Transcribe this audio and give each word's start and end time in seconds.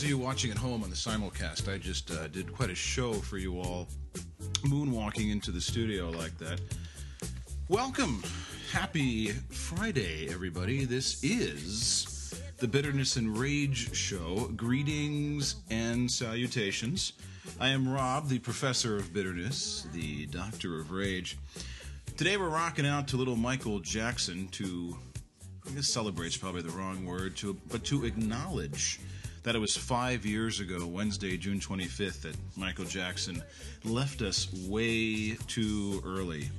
those 0.00 0.06
of 0.06 0.10
you 0.10 0.16
watching 0.16 0.50
at 0.50 0.56
home 0.56 0.82
on 0.82 0.88
the 0.88 0.96
simulcast, 0.96 1.70
I 1.70 1.76
just 1.76 2.10
uh, 2.10 2.26
did 2.28 2.50
quite 2.54 2.70
a 2.70 2.74
show 2.74 3.12
for 3.12 3.36
you 3.36 3.60
all, 3.60 3.86
moonwalking 4.62 5.30
into 5.30 5.50
the 5.50 5.60
studio 5.60 6.08
like 6.08 6.38
that. 6.38 6.58
Welcome. 7.68 8.22
Happy 8.72 9.26
Friday, 9.50 10.26
everybody. 10.30 10.86
This 10.86 11.22
is 11.22 12.32
the 12.56 12.66
Bitterness 12.66 13.16
and 13.16 13.36
Rage 13.36 13.94
Show. 13.94 14.50
Greetings 14.56 15.56
and 15.68 16.10
salutations. 16.10 17.12
I 17.60 17.68
am 17.68 17.86
Rob, 17.86 18.26
the 18.26 18.38
professor 18.38 18.96
of 18.96 19.12
bitterness, 19.12 19.86
the 19.92 20.24
doctor 20.28 20.80
of 20.80 20.92
rage. 20.92 21.36
Today 22.16 22.38
we're 22.38 22.48
rocking 22.48 22.86
out 22.86 23.06
to 23.08 23.18
little 23.18 23.36
Michael 23.36 23.80
Jackson 23.80 24.48
to, 24.48 24.96
I 25.66 25.74
guess 25.74 25.88
celebrate's 25.88 26.38
probably 26.38 26.62
the 26.62 26.70
wrong 26.70 27.04
word, 27.04 27.36
to 27.38 27.52
but 27.68 27.84
to 27.84 28.06
acknowledge 28.06 28.98
that 29.42 29.54
it 29.54 29.58
was 29.58 29.76
five 29.76 30.26
years 30.26 30.60
ago, 30.60 30.86
Wednesday, 30.86 31.36
June 31.36 31.60
25th, 31.60 32.22
that 32.22 32.36
Michael 32.56 32.84
Jackson 32.84 33.42
left 33.84 34.22
us 34.22 34.52
way 34.68 35.36
too 35.46 36.02
early. 36.04 36.50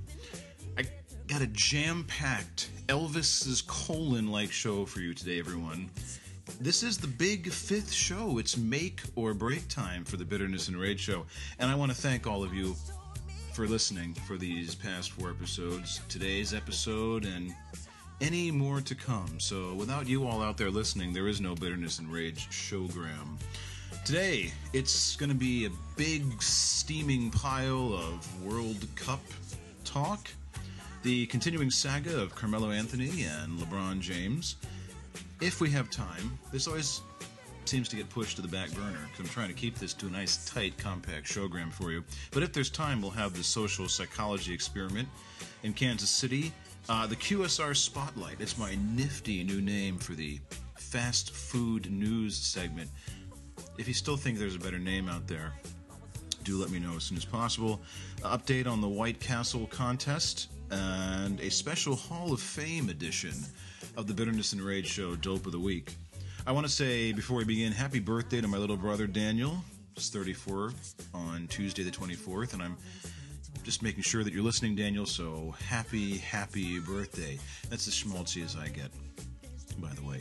I 0.77 0.83
got 1.27 1.41
a 1.41 1.47
jam 1.47 2.03
packed 2.05 2.69
Elvis's 2.87 3.61
colon 3.61 4.27
like 4.31 4.51
show 4.51 4.85
for 4.85 4.99
you 4.99 5.13
today, 5.13 5.39
everyone. 5.39 5.89
This 6.59 6.83
is 6.83 6.97
the 6.97 7.07
big 7.07 7.51
fifth 7.51 7.91
show. 7.91 8.37
It's 8.37 8.57
make 8.57 9.01
or 9.15 9.33
break 9.33 9.67
time 9.67 10.03
for 10.03 10.17
the 10.17 10.25
Bitterness 10.25 10.67
and 10.67 10.77
Rage 10.77 10.99
show. 10.99 11.25
And 11.59 11.69
I 11.69 11.75
want 11.75 11.91
to 11.91 11.97
thank 11.97 12.27
all 12.27 12.43
of 12.43 12.53
you 12.53 12.75
for 13.53 13.67
listening 13.67 14.13
for 14.13 14.37
these 14.37 14.75
past 14.75 15.11
four 15.11 15.29
episodes, 15.29 16.01
today's 16.09 16.53
episode, 16.53 17.25
and 17.25 17.53
any 18.21 18.51
more 18.51 18.79
to 18.81 18.95
come. 18.95 19.39
So, 19.39 19.73
without 19.73 20.07
you 20.07 20.27
all 20.27 20.41
out 20.41 20.57
there 20.57 20.69
listening, 20.69 21.11
there 21.11 21.27
is 21.27 21.41
no 21.41 21.55
Bitterness 21.55 21.99
and 21.99 22.11
Rage 22.11 22.47
showgram. 22.49 23.39
Today, 24.05 24.51
it's 24.73 25.15
going 25.15 25.29
to 25.29 25.35
be 25.35 25.65
a 25.65 25.69
big 25.97 26.41
steaming 26.41 27.31
pile 27.31 27.93
of 27.93 28.43
World 28.43 28.87
Cup 28.95 29.21
talk, 29.83 30.29
the 31.03 31.25
continuing 31.27 31.71
saga 31.71 32.21
of 32.21 32.35
Carmelo 32.35 32.71
Anthony 32.71 33.23
and 33.23 33.59
LeBron 33.59 33.99
James. 33.99 34.55
If 35.41 35.59
we 35.59 35.69
have 35.71 35.89
time, 35.89 36.37
this 36.51 36.67
always 36.67 37.01
seems 37.65 37.89
to 37.89 37.95
get 37.95 38.09
pushed 38.09 38.35
to 38.35 38.41
the 38.41 38.47
back 38.47 38.71
burner 38.71 38.99
because 39.07 39.19
I'm 39.19 39.33
trying 39.33 39.47
to 39.47 39.53
keep 39.53 39.75
this 39.75 39.93
to 39.95 40.07
a 40.07 40.09
nice, 40.09 40.45
tight, 40.45 40.77
compact 40.77 41.25
showgram 41.25 41.71
for 41.71 41.91
you. 41.91 42.03
But 42.31 42.43
if 42.43 42.53
there's 42.53 42.69
time, 42.69 43.01
we'll 43.01 43.11
have 43.11 43.35
the 43.35 43.43
social 43.43 43.87
psychology 43.87 44.53
experiment 44.53 45.07
in 45.63 45.73
Kansas 45.73 46.09
City. 46.09 46.51
Uh, 46.89 47.07
the 47.07 47.15
QSR 47.15 47.75
Spotlight. 47.75 48.37
It's 48.39 48.57
my 48.57 48.77
nifty 48.95 49.43
new 49.43 49.61
name 49.61 49.97
for 49.97 50.13
the 50.13 50.39
fast 50.77 51.31
food 51.31 51.91
news 51.91 52.35
segment. 52.35 52.89
If 53.77 53.87
you 53.87 53.93
still 53.93 54.17
think 54.17 54.37
there's 54.37 54.55
a 54.55 54.59
better 54.59 54.79
name 54.79 55.07
out 55.07 55.27
there, 55.27 55.53
do 56.43 56.57
let 56.57 56.69
me 56.69 56.79
know 56.79 56.95
as 56.95 57.03
soon 57.03 57.17
as 57.17 57.25
possible. 57.25 57.81
Uh, 58.23 58.37
update 58.37 58.67
on 58.67 58.81
the 58.81 58.89
White 58.89 59.19
Castle 59.19 59.67
contest 59.67 60.49
and 60.71 61.39
a 61.39 61.49
special 61.49 61.95
Hall 61.95 62.33
of 62.33 62.41
Fame 62.41 62.89
edition 62.89 63.33
of 63.95 64.07
the 64.07 64.13
Bitterness 64.13 64.53
and 64.53 64.61
Rage 64.61 64.87
Show 64.87 65.15
Dope 65.15 65.45
of 65.45 65.51
the 65.51 65.59
Week. 65.59 65.95
I 66.47 66.51
want 66.51 66.65
to 66.65 66.71
say 66.71 67.13
before 67.13 67.37
we 67.37 67.45
begin, 67.45 67.71
happy 67.71 67.99
birthday 67.99 68.41
to 68.41 68.47
my 68.47 68.57
little 68.57 68.77
brother 68.77 69.05
Daniel. 69.05 69.63
He's 69.95 70.09
34 70.09 70.73
on 71.13 71.47
Tuesday 71.47 71.83
the 71.83 71.91
24th, 71.91 72.53
and 72.53 72.63
I'm 72.63 72.77
just 73.63 73.83
making 73.83 74.03
sure 74.03 74.23
that 74.23 74.33
you're 74.33 74.43
listening, 74.43 74.75
Daniel. 74.75 75.05
So 75.05 75.53
happy, 75.67 76.17
happy 76.17 76.79
birthday. 76.79 77.37
That's 77.69 77.87
as 77.87 77.93
schmaltzy 77.93 78.43
as 78.43 78.55
I 78.55 78.67
get, 78.67 78.91
by 79.79 79.93
the 79.93 80.03
way. 80.03 80.19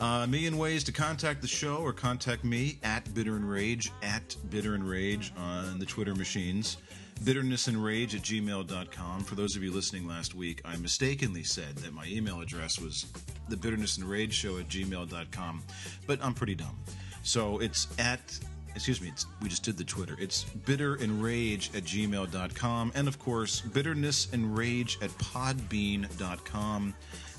Uh, 0.00 0.22
a 0.24 0.26
million 0.26 0.56
ways 0.56 0.82
to 0.84 0.92
contact 0.92 1.42
the 1.42 1.48
show 1.48 1.76
or 1.76 1.92
contact 1.92 2.42
me 2.42 2.78
at 2.82 3.12
Bitter 3.14 3.36
and 3.36 3.48
Rage, 3.48 3.92
at 4.02 4.34
Bitter 4.48 4.74
and 4.74 4.88
Rage 4.88 5.32
on 5.36 5.78
the 5.78 5.86
Twitter 5.86 6.14
machines. 6.14 6.78
Bitterness-and-rage 7.22 8.14
at 8.14 8.22
gmail.com. 8.22 9.24
For 9.24 9.34
those 9.34 9.54
of 9.54 9.62
you 9.62 9.70
listening 9.72 10.08
last 10.08 10.34
week, 10.34 10.62
I 10.64 10.76
mistakenly 10.76 11.42
said 11.42 11.76
that 11.76 11.92
my 11.92 12.06
email 12.06 12.40
address 12.40 12.80
was 12.80 13.06
the 13.50 13.58
bitterness 13.58 13.98
and 13.98 14.08
rage 14.08 14.32
show 14.32 14.56
at 14.56 14.68
gmail.com, 14.68 15.62
but 16.06 16.18
I'm 16.22 16.32
pretty 16.32 16.54
dumb. 16.54 16.78
So 17.22 17.58
it's 17.58 17.88
at, 17.98 18.38
excuse 18.74 19.00
me, 19.00 19.12
we 19.42 19.48
just 19.48 19.62
did 19.62 19.76
the 19.76 19.84
Twitter. 19.84 20.16
It's 20.18 20.44
bitter 20.44 20.96
and 20.96 21.22
rage 21.22 21.70
at 21.74 21.84
gmail.com, 21.84 22.92
and 22.94 23.08
of 23.08 23.18
course, 23.18 23.60
bitterness 23.60 24.32
and 24.32 24.56
rage 24.56 24.98
at 25.02 25.10
podbean.com, 25.10 26.94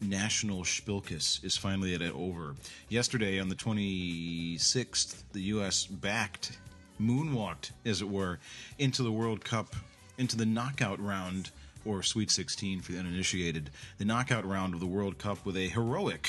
national 0.00 0.62
spilkus 0.62 1.42
is 1.44 1.56
finally 1.56 1.94
at 1.94 2.02
over. 2.02 2.54
Yesterday, 2.88 3.40
on 3.40 3.48
the 3.48 3.54
26th, 3.54 5.22
the 5.32 5.40
U.S. 5.42 5.86
backed, 5.86 6.58
moonwalked, 7.00 7.70
as 7.84 8.02
it 8.02 8.08
were, 8.08 8.38
into 8.78 9.02
the 9.02 9.12
World 9.12 9.44
Cup, 9.44 9.74
into 10.18 10.36
the 10.36 10.46
knockout 10.46 11.00
round 11.00 11.50
or 11.84 12.02
Sweet 12.02 12.30
16 12.30 12.80
for 12.80 12.92
the 12.92 12.98
uninitiated, 12.98 13.70
the 13.98 14.04
knockout 14.04 14.44
round 14.44 14.74
of 14.74 14.80
the 14.80 14.86
World 14.86 15.18
Cup 15.18 15.44
with 15.46 15.56
a 15.56 15.68
heroic 15.68 16.28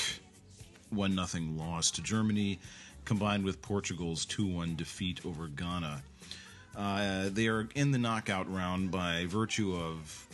1 0.90 1.26
0 1.26 1.44
loss 1.56 1.90
to 1.92 2.02
Germany, 2.02 2.58
combined 3.04 3.44
with 3.44 3.60
Portugal's 3.60 4.24
2 4.24 4.46
1 4.46 4.76
defeat 4.76 5.20
over 5.26 5.48
Ghana. 5.48 6.02
Uh, 6.76 7.28
they 7.32 7.48
are 7.48 7.68
in 7.74 7.90
the 7.90 7.98
knockout 7.98 8.50
round 8.52 8.92
by 8.92 9.26
virtue 9.26 9.74
of 9.74 10.28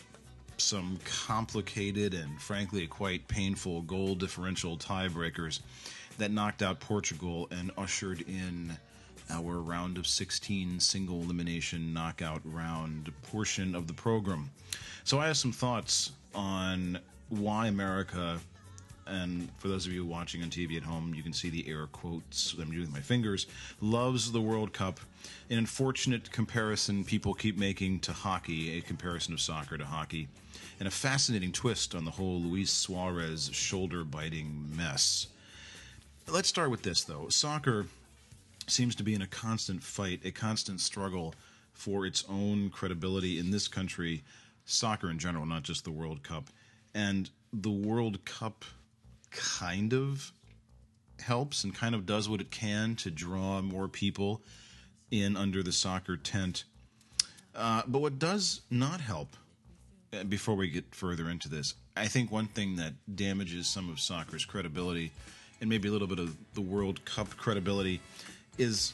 some 0.61 0.99
complicated 1.27 2.15
and 2.15 2.41
frankly 2.41 2.87
quite 2.87 3.27
painful 3.29 3.83
goal 3.83 4.15
differential 4.15 4.77
tiebreakers 4.77 5.61
that 6.19 6.31
knocked 6.31 6.63
out 6.63 6.81
Portugal 6.81 7.49
and 7.51 7.71
ushered 7.77 8.23
in 8.23 8.77
our 9.31 9.61
round 9.61 9.97
of 9.99 10.07
16 10.07 10.81
single 10.81 11.23
elimination 11.23 11.93
knockout 11.93 12.41
round 12.45 13.11
portion 13.23 13.75
of 13.75 13.87
the 13.87 13.93
program. 13.93 14.51
So 15.05 15.19
I 15.19 15.27
have 15.27 15.37
some 15.37 15.53
thoughts 15.53 16.13
on 16.35 16.99
why 17.31 17.69
America, 17.69 18.39
and 19.07 19.49
for 19.59 19.69
those 19.69 19.87
of 19.87 19.93
you 19.93 20.05
watching 20.05 20.43
on 20.43 20.51
TV 20.51 20.77
at 20.77 20.83
home, 20.83 21.15
you 21.15 21.23
can 21.23 21.33
see 21.33 21.51
the 21.51 21.69
air 21.69 21.87
quotes 21.87 22.55
I'm 22.55 22.71
doing 22.71 22.81
with 22.81 22.93
my 22.93 23.01
fingers, 23.01 23.47
loves 23.81 24.31
the 24.31 24.41
World 24.41 24.73
Cup. 24.73 25.01
An 25.51 25.59
unfortunate 25.59 26.31
comparison 26.31 27.05
people 27.05 27.35
keep 27.35 27.59
making 27.59 28.01
to 28.01 28.13
hockey, 28.13 28.79
a 28.79 28.83
comparison 28.83 29.35
of 29.35 29.41
soccer 29.41 29.79
to 29.79 29.85
hockey, 29.85 30.29
and 30.79 30.89
a 30.89 30.91
fascinating 30.91 31.53
twist 31.53 31.95
on 31.95 32.05
the 32.05 32.11
whole 32.11 32.41
Luis 32.41 32.71
Suarez 32.71 33.51
shoulder 33.53 34.05
biting 34.05 34.71
mess. 34.77 35.29
Let's 36.29 36.49
start 36.49 36.71
with 36.71 36.83
this, 36.83 37.05
though. 37.05 37.27
Soccer 37.31 37.87
seems 38.67 38.95
to 38.97 39.03
be 39.03 39.15
in 39.15 39.23
a 39.23 39.27
constant 39.27 39.83
fight, 39.83 40.21
a 40.25 40.31
constant 40.31 40.81
struggle 40.81 41.35
for 41.73 42.07
its 42.07 42.25
own 42.29 42.71
credibility 42.71 43.39
in 43.39 43.51
this 43.51 43.69
country, 43.69 44.23
soccer 44.65 45.11
in 45.11 45.19
general, 45.19 45.45
not 45.45 45.63
just 45.63 45.85
the 45.85 45.91
World 45.91 46.23
Cup. 46.23 46.51
And 46.95 47.29
the 47.53 47.71
World 47.71 48.25
Cup 48.25 48.65
kind 49.31 49.93
of 49.93 50.33
helps 51.21 51.65
and 51.65 51.75
kind 51.75 51.95
of 51.95 52.07
does 52.07 52.29
what 52.29 52.41
it 52.41 52.51
can 52.51 52.97
to 52.97 53.11
draw 53.11 53.61
more 53.61 53.89
people 53.89 54.43
in 55.11 55.37
under 55.37 55.63
the 55.63 55.73
soccer 55.73 56.17
tent. 56.17 56.65
Uh, 57.55 57.83
but 57.87 58.01
what 58.01 58.19
does 58.19 58.63
not 58.71 59.01
help, 59.01 59.37
Uh, 60.15 60.25
before 60.25 60.55
we 60.55 60.69
get 60.69 60.85
further 60.95 61.31
into 61.31 61.49
this, 61.49 61.75
I 61.97 62.07
think 62.07 62.31
one 62.31 62.47
thing 62.47 62.77
that 62.77 62.93
damages 63.17 63.67
some 63.67 63.89
of 63.89 63.99
soccer's 63.99 64.45
credibility 64.45 65.13
and 65.61 65.71
maybe 65.71 65.89
a 65.89 65.93
little 65.93 66.07
bit 66.07 66.19
of 66.19 66.37
the 66.55 66.61
World 66.61 67.05
Cup 67.05 67.31
credibility 67.37 68.01
is 68.59 68.93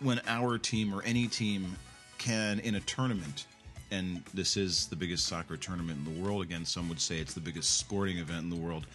when 0.00 0.20
our 0.26 0.58
team 0.58 0.94
or 0.94 1.02
any 1.02 1.26
team 1.26 1.76
can, 2.18 2.60
in 2.60 2.76
a 2.76 2.80
tournament, 2.80 3.46
and 3.90 4.22
this 4.32 4.56
is 4.56 4.86
the 4.86 4.96
biggest 4.96 5.26
soccer 5.26 5.56
tournament 5.56 5.98
in 5.98 6.14
the 6.14 6.22
world, 6.22 6.42
again, 6.42 6.64
some 6.64 6.88
would 6.88 7.00
say 7.00 7.18
it's 7.18 7.34
the 7.34 7.40
biggest 7.40 7.76
sporting 7.76 8.18
event 8.18 8.44
in 8.44 8.50
the 8.50 8.56
world, 8.56 8.86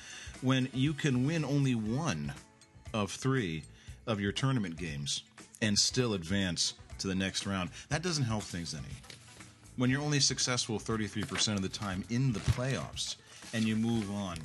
when 0.41 0.67
you 0.73 0.93
can 0.93 1.25
win 1.25 1.45
only 1.45 1.75
one 1.75 2.33
of 2.93 3.11
three 3.11 3.63
of 4.07 4.19
your 4.19 4.31
tournament 4.31 4.77
games 4.77 5.23
and 5.61 5.77
still 5.77 6.13
advance 6.13 6.73
to 6.97 7.07
the 7.07 7.15
next 7.15 7.45
round, 7.45 7.69
that 7.89 8.01
doesn't 8.01 8.23
help 8.23 8.43
things 8.43 8.73
any. 8.73 9.14
When 9.77 9.89
you're 9.89 10.01
only 10.01 10.21
successful 10.21 10.79
33% 10.79 11.55
of 11.55 11.61
the 11.61 11.69
time 11.69 12.05
in 12.09 12.31
the 12.31 12.39
playoffs 12.39 13.17
and 13.53 13.65
you 13.65 13.75
move 13.75 14.09
on, 14.11 14.37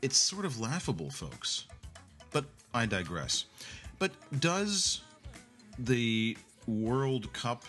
it's 0.00 0.16
sort 0.16 0.46
of 0.46 0.58
laughable, 0.58 1.10
folks. 1.10 1.66
But 2.32 2.46
I 2.72 2.86
digress. 2.86 3.44
But 3.98 4.12
does 4.40 5.02
the 5.78 6.36
World 6.66 7.30
Cup 7.34 7.64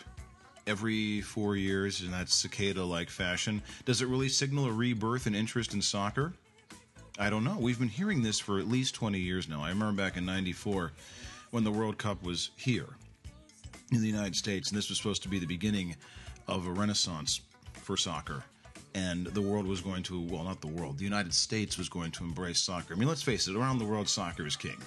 every 0.67 1.21
four 1.21 1.57
years 1.57 2.01
in 2.01 2.11
that 2.11 2.29
cicada 2.29 2.83
like 2.83 3.09
fashion, 3.09 3.61
does 3.83 4.01
it 4.01 4.07
really 4.07 4.29
signal 4.29 4.65
a 4.65 4.71
rebirth 4.71 5.27
in 5.27 5.35
interest 5.35 5.73
in 5.73 5.81
soccer? 5.81 6.33
I 7.19 7.29
don't 7.29 7.43
know. 7.43 7.57
We've 7.59 7.79
been 7.79 7.87
hearing 7.89 8.23
this 8.23 8.39
for 8.39 8.57
at 8.59 8.67
least 8.67 8.95
20 8.95 9.19
years 9.19 9.49
now. 9.49 9.61
I 9.61 9.69
remember 9.69 10.01
back 10.01 10.17
in 10.17 10.25
94 10.25 10.93
when 11.51 11.63
the 11.63 11.71
World 11.71 11.97
Cup 11.97 12.23
was 12.23 12.51
here 12.55 12.87
in 13.91 14.01
the 14.01 14.07
United 14.07 14.35
States, 14.35 14.69
and 14.69 14.77
this 14.77 14.89
was 14.89 14.97
supposed 14.97 15.23
to 15.23 15.29
be 15.29 15.39
the 15.39 15.45
beginning 15.45 15.95
of 16.47 16.67
a 16.67 16.71
renaissance 16.71 17.41
for 17.73 17.97
soccer. 17.97 18.43
And 18.93 19.27
the 19.27 19.41
world 19.41 19.67
was 19.67 19.81
going 19.81 20.03
to, 20.03 20.21
well, 20.21 20.43
not 20.43 20.61
the 20.61 20.67
world, 20.67 20.97
the 20.97 21.03
United 21.03 21.33
States 21.33 21.77
was 21.77 21.89
going 21.89 22.11
to 22.11 22.23
embrace 22.23 22.61
soccer. 22.61 22.93
I 22.93 22.97
mean, 22.97 23.09
let's 23.09 23.21
face 23.21 23.47
it, 23.47 23.55
around 23.55 23.79
the 23.79 23.85
world, 23.85 24.07
soccer 24.07 24.47
is 24.47 24.55
king. 24.55 24.77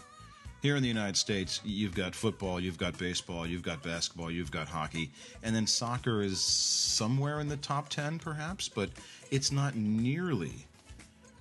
Here 0.63 0.75
in 0.75 0.83
the 0.83 0.89
United 0.89 1.17
States, 1.17 1.61
you've 1.65 1.95
got 1.95 2.15
football, 2.15 2.59
you've 2.59 2.79
got 2.79 2.99
baseball, 2.99 3.47
you've 3.47 3.63
got 3.63 3.83
basketball, 3.83 4.31
you've 4.31 4.51
got 4.51 4.67
hockey, 4.67 5.11
and 5.45 5.55
then 5.55 5.67
soccer 5.67 6.21
is 6.21 6.41
somewhere 6.41 7.39
in 7.39 7.49
the 7.49 7.59
top 7.59 7.89
10, 7.91 8.19
perhaps, 8.19 8.69
but 8.69 8.91
it's 9.31 9.53
not 9.53 9.77
nearly 9.77 10.67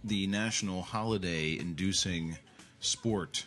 the 0.03 0.27
national 0.27 0.83
holiday 0.83 1.57
inducing 1.57 2.37
sport. 2.79 3.45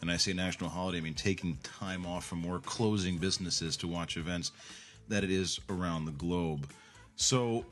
And 0.00 0.10
I 0.10 0.16
say 0.16 0.32
national 0.32 0.70
holiday, 0.70 0.98
I 0.98 1.02
mean 1.02 1.14
taking 1.14 1.56
time 1.62 2.04
off 2.04 2.26
from 2.26 2.42
work, 2.42 2.64
closing 2.64 3.18
businesses 3.18 3.76
to 3.78 3.86
watch 3.86 4.16
events, 4.16 4.50
that 5.08 5.24
it 5.24 5.30
is 5.30 5.60
around 5.68 6.04
the 6.04 6.12
globe. 6.12 6.68
So 7.16 7.64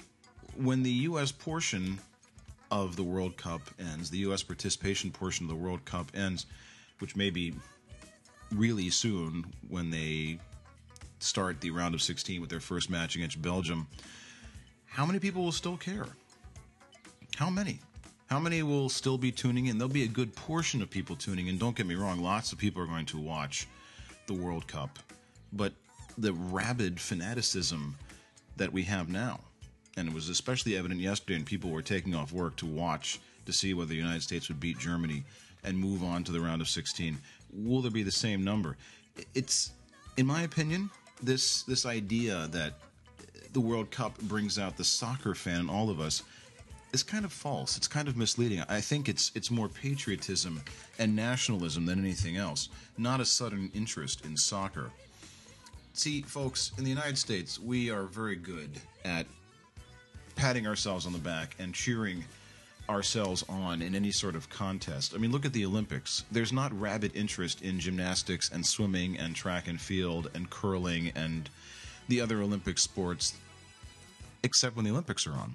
when 0.56 0.82
the 0.82 0.90
U.S. 0.90 1.32
portion 1.32 1.98
of 2.70 2.96
the 2.96 3.02
World 3.02 3.36
Cup 3.36 3.62
ends, 3.78 4.10
the 4.10 4.18
U.S. 4.18 4.42
participation 4.42 5.10
portion 5.10 5.46
of 5.46 5.50
the 5.50 5.56
World 5.56 5.84
Cup 5.84 6.10
ends, 6.14 6.46
which 6.98 7.16
may 7.16 7.30
be 7.30 7.54
really 8.52 8.90
soon 8.90 9.44
when 9.68 9.90
they 9.90 10.38
start 11.18 11.60
the 11.60 11.70
round 11.70 11.94
of 11.94 12.02
16 12.02 12.40
with 12.40 12.50
their 12.50 12.60
first 12.60 12.90
match 12.90 13.16
against 13.16 13.40
Belgium, 13.40 13.86
how 14.86 15.06
many 15.06 15.18
people 15.18 15.42
will 15.44 15.52
still 15.52 15.76
care? 15.76 16.06
How 17.36 17.50
many? 17.50 17.80
How 18.26 18.38
many 18.38 18.62
will 18.62 18.88
still 18.88 19.18
be 19.18 19.32
tuning 19.32 19.66
in? 19.66 19.78
There'll 19.78 19.92
be 19.92 20.04
a 20.04 20.08
good 20.08 20.34
portion 20.36 20.82
of 20.82 20.90
people 20.90 21.16
tuning 21.16 21.48
in. 21.48 21.58
Don't 21.58 21.76
get 21.76 21.86
me 21.86 21.94
wrong, 21.94 22.20
lots 22.20 22.52
of 22.52 22.58
people 22.58 22.82
are 22.82 22.86
going 22.86 23.06
to 23.06 23.18
watch 23.18 23.66
the 24.26 24.34
World 24.34 24.66
Cup. 24.66 24.98
But 25.52 25.72
the 26.20 26.32
rabid 26.32 27.00
fanaticism 27.00 27.96
that 28.56 28.72
we 28.72 28.82
have 28.82 29.08
now, 29.08 29.40
and 29.96 30.08
it 30.08 30.14
was 30.14 30.28
especially 30.28 30.76
evident 30.76 31.00
yesterday, 31.00 31.36
and 31.36 31.46
people 31.46 31.70
were 31.70 31.82
taking 31.82 32.14
off 32.14 32.32
work 32.32 32.56
to 32.56 32.66
watch 32.66 33.20
to 33.46 33.52
see 33.52 33.74
whether 33.74 33.88
the 33.88 33.96
United 33.96 34.22
States 34.22 34.48
would 34.48 34.60
beat 34.60 34.78
Germany 34.78 35.24
and 35.64 35.78
move 35.78 36.02
on 36.02 36.24
to 36.24 36.32
the 36.32 36.40
round 36.40 36.60
of 36.60 36.68
16. 36.68 37.18
Will 37.52 37.80
there 37.80 37.90
be 37.90 38.02
the 38.02 38.10
same 38.10 38.44
number? 38.44 38.76
It's, 39.34 39.72
in 40.16 40.26
my 40.26 40.42
opinion, 40.42 40.90
this 41.22 41.62
this 41.62 41.84
idea 41.86 42.48
that 42.52 42.74
the 43.52 43.60
World 43.60 43.90
Cup 43.90 44.18
brings 44.20 44.58
out 44.58 44.76
the 44.76 44.84
soccer 44.84 45.34
fan 45.34 45.60
in 45.60 45.70
all 45.70 45.90
of 45.90 46.00
us 46.00 46.22
is 46.92 47.02
kind 47.02 47.24
of 47.24 47.32
false. 47.32 47.76
It's 47.76 47.88
kind 47.88 48.08
of 48.08 48.16
misleading. 48.16 48.62
I 48.68 48.80
think 48.80 49.08
it's 49.08 49.32
it's 49.34 49.50
more 49.50 49.68
patriotism 49.68 50.62
and 50.98 51.14
nationalism 51.16 51.86
than 51.86 51.98
anything 51.98 52.36
else, 52.36 52.68
not 52.96 53.20
a 53.20 53.24
sudden 53.24 53.70
interest 53.74 54.24
in 54.24 54.36
soccer. 54.36 54.90
See, 56.00 56.22
folks, 56.22 56.72
in 56.78 56.84
the 56.84 56.88
United 56.88 57.18
States, 57.18 57.58
we 57.58 57.90
are 57.90 58.04
very 58.04 58.34
good 58.34 58.70
at 59.04 59.26
patting 60.34 60.66
ourselves 60.66 61.04
on 61.04 61.12
the 61.12 61.18
back 61.18 61.54
and 61.58 61.74
cheering 61.74 62.24
ourselves 62.88 63.44
on 63.50 63.82
in 63.82 63.94
any 63.94 64.10
sort 64.10 64.34
of 64.34 64.48
contest. 64.48 65.12
I 65.14 65.18
mean, 65.18 65.30
look 65.30 65.44
at 65.44 65.52
the 65.52 65.66
Olympics. 65.66 66.24
There's 66.32 66.54
not 66.54 66.72
rabid 66.80 67.14
interest 67.14 67.60
in 67.60 67.78
gymnastics 67.78 68.50
and 68.50 68.64
swimming 68.64 69.18
and 69.18 69.36
track 69.36 69.68
and 69.68 69.78
field 69.78 70.30
and 70.32 70.48
curling 70.48 71.12
and 71.16 71.50
the 72.08 72.22
other 72.22 72.40
Olympic 72.40 72.78
sports, 72.78 73.34
except 74.42 74.76
when 74.76 74.86
the 74.86 74.92
Olympics 74.92 75.26
are 75.26 75.34
on. 75.34 75.54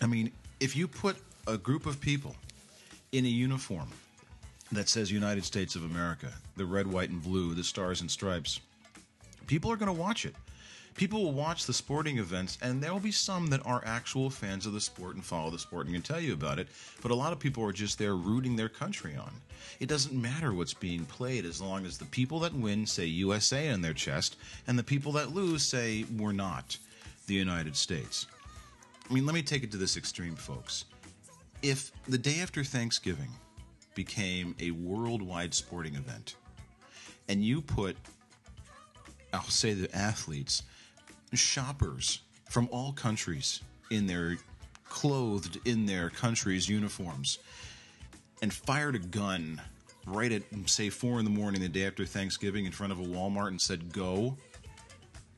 I 0.00 0.06
mean, 0.06 0.30
if 0.60 0.76
you 0.76 0.86
put 0.86 1.16
a 1.48 1.58
group 1.58 1.84
of 1.84 2.00
people 2.00 2.36
in 3.10 3.24
a 3.24 3.28
uniform 3.28 3.88
that 4.70 4.88
says 4.88 5.10
United 5.10 5.44
States 5.44 5.74
of 5.74 5.82
America, 5.82 6.32
the 6.56 6.64
red, 6.64 6.86
white, 6.86 7.10
and 7.10 7.20
blue, 7.20 7.54
the 7.54 7.64
stars 7.64 8.02
and 8.02 8.08
stripes, 8.08 8.60
people 9.48 9.72
are 9.72 9.76
going 9.76 9.92
to 9.92 10.00
watch 10.00 10.24
it 10.24 10.36
people 10.98 11.22
will 11.22 11.32
watch 11.32 11.64
the 11.64 11.72
sporting 11.72 12.18
events, 12.18 12.58
and 12.60 12.82
there 12.82 12.92
will 12.92 13.00
be 13.00 13.12
some 13.12 13.46
that 13.46 13.64
are 13.64 13.82
actual 13.86 14.28
fans 14.28 14.66
of 14.66 14.72
the 14.72 14.80
sport 14.80 15.14
and 15.14 15.24
follow 15.24 15.48
the 15.48 15.58
sport 15.58 15.86
and 15.86 15.94
can 15.94 16.02
tell 16.02 16.20
you 16.20 16.32
about 16.32 16.58
it. 16.58 16.66
But 17.00 17.12
a 17.12 17.14
lot 17.14 17.32
of 17.32 17.38
people 17.38 17.64
are 17.64 17.72
just 17.72 17.98
there 17.98 18.16
rooting 18.16 18.56
their 18.56 18.68
country 18.68 19.14
on. 19.16 19.30
It 19.78 19.88
doesn't 19.88 20.20
matter 20.20 20.52
what's 20.52 20.74
being 20.74 21.04
played 21.04 21.44
as 21.46 21.60
long 21.60 21.86
as 21.86 21.98
the 21.98 22.04
people 22.06 22.40
that 22.40 22.52
win 22.52 22.84
say 22.84 23.06
USA 23.06 23.70
on 23.70 23.80
their 23.80 23.94
chest, 23.94 24.36
and 24.66 24.76
the 24.76 24.82
people 24.82 25.12
that 25.12 25.32
lose 25.32 25.62
say 25.62 26.04
we're 26.16 26.32
not 26.32 26.76
the 27.28 27.34
United 27.34 27.76
States. 27.76 28.26
I 29.08 29.14
mean, 29.14 29.24
let 29.24 29.34
me 29.34 29.42
take 29.42 29.62
it 29.62 29.70
to 29.70 29.78
this 29.78 29.96
extreme, 29.96 30.34
folks. 30.34 30.84
If 31.62 31.92
the 32.08 32.18
day 32.18 32.40
after 32.40 32.64
Thanksgiving 32.64 33.30
became 33.94 34.56
a 34.58 34.72
worldwide 34.72 35.54
sporting 35.54 35.94
event, 35.94 36.34
and 37.28 37.44
you 37.44 37.60
put 37.60 37.96
I'll 39.32 39.42
say 39.44 39.74
the 39.74 39.94
athletes 39.94 40.62
shoppers 41.34 42.20
from 42.48 42.68
all 42.72 42.92
countries 42.92 43.60
in 43.90 44.06
their 44.06 44.36
clothed 44.88 45.58
in 45.66 45.84
their 45.84 46.08
country's 46.08 46.68
uniforms 46.68 47.38
and 48.40 48.52
fired 48.52 48.94
a 48.94 48.98
gun 48.98 49.60
right 50.06 50.32
at 50.32 50.42
say 50.66 50.88
four 50.88 51.18
in 51.18 51.24
the 51.24 51.30
morning 51.30 51.60
the 51.60 51.68
day 51.68 51.86
after 51.86 52.06
Thanksgiving 52.06 52.64
in 52.64 52.72
front 52.72 52.92
of 52.92 53.00
a 53.00 53.04
Walmart 53.04 53.48
and 53.48 53.60
said 53.60 53.92
go 53.92 54.36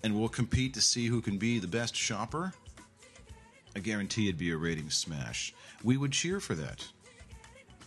and 0.03 0.19
we'll 0.19 0.29
compete 0.29 0.75
to 0.75 0.81
see 0.81 1.07
who 1.07 1.21
can 1.21 1.37
be 1.37 1.59
the 1.59 1.67
best 1.67 1.95
shopper, 1.95 2.53
I 3.77 3.81
guarantee 3.81 4.29
it'd 4.29 4.39
be 4.39 4.51
a 4.51 4.57
rating 4.57 4.91
smash. 4.91 5.53
We 5.85 5.97
would 5.97 6.13
cheer 6.13 6.41
for 6.41 6.55
that. 6.55 6.87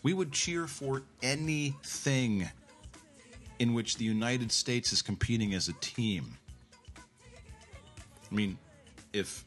We 0.04 0.14
would 0.14 0.32
cheer 0.32 0.68
for 0.68 1.04
anything 1.22 2.50
in 3.60 3.74
which 3.74 3.98
the 3.98 4.06
United 4.06 4.52
States 4.52 4.94
is 4.94 5.02
competing 5.02 5.54
as 5.54 5.68
a 5.68 5.74
team. 5.74 6.38
I 8.32 8.36
mean, 8.36 8.58
if 9.14 9.46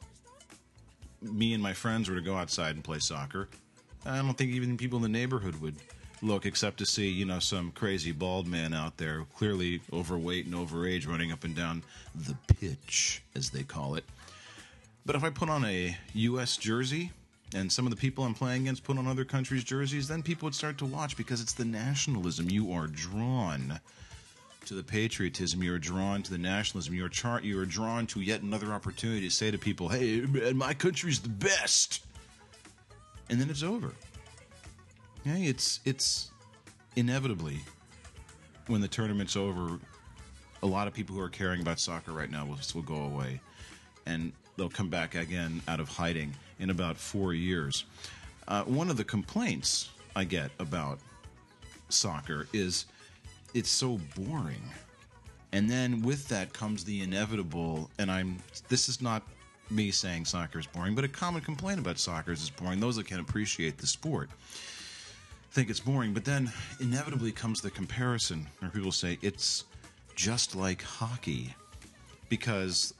me 1.21 1.55
and 1.55 1.63
my 1.63 1.73
friends 1.73 2.09
were 2.09 2.17
to 2.17 2.23
go 2.23 2.37
outside 2.37 2.75
and 2.75 2.85
play 2.85 2.99
soccer, 2.99 3.49
I 4.05 4.19
don't 4.19 4.39
think 4.39 4.53
even 4.53 4.77
people 4.77 4.97
in 4.97 5.03
the 5.03 5.09
neighborhood 5.09 5.61
would 5.61 5.77
look 6.23 6.47
except 6.47 6.79
to 6.79 6.87
see, 6.87 7.09
you 7.09 7.25
know, 7.25 7.39
some 7.39 7.73
crazy 7.73 8.13
bald 8.13 8.47
man 8.47 8.73
out 8.73 8.97
there, 8.97 9.25
clearly 9.37 9.81
overweight 9.93 10.47
and 10.47 10.55
overage, 10.55 11.07
running 11.07 11.33
up 11.33 11.45
and 11.45 11.55
down 11.55 11.83
the 12.15 12.37
pitch, 12.55 13.23
as 13.35 13.51
they 13.51 13.63
call 13.63 13.97
it. 13.97 14.05
But 15.05 15.17
if 15.17 15.25
I 15.25 15.31
put 15.31 15.49
on 15.49 15.65
a 15.65 15.97
U.S. 16.15 16.57
jersey 16.57 17.13
and 17.55 17.71
some 17.71 17.87
of 17.87 17.91
the 17.91 17.97
people 17.97 18.25
I'm 18.25 18.35
playing 18.35 18.63
against 18.63 18.85
put 18.85 18.99
on 18.99 19.07
other 19.07 19.25
countries' 19.25 19.65
jerseys, 19.65 20.09
then 20.09 20.23
people 20.23 20.47
would 20.47 20.55
start 20.55 20.79
to 20.79 20.87
watch 20.87 21.17
because 21.17 21.41
it's 21.41 21.53
the 21.53 21.65
nationalism. 21.65 22.51
You 22.51 22.73
are 22.73 22.87
drawn 22.87 23.81
to 24.67 24.75
the 24.75 24.83
patriotism, 24.83 25.63
you 25.63 25.73
are 25.73 25.79
drawn 25.79 26.23
to 26.25 26.31
the 26.31 26.39
nationalism, 26.39 26.95
you 26.95 27.05
are 27.05 27.41
you 27.41 27.61
are 27.61 27.67
drawn 27.67 28.07
to 28.09 28.21
yet 28.21 28.43
another 28.43 28.73
opportunity 28.73 29.21
to 29.21 29.31
say 29.31 29.51
to 29.51 29.59
people, 29.59 29.89
"Hey, 29.89 30.23
man, 30.23 30.57
my 30.57 30.75
country's 30.75 31.21
the 31.21 31.29
best," 31.29 32.05
and 33.31 33.41
then 33.41 33.49
it's 33.49 33.63
over. 33.63 33.93
Yeah, 35.25 35.37
it's 35.37 35.81
it's 35.85 36.33
inevitably 36.97 37.61
when 38.67 38.81
the 38.81 38.89
tournament's 38.89 39.37
over, 39.37 39.79
a 40.63 40.67
lot 40.67 40.89
of 40.89 40.95
people 40.95 41.15
who 41.15 41.23
are 41.23 41.29
caring 41.29 41.61
about 41.61 41.79
soccer 41.79 42.11
right 42.11 42.31
now 42.31 42.45
will, 42.45 42.59
will 42.75 42.83
go 42.83 43.05
away, 43.05 43.41
and 44.05 44.33
they'll 44.57 44.69
come 44.69 44.89
back 44.89 45.15
again 45.15 45.63
out 45.69 45.79
of 45.79 45.89
hiding 45.89 46.35
in 46.59 46.71
about 46.71 46.97
four 46.97 47.35
years. 47.35 47.85
Uh, 48.49 48.63
one 48.65 48.91
of 48.91 48.97
the 48.97 49.05
complaints 49.05 49.91
I 50.15 50.25
get 50.25 50.51
about 50.59 50.99
soccer 51.89 52.49
is 52.53 52.87
it's 53.55 53.71
so 53.71 54.01
boring. 54.17 54.63
And 55.53 55.71
then 55.71 56.03
with 56.03 56.29
that 56.29 56.53
comes 56.53 56.85
the 56.85 57.03
inevitable, 57.03 57.91
and 57.99 58.11
I'm 58.11 58.39
this 58.69 58.89
is 58.89 59.01
not 59.01 59.23
me 59.71 59.91
saying 59.91 60.25
soccer 60.25 60.59
is 60.59 60.67
boring, 60.67 60.95
but 60.95 61.05
a 61.05 61.09
common 61.09 61.43
complaint 61.43 61.81
about 61.81 61.99
soccer 61.99 62.33
is 62.33 62.41
it's 62.41 62.51
boring. 62.51 62.81
Those 62.81 62.97
that 62.97 63.07
can 63.07 63.21
appreciate 63.21 63.79
the 63.79 63.87
sport 63.87 64.31
think 65.57 65.71
it's 65.71 65.81
boring, 65.81 66.13
but 66.13 66.23
then 66.23 66.53
inevitably 66.81 67.33
comes 67.33 67.63
the 67.63 67.71
comparison 67.71 68.47
where 68.59 68.71
people 68.71 68.93
say 68.93 69.17
it's 69.23 69.65
just 70.15 70.55
like 70.55 70.83
hockey 70.83 71.55
because 72.29 72.93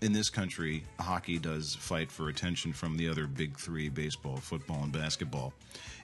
in 0.00 0.12
this 0.12 0.28
country, 0.28 0.84
hockey 1.00 1.38
does 1.38 1.74
fight 1.74 2.10
for 2.10 2.28
attention 2.28 2.72
from 2.72 2.96
the 2.96 3.08
other 3.08 3.26
big 3.26 3.56
three 3.58 3.88
baseball, 3.88 4.36
football, 4.36 4.82
and 4.82 4.92
basketball. 4.92 5.52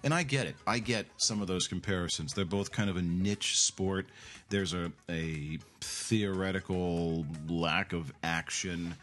And 0.03 0.13
I 0.13 0.23
get 0.23 0.47
it. 0.47 0.57
I 0.67 0.79
get 0.79 1.07
some 1.19 1.41
of 1.41 1.47
those 1.47 1.67
comparisons. 1.67 2.33
They're 2.33 2.45
both 2.45 2.73
kind 2.73 2.91
of 2.91 2.97
a 2.97 3.03
niche 3.03 3.59
sport. 3.59 4.07
There's 4.49 4.75
a, 4.75 4.91
a 5.09 5.59
theoretical 5.81 7.25
lack 7.49 7.93
of 7.93 8.13
action. 8.23 8.95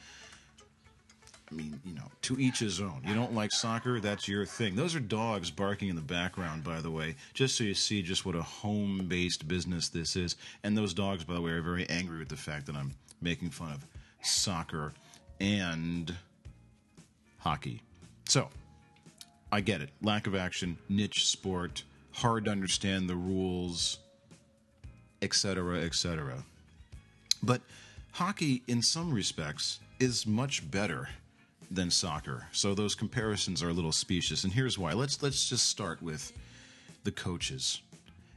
I 1.51 1.55
mean, 1.55 1.79
you 1.85 1.93
know, 1.95 2.11
to 2.23 2.39
each 2.39 2.59
his 2.59 2.79
own. 2.79 3.01
You 3.07 3.15
don't 3.15 3.33
like 3.33 3.51
soccer, 3.51 3.99
that's 3.99 4.27
your 4.27 4.45
thing. 4.45 4.75
Those 4.75 4.93
are 4.95 4.99
dogs 4.99 5.49
barking 5.49 5.89
in 5.89 5.95
the 5.95 6.01
background, 6.01 6.63
by 6.63 6.79
the 6.81 6.91
way, 6.91 7.15
just 7.33 7.57
so 7.57 7.63
you 7.63 7.73
see 7.73 8.03
just 8.03 8.23
what 8.23 8.35
a 8.35 8.41
home 8.41 9.05
based 9.07 9.47
business 9.47 9.89
this 9.89 10.15
is. 10.15 10.35
And 10.63 10.77
those 10.77 10.93
dogs, 10.93 11.23
by 11.23 11.33
the 11.35 11.41
way, 11.41 11.51
are 11.51 11.61
very 11.61 11.89
angry 11.89 12.19
with 12.19 12.29
the 12.29 12.37
fact 12.37 12.67
that 12.67 12.75
I'm 12.75 12.93
making 13.21 13.49
fun 13.49 13.71
of 13.71 13.85
soccer 14.21 14.93
and 15.39 16.15
hockey. 17.39 17.81
So, 18.25 18.49
I 19.51 19.61
get 19.61 19.81
it. 19.81 19.89
Lack 20.01 20.27
of 20.27 20.35
action, 20.35 20.77
niche 20.89 21.27
sport, 21.27 21.83
hard 22.11 22.45
to 22.45 22.51
understand 22.51 23.09
the 23.09 23.15
rules, 23.15 23.97
etc., 25.21 25.81
etc. 25.81 26.43
But 27.41 27.61
hockey, 28.11 28.61
in 28.67 28.81
some 28.81 29.13
respects, 29.13 29.79
is 29.99 30.27
much 30.27 30.69
better 30.69 31.09
than 31.71 31.91
soccer. 31.91 32.47
So 32.51 32.73
those 32.73 32.95
comparisons 32.95 33.61
are 33.63 33.69
a 33.69 33.73
little 33.73 33.91
specious, 33.91 34.43
and 34.43 34.53
here's 34.53 34.77
why. 34.77 34.93
Let's 34.93 35.21
let's 35.21 35.47
just 35.47 35.67
start 35.67 36.01
with 36.01 36.31
the 37.03 37.11
coaches. 37.11 37.81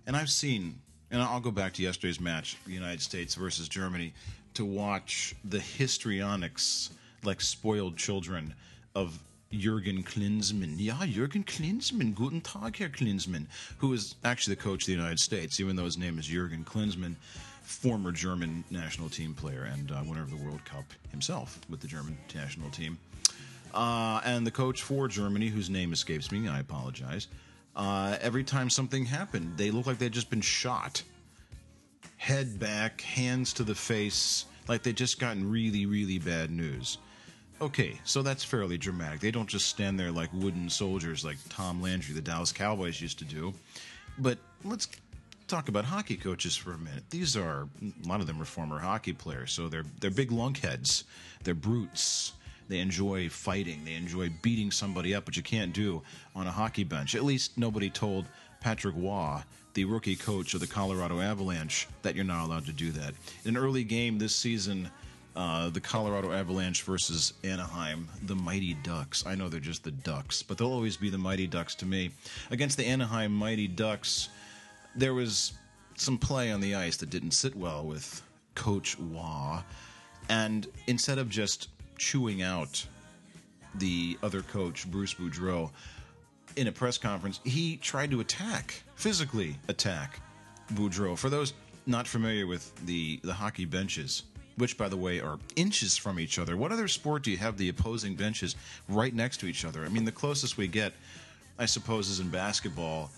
And 0.07 0.17
I've 0.17 0.31
seen, 0.31 0.79
and 1.11 1.23
I'll 1.23 1.41
go 1.41 1.51
back 1.51 1.75
to 1.75 1.83
yesterday's 1.83 2.21
match, 2.21 2.57
the 2.67 2.73
United 2.73 3.01
States 3.01 3.35
versus 3.35 3.69
Germany, 3.69 4.13
to 4.55 4.65
watch 4.65 5.35
the 5.45 5.61
histrionics 5.61 6.91
like 7.25 7.41
spoiled 7.41 7.97
children 7.97 8.55
of 8.95 9.19
Jurgen 9.53 10.03
Klinsmann. 10.03 10.75
Yeah, 10.79 11.05
Jurgen 11.07 11.45
Klinsmann. 11.45 12.15
Guten 12.15 12.41
Tag, 12.41 12.77
Herr 12.77 12.89
Klinsmann, 12.89 13.47
who 13.79 13.93
is 13.93 14.15
actually 14.25 14.55
the 14.55 14.63
coach 14.63 14.83
of 14.83 14.87
the 14.87 14.93
United 14.93 15.21
States, 15.21 15.61
even 15.61 15.77
though 15.77 15.85
his 15.85 15.99
name 15.99 16.19
is 16.19 16.27
Jurgen 16.27 16.65
Klinsmann, 16.65 17.17
former 17.63 18.13
German 18.13 18.65
national 18.71 19.09
team 19.09 19.35
player 19.35 19.69
and 19.73 19.93
uh, 19.93 20.03
winner 20.07 20.23
of 20.23 20.31
the 20.31 20.37
World 20.37 20.65
Cup 20.65 20.85
himself 21.11 21.61
with 21.69 21.81
the 21.81 21.87
German 21.87 22.17
national 22.35 22.71
team. 22.71 22.99
Uh, 23.75 24.21
and 24.25 24.47
the 24.47 24.51
coach 24.51 24.83
for 24.83 25.09
Germany, 25.09 25.49
whose 25.49 25.71
name 25.71 25.93
escapes 25.93 26.31
me, 26.31 26.49
I 26.49 26.61
apologize. 26.61 27.29
Uh, 27.75 28.17
every 28.21 28.45
time 28.45 28.69
something 28.69 29.07
happened, 29.07 29.57
they 29.57 29.71
looked 29.71 29.87
like 29.87 29.99
they'd 29.99 30.13
just 30.13 30.29
been 30.29 30.43
shot. 30.43 31.03
Head 32.23 32.61
back, 32.61 33.01
hands 33.01 33.53
to 33.55 33.65
the 33.65 33.75
face, 33.75 34.45
like 34.69 34.85
they'd 34.85 34.97
just 34.97 35.19
gotten 35.19 35.51
really, 35.51 35.87
really 35.87 36.21
bad 36.21 36.53
news. 36.53 36.99
Okay, 37.61 37.99
so 38.05 38.23
that's 38.23 38.45
fairly 38.45 38.79
dramatic. 38.79 39.19
They 39.19 39.33
don't 39.33 39.49
just 39.49 39.67
stand 39.67 39.99
there 39.99 40.13
like 40.13 40.33
wooden 40.33 40.71
soldiers 40.71 41.25
like 41.25 41.37
Tom 41.49 41.83
Landry, 41.83 42.15
the 42.15 42.21
Dallas 42.21 42.53
Cowboys, 42.53 43.01
used 43.01 43.19
to 43.19 43.25
do. 43.25 43.53
But 44.19 44.39
let's 44.63 44.87
talk 45.49 45.69
about 45.69 45.85
hockey 45.85 46.17
coaches 46.17 46.55
for 46.55 46.75
a 46.75 46.79
minute. 46.79 47.03
These 47.11 47.37
are 47.37 47.67
a 47.83 48.09
lot 48.09 48.21
of 48.21 48.29
them 48.29 48.41
are 48.41 48.45
former 48.45 48.79
hockey 48.79 49.15
players, 49.15 49.51
so 49.51 49.67
they're 49.67 49.87
they're 49.99 50.13
big 50.13 50.31
lunkheads. 50.31 51.03
They're 51.43 51.55
brutes. 51.55 52.35
They 52.69 52.79
enjoy 52.79 53.31
fighting. 53.31 53.85
They 53.85 53.95
enjoy 53.95 54.31
beating 54.43 54.71
somebody 54.71 55.13
up, 55.13 55.27
which 55.27 55.37
you 55.37 55.43
can't 55.43 55.73
do 55.73 56.03
on 56.37 56.47
a 56.47 56.53
hockey 56.53 56.85
bench. 56.85 57.17
At 57.17 57.25
least 57.25 57.59
nobody 57.59 57.91
told 57.91 58.27
Patrick 58.61 58.95
Roy, 58.97 59.43
the 59.75 59.85
rookie 59.85 60.17
coach 60.17 60.55
of 60.55 60.61
the 60.61 60.67
Colorado 60.67 61.21
Avalanche, 61.21 61.89
that 62.03 62.15
you're 62.15 62.25
not 62.25 62.45
allowed 62.45 62.67
to 62.67 62.73
do 62.73 62.91
that. 62.93 63.15
In 63.45 63.57
an 63.57 63.63
early 63.63 63.85
game 63.85 64.19
this 64.19 64.35
season, 64.35 64.91
uh, 65.35 65.71
the 65.71 65.81
Colorado 65.81 66.33
Avalanche 66.33 66.83
versus 66.83 67.33
Anaheim, 67.43 68.09
the 68.27 68.35
Mighty 68.35 68.75
Ducks. 68.83 69.25
I 69.27 69.35
know 69.35 69.49
they're 69.49 69.61
just 69.61 69.85
the 69.85 69.91
Ducks, 69.91 70.43
but 70.43 70.59
they'll 70.59 70.73
always 70.73 70.97
be 70.97 71.09
the 71.09 71.19
Mighty 71.19 71.47
Ducks 71.47 71.75
to 71.77 71.87
me. 71.87 72.11
Against 72.51 72.77
the 72.77 72.85
Anaheim 72.85 73.33
Mighty 73.33 73.67
Ducks, 73.67 74.29
there 74.95 75.15
was 75.15 75.55
some 75.97 76.19
play 76.19 76.53
on 76.53 76.61
the 76.61 76.75
ice 76.75 76.99
that 76.99 77.11
didn't 77.11 77.31
sit 77.31 77.57
well 77.57 77.85
with 77.85 78.23
Coach 78.55 78.97
Roy. 78.99 79.61
And 80.29 80.67
instead 80.87 81.19
of 81.19 81.29
just 81.29 81.69
chewing 81.97 82.43
out 82.43 82.85
the 83.77 84.19
other 84.23 84.43
coach, 84.43 84.91
Bruce 84.91 85.15
Boudreau, 85.15 85.71
in 86.57 86.69
a 86.69 86.73
press 86.73 86.99
conference, 86.99 87.41
he 87.45 87.77
tried 87.77 88.11
to 88.11 88.21
attack, 88.21 88.83
physically 88.97 89.57
attack 89.69 90.21
Boudreau. 90.75 91.17
For 91.17 91.31
those 91.31 91.55
not 91.87 92.07
familiar 92.07 92.47
with 92.47 92.75
the, 92.87 93.21
the 93.25 93.35
hockey 93.35 93.65
benches, 93.65 94.25
which, 94.57 94.77
by 94.77 94.89
the 94.89 94.97
way, 94.97 95.21
are 95.21 95.39
inches 95.57 95.97
from 95.97 96.21
each 96.21 96.39
other, 96.39 96.57
what 96.57 96.73
other 96.73 96.89
sport 96.89 97.23
do 97.23 97.31
you 97.31 97.39
have 97.39 97.57
the 97.57 97.69
opposing 97.69 98.15
benches 98.15 98.57
right 98.89 99.15
next 99.15 99.39
to 99.39 99.47
each 99.47 99.65
other? 99.65 99.85
I 99.85 99.89
mean, 99.89 100.05
the 100.05 100.13
closest 100.13 100.57
we 100.57 100.69
get, 100.69 100.93
I 101.59 101.67
suppose, 101.67 102.09
is 102.09 102.21
in 102.21 102.29
basketball 102.29 103.11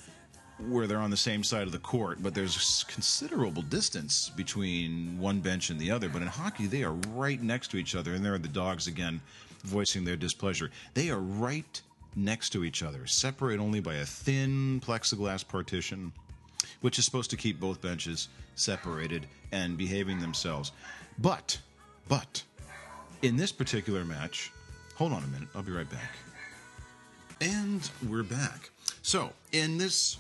where 0.69 0.87
they're 0.87 0.99
on 0.99 1.11
the 1.11 1.17
same 1.17 1.43
side 1.43 1.67
of 1.67 1.73
the 1.73 1.79
court, 1.81 2.23
but 2.23 2.33
there's 2.33 2.85
considerable 2.85 3.62
distance 3.62 4.31
between 4.37 5.19
one 5.19 5.41
bench 5.41 5.71
and 5.71 5.81
the 5.81 5.91
other. 5.91 6.09
But 6.09 6.23
in 6.23 6.29
hockey, 6.29 6.67
they 6.67 6.85
are 6.85 6.93
right 7.12 7.43
next 7.43 7.73
to 7.73 7.76
each 7.76 7.97
other, 7.97 8.14
and 8.14 8.25
there 8.25 8.35
are 8.35 8.38
the 8.38 8.49
dogs 8.49 8.87
again 8.87 9.21
voicing 9.64 10.05
their 10.05 10.17
displeasure. 10.17 10.71
They 10.95 11.11
are 11.11 11.19
right 11.19 11.83
next 12.16 12.50
to 12.50 12.64
each 12.64 12.83
other, 12.83 13.06
separated 13.06 13.61
only 13.62 13.80
by 13.80 13.94
a 13.94 14.04
thin 14.04 14.80
plexiglass 14.80 15.47
partition, 15.47 16.12
which 16.80 16.99
is 16.99 17.04
supposed 17.04 17.30
to 17.30 17.37
keep 17.37 17.61
both 17.61 17.80
benches 17.80 18.28
separated 18.54 19.26
and 19.52 19.76
behaving 19.76 20.21
themselves. 20.21 20.73
But, 21.18 21.59
but, 22.09 22.42
in 23.23 23.37
this 23.37 23.52
particular 23.52 24.04
match, 24.04 24.52
hold 24.97 25.12
on 25.12 25.23
a 25.23 25.26
minute, 25.28 25.49
I'll 25.54 25.62
be 25.62 25.73
right 25.73 25.88
back. 25.88 26.16
And 27.40 27.88
we're 28.09 28.23
back. 28.23 28.71
So, 29.02 29.33
in 29.52 29.78
this 29.78 30.18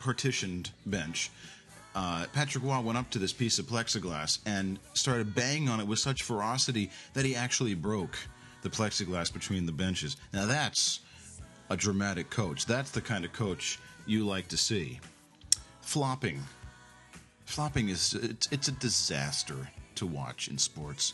partitioned 0.00 0.70
bench, 0.86 1.30
uh, 1.94 2.26
Patrick 2.32 2.64
Roy 2.64 2.80
went 2.80 2.98
up 2.98 3.08
to 3.10 3.18
this 3.18 3.32
piece 3.32 3.58
of 3.58 3.66
plexiglass 3.66 4.40
and 4.46 4.78
started 4.94 5.34
banging 5.34 5.68
on 5.68 5.80
it 5.80 5.86
with 5.86 5.98
such 5.98 6.22
ferocity 6.22 6.90
that 7.14 7.24
he 7.24 7.36
actually 7.36 7.74
broke 7.74 8.18
the 8.64 8.70
plexiglass 8.70 9.32
between 9.32 9.66
the 9.66 9.72
benches. 9.72 10.16
Now 10.32 10.46
that's 10.46 11.00
a 11.70 11.76
dramatic 11.76 12.30
coach. 12.30 12.66
That's 12.66 12.90
the 12.90 13.00
kind 13.00 13.24
of 13.24 13.32
coach 13.32 13.78
you 14.06 14.26
like 14.26 14.48
to 14.48 14.56
see. 14.56 14.98
Flopping. 15.82 16.42
Flopping 17.44 17.90
is 17.90 18.14
it's, 18.14 18.50
it's 18.50 18.68
a 18.68 18.72
disaster 18.72 19.68
to 19.96 20.06
watch 20.06 20.48
in 20.48 20.58
sports. 20.58 21.12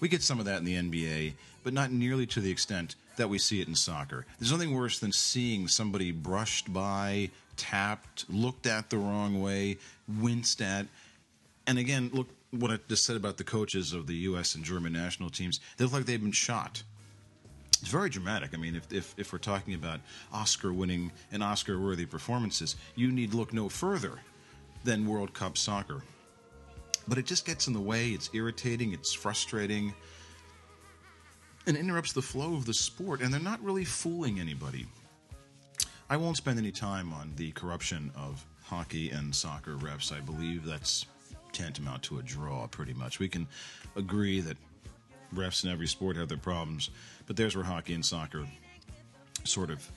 We 0.00 0.08
get 0.08 0.22
some 0.22 0.38
of 0.38 0.44
that 0.44 0.58
in 0.58 0.64
the 0.64 0.74
NBA, 0.74 1.34
but 1.64 1.72
not 1.72 1.92
nearly 1.92 2.26
to 2.26 2.40
the 2.40 2.50
extent 2.50 2.96
that 3.16 3.28
we 3.28 3.38
see 3.38 3.60
it 3.60 3.68
in 3.68 3.74
soccer. 3.74 4.26
There's 4.38 4.52
nothing 4.52 4.74
worse 4.74 4.98
than 4.98 5.12
seeing 5.12 5.68
somebody 5.68 6.12
brushed 6.12 6.72
by, 6.72 7.30
tapped, 7.56 8.24
looked 8.28 8.66
at 8.66 8.90
the 8.90 8.98
wrong 8.98 9.40
way, 9.40 9.78
winced 10.20 10.60
at. 10.60 10.86
And 11.66 11.78
again, 11.78 12.10
look 12.12 12.28
what 12.50 12.70
I 12.70 12.78
just 12.88 13.04
said 13.04 13.16
about 13.16 13.36
the 13.36 13.44
coaches 13.44 13.92
of 13.92 14.06
the 14.06 14.14
U.S. 14.14 14.54
and 14.54 14.64
German 14.64 14.92
national 14.92 15.30
teams. 15.30 15.60
They 15.76 15.84
look 15.84 15.92
like 15.92 16.06
they've 16.06 16.20
been 16.20 16.32
shot. 16.32 16.82
It's 17.80 17.90
very 17.90 18.10
dramatic. 18.10 18.50
I 18.54 18.56
mean, 18.56 18.74
if, 18.74 18.92
if, 18.92 19.14
if 19.16 19.32
we're 19.32 19.38
talking 19.38 19.74
about 19.74 20.00
Oscar 20.32 20.72
winning 20.72 21.12
and 21.30 21.42
Oscar 21.42 21.78
worthy 21.78 22.06
performances, 22.06 22.76
you 22.96 23.12
need 23.12 23.34
look 23.34 23.52
no 23.52 23.68
further 23.68 24.18
than 24.84 25.06
World 25.06 25.32
Cup 25.32 25.56
soccer. 25.56 26.02
But 27.06 27.18
it 27.18 27.26
just 27.26 27.46
gets 27.46 27.68
in 27.68 27.72
the 27.72 27.80
way, 27.80 28.08
it's 28.08 28.30
irritating, 28.32 28.92
it's 28.92 29.12
frustrating, 29.12 29.94
and 31.66 31.76
interrupts 31.76 32.12
the 32.12 32.22
flow 32.22 32.54
of 32.54 32.64
the 32.64 32.74
sport, 32.74 33.20
and 33.20 33.32
they're 33.32 33.40
not 33.40 33.62
really 33.62 33.84
fooling 33.84 34.40
anybody. 34.40 34.86
I 36.10 36.16
won't 36.16 36.38
spend 36.38 36.58
any 36.58 36.72
time 36.72 37.12
on 37.12 37.32
the 37.36 37.52
corruption 37.52 38.10
of 38.16 38.44
hockey 38.64 39.10
and 39.10 39.34
soccer 39.34 39.74
refs. 39.76 40.12
I 40.12 40.20
believe 40.20 40.64
that's 40.64 41.06
tantamount 41.52 42.02
to 42.04 42.18
a 42.18 42.22
draw, 42.22 42.66
pretty 42.66 42.94
much. 42.94 43.18
We 43.18 43.28
can 43.28 43.46
agree 43.96 44.40
that 44.40 44.56
refs 45.34 45.64
in 45.64 45.70
every 45.70 45.86
sport 45.86 46.16
have 46.16 46.28
their 46.28 46.38
problems, 46.38 46.90
but 47.26 47.36
there's 47.36 47.54
where 47.54 47.64
hockey 47.64 47.94
and 47.94 48.04
soccer 48.04 48.46
sort 49.44 49.70
of 49.70 49.88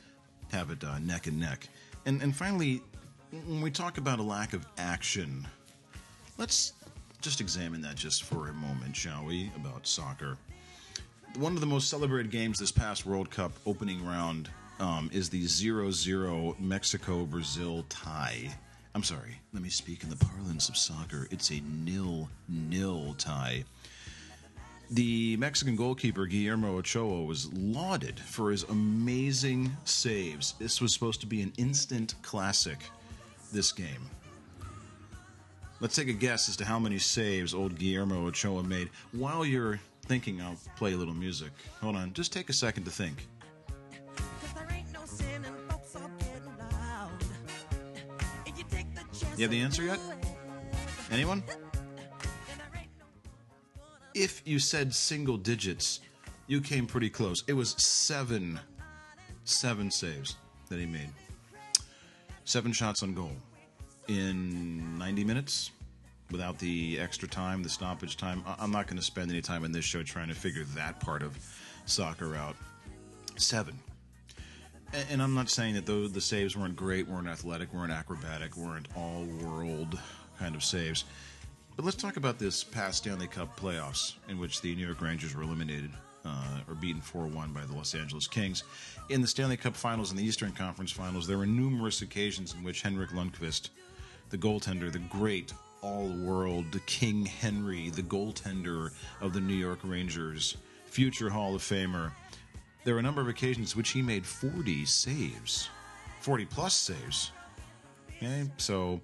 have 0.52 0.72
it 0.72 0.84
uh, 0.84 1.00
neck 1.00 1.28
and 1.28 1.40
neck. 1.40 1.68
And 2.06 2.22
and 2.22 2.36
finally, 2.36 2.82
when 3.32 3.62
we 3.62 3.72
talk 3.72 3.98
about 3.98 4.20
a 4.20 4.24
lack 4.24 4.54
of 4.54 4.66
action, 4.78 5.48
let's 6.38 6.74
just 7.22 7.40
examine 7.40 7.82
that 7.82 7.96
just 7.96 8.24
for 8.24 8.50
a 8.50 8.54
moment, 8.54 8.96
shall 8.96 9.26
we? 9.26 9.52
About 9.56 9.88
soccer. 9.88 10.38
One 11.38 11.54
of 11.54 11.62
the 11.62 11.68
most 11.68 11.90
celebrated 11.90 12.32
games 12.32 12.60
this 12.60 12.72
past 12.72 13.06
World 13.06 13.30
Cup 13.30 13.54
opening 13.66 14.06
round 14.06 14.50
um, 14.80 15.10
is 15.14 15.30
the 15.30 15.46
0 15.46 15.92
0 15.92 16.56
Mexico 16.60 17.26
Brazil 17.26 17.86
tie. 17.88 18.50
I'm 18.94 19.04
sorry, 19.04 19.40
let 19.54 19.64
me 19.64 19.70
speak 19.70 20.04
in 20.04 20.10
the 20.10 20.18
parlance 20.18 20.68
of 20.68 20.76
soccer. 20.76 21.28
It's 21.32 21.50
a 21.50 21.62
nil 21.86 22.30
nil 22.50 23.16
tie. 23.18 23.64
The 24.90 25.38
Mexican 25.38 25.78
goalkeeper 25.78 26.26
Guillermo 26.26 26.78
Ochoa 26.78 27.24
was 27.24 27.52
lauded 27.54 28.20
for 28.20 28.52
his 28.52 28.64
amazing 28.64 29.72
saves. 29.86 30.56
This 30.60 30.82
was 30.82 30.94
supposed 30.94 31.22
to 31.22 31.28
be 31.28 31.42
an 31.42 31.54
instant 31.58 32.16
classic, 32.22 32.80
this 33.54 33.72
game. 33.72 34.10
Let's 35.80 35.96
take 35.96 36.10
a 36.10 36.14
guess 36.14 36.50
as 36.50 36.58
to 36.58 36.66
how 36.66 36.78
many 36.78 37.00
saves 37.00 37.54
old 37.54 37.80
Guillermo 37.80 38.28
Ochoa 38.28 38.64
made 38.64 38.90
while 39.14 39.46
you're 39.46 39.80
thinking 40.06 40.42
I'll 40.42 40.58
play 40.76 40.92
a 40.92 40.98
little 40.98 41.14
music. 41.14 41.52
Hold 41.80 41.96
on, 41.96 42.12
just 42.12 42.34
take 42.34 42.50
a 42.50 42.54
second 42.54 42.84
to 42.84 42.92
think. 42.92 43.26
You 49.42 49.46
have 49.46 49.52
the 49.52 49.62
answer 49.62 49.82
yet? 49.82 50.00
Anyone? 51.10 51.42
If 54.14 54.44
you 54.46 54.60
said 54.60 54.94
single 54.94 55.36
digits, 55.36 56.02
you 56.46 56.62
came 56.62 56.86
pretty 56.86 57.10
close. 57.10 57.44
It 57.48 57.54
was 57.54 57.72
seven, 57.72 58.60
seven 59.44 59.90
saves 59.90 60.36
that 60.70 60.78
he 60.78 60.86
made. 60.86 61.10
Seven 62.46 62.72
shots 62.72 63.02
on 63.02 63.16
goal 63.16 63.32
in 64.08 65.00
90 65.00 65.24
minutes 65.24 65.72
without 66.30 66.60
the 66.60 67.00
extra 67.00 67.28
time, 67.28 67.64
the 67.64 67.70
stoppage 67.70 68.18
time. 68.18 68.44
I'm 68.60 68.70
not 68.70 68.86
going 68.86 69.00
to 69.00 69.04
spend 69.04 69.32
any 69.32 69.42
time 69.42 69.66
in 69.66 69.72
this 69.72 69.86
show 69.86 70.04
trying 70.04 70.28
to 70.28 70.36
figure 70.36 70.66
that 70.76 71.00
part 71.00 71.24
of 71.24 71.36
soccer 71.88 72.36
out. 72.36 72.56
Seven. 73.38 73.74
And 74.94 75.22
I'm 75.22 75.34
not 75.34 75.50
saying 75.50 75.76
that 75.76 75.86
though 75.86 76.08
the 76.08 76.20
saves 76.20 76.58
weren't 76.58 76.76
great, 76.76 77.08
weren't 77.08 77.28
athletic, 77.28 77.74
weren't 77.74 77.94
acrobatic, 77.94 78.58
weren't 78.58 78.90
all 78.96 79.24
world 79.42 79.98
kind 80.38 80.54
of 80.54 80.64
saves. 80.64 81.06
But 81.78 81.86
let's 81.86 81.96
talk 81.96 82.18
about 82.18 82.40
this 82.40 82.64
past 82.64 82.98
Stanley 82.98 83.28
Cup 83.28 83.58
playoffs 83.58 84.16
in 84.28 84.38
which 84.38 84.62
the 84.62 84.76
New 84.76 84.86
York 84.86 85.02
Rangers 85.02 85.34
were 85.34 85.44
eliminated 85.44 85.92
uh, 86.26 86.60
or 86.68 86.76
beaten 86.76 87.02
4 87.02 87.28
1 87.28 87.54
by 87.54 87.66
the 87.66 87.74
Los 87.74 87.96
Angeles 87.96 88.28
Kings. 88.28 88.64
In 89.10 89.22
the 89.22 89.28
Stanley 89.28 89.56
Cup 89.56 89.76
finals 89.76 90.12
and 90.12 90.20
the 90.20 90.26
Eastern 90.26 90.52
Conference 90.52 90.92
finals, 90.92 91.26
there 91.26 91.38
were 91.38 91.46
numerous 91.46 92.02
occasions 92.02 92.54
in 92.54 92.64
which 92.64 92.82
Henrik 92.82 93.12
Lundqvist, 93.12 93.70
the 94.30 94.38
goaltender, 94.38 94.92
the 94.92 95.00
great 95.00 95.54
all 95.82 96.10
world 96.10 96.80
King 96.86 97.26
Henry, 97.26 97.90
the 97.90 98.04
goaltender 98.04 98.92
of 99.20 99.34
the 99.34 99.42
New 99.42 99.56
York 99.56 99.80
Rangers, 99.84 100.58
future 100.86 101.30
Hall 101.30 101.56
of 101.56 101.62
Famer, 101.62 102.12
there 102.84 102.96
were 102.96 103.00
a 103.00 103.04
number 103.04 103.22
of 103.22 103.28
occasions 103.28 103.76
which 103.76 103.90
he 103.90 104.02
made 104.02 104.26
40 104.26 104.86
saves, 104.86 105.70
40 106.20 106.46
plus 106.46 106.74
saves. 106.74 107.32
Okay, 108.18 108.50
so 108.58 109.02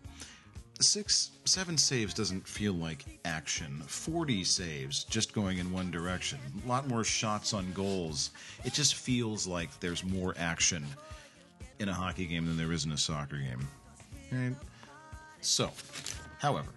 six, 0.80 1.32
seven 1.46 1.78
saves 1.78 2.14
doesn't 2.14 2.48
feel 2.48 2.74
like 2.74 3.06
action. 3.26 3.82
40 3.88 4.44
saves 4.44 5.04
just 5.06 5.34
going 5.34 5.58
in 5.58 5.72
one 5.72 5.92
direction. 5.92 6.40
A 6.66 6.68
lot 6.68 6.88
more 6.88 7.04
shots 7.04 7.54
on 7.54 7.72
goals. 7.74 8.32
It 8.64 8.74
just 8.74 8.96
feels 8.96 9.48
like 9.48 9.80
there's 9.80 10.04
more 10.04 10.36
action 10.38 10.86
in 11.80 11.90
a 11.90 11.94
hockey 11.94 12.26
game 12.26 12.46
than 12.46 12.58
there 12.58 12.72
is 12.72 12.86
in 12.86 12.92
a 12.92 12.98
soccer 12.98 13.38
game. 13.38 13.68
Right? 14.32 14.56
So, 15.42 15.72
however, 16.40 16.70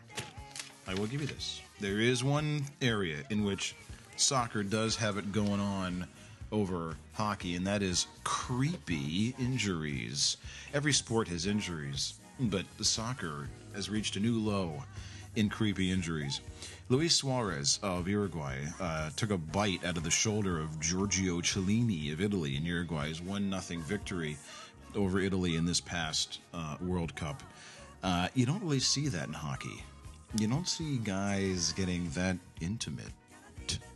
I 0.87 0.95
will 0.95 1.07
give 1.07 1.21
you 1.21 1.26
this. 1.26 1.61
There 1.80 2.00
is 2.00 2.23
one 2.23 2.64
area 2.83 3.19
in 3.30 3.45
which 3.45 3.75
soccer 4.16 4.62
does 4.62 4.97
have 4.97 5.16
it 5.16 5.33
going 5.33 5.61
on 5.61 6.07
over 6.52 6.97
hockey, 7.12 7.54
and 7.57 7.66
that 7.66 7.83
is 7.83 8.07
creepy 8.25 9.35
injuries. 9.38 10.37
Every 10.75 10.92
sport 10.92 11.28
has 11.28 11.47
injuries, 11.47 12.14
but 12.38 12.64
soccer 12.80 13.49
has 13.75 13.88
reached 13.88 14.16
a 14.16 14.21
new 14.21 14.38
low 14.38 14.83
in 15.37 15.49
creepy 15.49 15.90
injuries. 15.90 16.40
Luis 16.88 17.14
Suarez 17.14 17.78
of 17.83 18.09
Uruguay 18.09 18.59
uh, 18.80 19.11
took 19.16 19.30
a 19.30 19.38
bite 19.38 19.85
out 19.85 19.97
of 19.97 20.02
the 20.02 20.11
shoulder 20.11 20.59
of 20.59 20.80
Giorgio 20.80 21.40
Chiellini 21.40 22.13
of 22.13 22.21
Italy 22.21 22.56
in 22.56 22.65
Uruguay's 22.65 23.23
1 23.23 23.60
0 23.60 23.80
victory 23.82 24.36
over 24.97 25.21
Italy 25.21 25.56
in 25.56 25.65
this 25.65 25.80
past 25.80 26.41
uh, 26.52 26.76
World 26.80 27.15
Cup. 27.15 27.43
Uh, 28.02 28.28
you 28.34 28.47
don't 28.47 28.63
really 28.63 28.80
see 28.80 29.08
that 29.08 29.28
in 29.28 29.34
hockey. 29.34 29.84
You 30.36 30.49
don't 30.49 30.67
see 30.69 30.99
guys 30.99 31.73
getting 31.73 32.08
that 32.10 32.36
intimate 32.60 33.13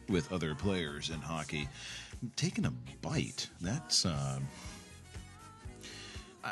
with 0.08 0.32
other 0.32 0.54
players 0.54 1.10
in 1.10 1.20
hockey. 1.20 1.68
Taking 2.36 2.64
a 2.64 2.72
bite, 3.02 3.48
that's. 3.60 4.06
Uh, 4.06 4.38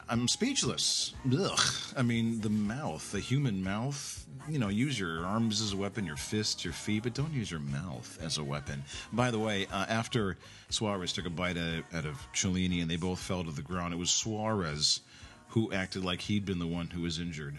I'm 0.09 0.27
speechless. 0.27 1.13
Ugh. 1.39 1.61
I 1.97 2.03
mean, 2.03 2.41
the 2.41 2.49
mouth, 2.49 3.13
the 3.13 3.21
human 3.21 3.63
mouth, 3.63 4.27
you 4.49 4.59
know, 4.59 4.69
use 4.69 4.99
your 4.99 5.25
arms 5.25 5.61
as 5.61 5.75
a 5.75 5.77
weapon, 5.77 6.07
your 6.07 6.17
fists, 6.17 6.65
your 6.65 6.73
feet, 6.73 7.03
but 7.03 7.15
don't 7.15 7.33
use 7.33 7.51
your 7.51 7.61
mouth 7.61 8.19
as 8.23 8.39
a 8.39 8.45
weapon. 8.45 8.83
By 9.13 9.31
the 9.31 9.39
way, 9.39 9.67
uh, 9.67 9.85
after 9.89 10.39
Suarez 10.71 11.13
took 11.13 11.27
a 11.27 11.31
bite 11.31 11.59
out 11.59 12.07
of 12.07 12.17
Chiellini 12.33 12.81
and 12.81 12.91
they 12.91 12.97
both 12.97 13.19
fell 13.19 13.45
to 13.45 13.51
the 13.51 13.63
ground, 13.63 13.93
it 13.93 13.99
was 13.99 14.11
Suarez 14.11 15.01
who 15.49 15.71
acted 15.73 16.05
like 16.05 16.23
he'd 16.23 16.47
been 16.47 16.59
the 16.59 16.67
one 16.67 16.87
who 16.87 17.03
was 17.03 17.19
injured. 17.19 17.59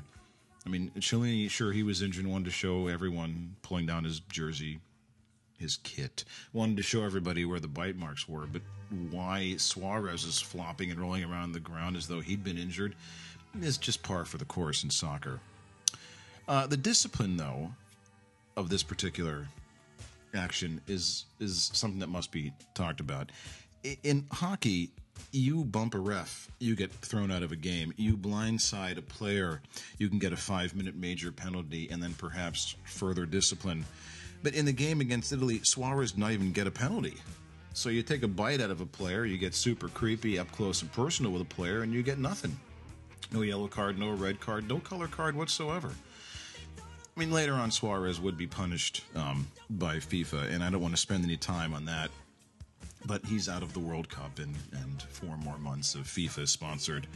I 0.66 0.70
mean, 0.70 0.92
Chiellini, 0.98 1.50
sure, 1.52 1.72
he 1.72 1.84
was 1.84 2.02
injured, 2.02 2.26
wanted 2.26 2.46
to 2.46 2.52
show 2.52 2.88
everyone 2.88 3.56
pulling 3.62 3.86
down 3.86 4.06
his 4.06 4.20
jersey, 4.22 4.80
his 5.64 5.80
kit, 5.84 6.24
wanted 6.54 6.78
to 6.78 6.84
show 6.84 7.04
everybody 7.04 7.46
where 7.46 7.60
the 7.60 7.68
bite 7.68 7.96
marks 7.96 8.30
were, 8.30 8.46
but 8.46 8.62
why 9.10 9.56
Suarez 9.58 10.24
is 10.24 10.40
flopping 10.40 10.92
and 10.92 11.00
rolling 11.00 11.24
around 11.24 11.54
the 11.54 11.60
ground 11.60 11.96
as 11.98 12.08
though 12.08 12.22
he'd 12.22 12.44
been 12.44 12.58
injured 12.58 12.96
is 13.62 13.78
just 13.78 14.04
par 14.04 14.26
for 14.26 14.38
the 14.38 14.46
course 14.46 14.84
in 14.84 14.90
soccer. 14.90 15.40
Uh, 16.48 16.68
the 16.68 16.78
discipline, 16.78 17.38
though, 17.38 17.72
of 18.56 18.70
this 18.70 18.84
particular 18.84 19.48
action 20.36 20.82
is 20.88 21.26
is 21.40 21.70
something 21.74 22.00
that 22.00 22.10
must 22.10 22.32
be 22.32 22.52
talked 22.74 23.00
about. 23.00 23.32
In 24.04 24.26
hockey, 24.32 24.92
you 25.32 25.64
bump 25.66 25.94
a 25.94 26.00
ref, 26.00 26.50
you 26.60 26.76
get 26.76 26.92
thrown 26.92 27.32
out 27.32 27.44
of 27.44 27.52
a 27.52 27.56
game. 27.56 27.94
You 27.98 28.16
blindside 28.16 28.98
a 28.98 29.02
player, 29.02 29.62
you 29.98 30.10
can 30.10 30.20
get 30.20 30.34
a 30.34 30.38
five 30.38 30.76
minute 30.76 30.96
major 30.96 31.32
penalty 31.32 31.90
and 31.90 32.02
then 32.02 32.14
perhaps 32.14 32.76
further 32.86 33.26
discipline. 33.26 33.86
But 34.44 34.54
in 34.54 34.66
the 34.66 34.74
game 34.74 35.00
against 35.00 35.32
Italy, 35.32 35.62
Suarez 35.64 36.12
did 36.12 36.20
not 36.20 36.34
even 36.34 36.52
get 36.52 36.68
a 36.68 36.72
penalty. 36.72 37.16
So 37.74 37.90
you 37.90 38.04
take 38.04 38.22
a 38.22 38.28
bite 38.28 38.62
out 38.62 38.70
of 38.70 38.82
a 38.82 38.86
player, 38.86 39.26
you 39.26 39.38
get 39.38 39.56
super 39.56 39.88
creepy 39.88 40.38
up 40.38 40.52
close 40.52 40.82
and 40.82 40.92
personal 40.92 41.32
with 41.32 41.42
a 41.42 41.46
player, 41.46 41.82
and 41.82 41.92
you 41.92 42.04
get 42.04 42.20
nothing. 42.20 42.56
No 43.32 43.42
yellow 43.42 43.68
card, 43.68 43.98
no 43.98 44.12
red 44.12 44.40
card, 44.40 44.68
no 44.70 44.78
color 44.80 45.08
card 45.08 45.36
whatsoever. 45.36 45.90
I 46.78 47.20
mean, 47.20 47.32
later 47.32 47.54
on, 47.54 47.72
Suarez 47.72 48.20
would 48.20 48.38
be 48.38 48.48
punished 48.48 49.04
um, 49.16 49.48
by 49.70 49.98
FIFA, 49.98 50.52
and 50.52 50.64
I 50.64 50.70
don't 50.70 50.82
want 50.82 50.94
to 50.94 51.02
spend 51.02 51.24
any 51.24 51.38
time 51.38 51.74
on 51.74 51.86
that. 51.86 52.12
But 53.06 53.26
he's 53.26 53.50
out 53.50 53.64
of 53.64 53.74
the 53.74 53.80
World 53.80 54.10
Cup 54.10 54.40
and, 54.40 54.56
and 54.74 55.02
four 55.02 55.36
more 55.38 55.58
months 55.58 55.96
of 55.96 56.02
FIFA 56.02 56.48
sponsored 56.48 57.08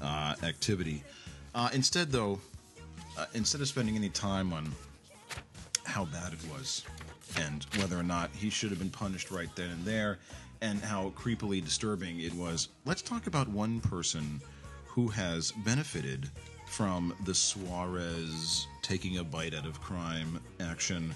uh, 0.00 0.34
activity. 0.42 1.02
Uh, 1.54 1.68
instead, 1.72 2.10
though, 2.12 2.40
uh, 3.18 3.26
instead 3.34 3.60
of 3.60 3.68
spending 3.68 3.96
any 3.96 4.08
time 4.08 4.52
on 4.52 4.72
how 5.84 6.04
bad 6.06 6.32
it 6.32 6.40
was 6.52 6.84
and 7.36 7.66
whether 7.76 7.98
or 7.98 8.02
not 8.02 8.30
he 8.34 8.50
should 8.50 8.70
have 8.70 8.78
been 8.78 8.90
punished 8.90 9.30
right 9.30 9.54
then 9.56 9.70
and 9.70 9.84
there 9.84 10.18
and 10.60 10.80
how 10.80 11.12
creepily 11.16 11.62
disturbing 11.62 12.20
it 12.20 12.32
was, 12.34 12.68
let's 12.84 13.02
talk 13.02 13.26
about 13.26 13.48
one 13.48 13.80
person 13.80 14.40
who 14.86 15.08
has 15.08 15.52
benefited 15.64 16.30
from 16.66 17.14
the 17.24 17.34
Suarez 17.34 18.66
taking 18.80 19.18
a 19.18 19.24
bite 19.24 19.54
out 19.54 19.66
of 19.66 19.80
crime 19.80 20.40
action. 20.60 21.12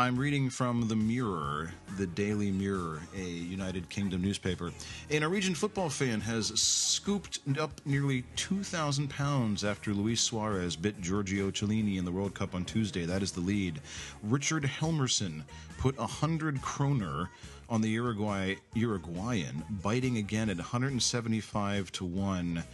I'm 0.00 0.16
reading 0.16 0.48
from 0.48 0.88
The 0.88 0.96
Mirror, 0.96 1.72
the 1.98 2.06
Daily 2.06 2.50
Mirror, 2.50 3.02
a 3.14 3.20
United 3.20 3.86
Kingdom 3.90 4.22
newspaper. 4.22 4.72
A 5.10 5.20
Norwegian 5.20 5.54
football 5.54 5.90
fan 5.90 6.22
has 6.22 6.46
scooped 6.58 7.40
up 7.58 7.82
nearly 7.84 8.24
2,000 8.36 9.10
pounds 9.10 9.62
after 9.62 9.92
Luis 9.92 10.22
Suarez 10.22 10.74
bit 10.74 10.98
Giorgio 11.02 11.50
Chiellini 11.50 11.98
in 11.98 12.06
the 12.06 12.10
World 12.10 12.32
Cup 12.32 12.54
on 12.54 12.64
Tuesday. 12.64 13.04
That 13.04 13.22
is 13.22 13.32
the 13.32 13.42
lead. 13.42 13.82
Richard 14.22 14.62
Helmerson 14.62 15.42
put 15.76 15.98
100 15.98 16.62
kroner 16.62 17.28
on 17.68 17.82
the 17.82 17.90
Uruguay 17.90 18.54
Uruguayan, 18.72 19.62
biting 19.82 20.16
again 20.16 20.48
at 20.48 20.56
175 20.56 21.92
to 21.92 22.06
1 22.06 22.64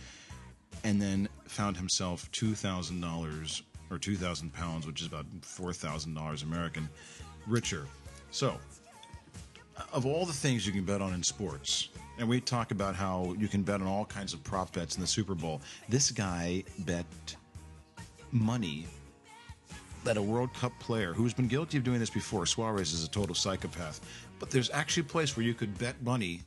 and 0.84 1.02
then 1.02 1.28
found 1.46 1.76
himself 1.76 2.30
two 2.30 2.54
thousand 2.54 3.00
dollars 3.00 3.62
or 3.90 3.98
two 3.98 4.16
thousand 4.16 4.52
pounds, 4.52 4.86
which 4.86 5.00
is 5.00 5.06
about 5.06 5.26
four 5.42 5.72
thousand 5.72 6.14
dollars 6.14 6.42
American, 6.42 6.88
richer. 7.46 7.86
So, 8.30 8.58
of 9.92 10.06
all 10.06 10.26
the 10.26 10.32
things 10.32 10.66
you 10.66 10.72
can 10.72 10.84
bet 10.84 11.00
on 11.00 11.12
in 11.12 11.22
sports, 11.22 11.88
and 12.18 12.28
we 12.28 12.40
talk 12.40 12.70
about 12.70 12.94
how 12.94 13.34
you 13.38 13.48
can 13.48 13.62
bet 13.62 13.80
on 13.80 13.86
all 13.86 14.04
kinds 14.04 14.34
of 14.34 14.42
prop 14.42 14.72
bets 14.72 14.96
in 14.96 15.00
the 15.00 15.06
Super 15.06 15.34
Bowl, 15.34 15.60
this 15.88 16.10
guy 16.10 16.64
bet 16.80 17.06
money 18.32 18.86
that 20.04 20.16
a 20.16 20.22
World 20.22 20.54
Cup 20.54 20.72
player 20.78 21.12
who's 21.12 21.34
been 21.34 21.48
guilty 21.48 21.78
of 21.78 21.84
doing 21.84 21.98
this 21.98 22.10
before, 22.10 22.46
Suarez 22.46 22.92
is 22.92 23.04
a 23.04 23.10
total 23.10 23.34
psychopath, 23.34 24.00
but 24.38 24.50
there's 24.50 24.70
actually 24.70 25.00
a 25.00 25.10
place 25.10 25.36
where 25.36 25.44
you 25.44 25.52
could 25.52 25.76
bet 25.78 26.00
money 26.02 26.42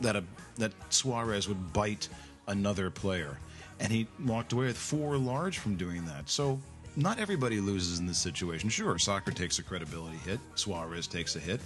that 0.00 0.16
a 0.16 0.24
that 0.56 0.72
Suarez 0.90 1.48
would 1.48 1.72
bite 1.72 2.08
another 2.48 2.90
player, 2.90 3.38
and 3.80 3.92
he 3.92 4.06
walked 4.24 4.52
away 4.52 4.66
with 4.66 4.76
four 4.76 5.16
large 5.16 5.58
from 5.58 5.76
doing 5.76 6.04
that. 6.06 6.28
So 6.28 6.60
not 6.96 7.18
everybody 7.18 7.60
loses 7.60 7.98
in 7.98 8.06
this 8.06 8.18
situation. 8.18 8.68
Sure, 8.68 8.98
soccer 8.98 9.30
takes 9.30 9.58
a 9.58 9.62
credibility 9.62 10.16
hit. 10.18 10.40
Suarez 10.54 11.06
takes 11.06 11.36
a 11.36 11.38
hit. 11.38 11.60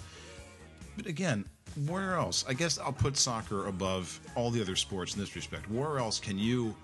But 0.97 1.07
again, 1.07 1.45
where 1.87 2.15
else? 2.15 2.45
I 2.49 2.55
guess 2.55 2.79
I'll 2.79 2.93
put 2.93 3.17
soccer 3.17 3.67
above 3.67 4.19
all 4.35 4.51
the 4.51 4.61
other 4.61 4.77
sports 4.77 5.15
in 5.15 5.21
this 5.21 5.37
respect. 5.37 5.71
Where 5.71 5.99
else 5.99 6.19
can 6.19 6.39
you 6.39 6.75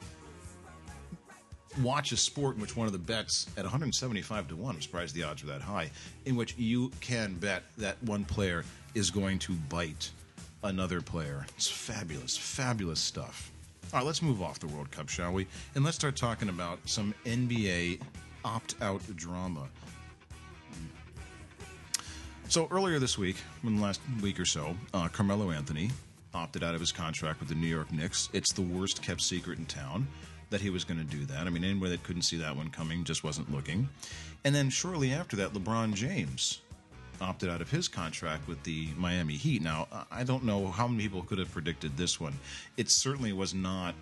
watch 1.82 2.12
a 2.12 2.16
sport 2.16 2.54
in 2.54 2.62
which 2.62 2.76
one 2.76 2.86
of 2.86 2.92
the 2.92 2.98
bets 2.98 3.46
at 3.56 3.64
175 3.64 4.48
to 4.48 4.56
1, 4.56 4.74
I'm 4.74 4.80
surprised 4.80 5.14
the 5.14 5.24
odds 5.24 5.44
were 5.44 5.50
that 5.50 5.60
high, 5.60 5.90
in 6.24 6.36
which 6.36 6.56
you 6.56 6.90
can 7.00 7.34
bet 7.34 7.64
that 7.78 8.02
one 8.02 8.24
player 8.24 8.64
is 8.94 9.10
going 9.10 9.38
to 9.40 9.52
bite 9.68 10.10
another 10.62 11.00
player. 11.00 11.44
It's 11.56 11.68
fabulous, 11.68 12.36
fabulous 12.36 13.00
stuff. 13.00 13.52
All 13.92 14.00
right, 14.00 14.06
let's 14.06 14.20
move 14.20 14.42
off 14.42 14.58
the 14.58 14.66
World 14.66 14.90
Cup, 14.90 15.08
shall 15.08 15.32
we? 15.32 15.46
And 15.74 15.84
let's 15.84 15.96
start 15.96 16.16
talking 16.16 16.48
about 16.48 16.80
some 16.86 17.14
NBA 17.24 18.00
opt 18.44 18.74
out 18.82 19.00
drama. 19.16 19.68
So, 22.48 22.68
earlier 22.70 22.98
this 22.98 23.16
week, 23.16 23.36
in 23.62 23.76
the 23.76 23.82
last 23.82 24.00
week 24.20 24.40
or 24.40 24.44
so, 24.44 24.76
uh, 24.92 25.08
Carmelo 25.08 25.50
Anthony 25.50 25.90
opted 26.34 26.62
out 26.62 26.74
of 26.74 26.80
his 26.80 26.92
contract 26.92 27.40
with 27.40 27.48
the 27.48 27.54
New 27.54 27.66
York 27.68 27.92
Knicks. 27.92 28.28
It's 28.32 28.52
the 28.52 28.62
worst 28.62 29.02
kept 29.02 29.22
secret 29.22 29.58
in 29.58 29.66
town 29.66 30.08
that 30.50 30.60
he 30.60 30.70
was 30.70 30.84
going 30.84 30.98
to 30.98 31.16
do 31.16 31.24
that. 31.26 31.46
I 31.46 31.50
mean, 31.50 31.64
anybody 31.64 31.92
that 31.92 32.02
couldn't 32.02 32.22
see 32.22 32.36
that 32.38 32.56
one 32.56 32.70
coming 32.70 33.04
just 33.04 33.24
wasn't 33.24 33.52
looking. 33.52 33.88
And 34.44 34.54
then 34.54 34.68
shortly 34.68 35.12
after 35.12 35.36
that, 35.36 35.52
LeBron 35.54 35.94
James 35.94 36.60
opted 37.20 37.48
out 37.48 37.60
of 37.60 37.70
his 37.70 37.88
contract 37.88 38.48
with 38.48 38.62
the 38.62 38.88
Miami 38.96 39.34
Heat. 39.34 39.62
Now, 39.62 39.88
I 40.10 40.24
don't 40.24 40.44
know 40.44 40.68
how 40.68 40.86
many 40.86 41.04
people 41.04 41.22
could 41.22 41.38
have 41.38 41.50
predicted 41.50 41.96
this 41.96 42.20
one. 42.20 42.34
It 42.76 42.90
certainly 42.90 43.32
was 43.32 43.54
not 43.54 43.94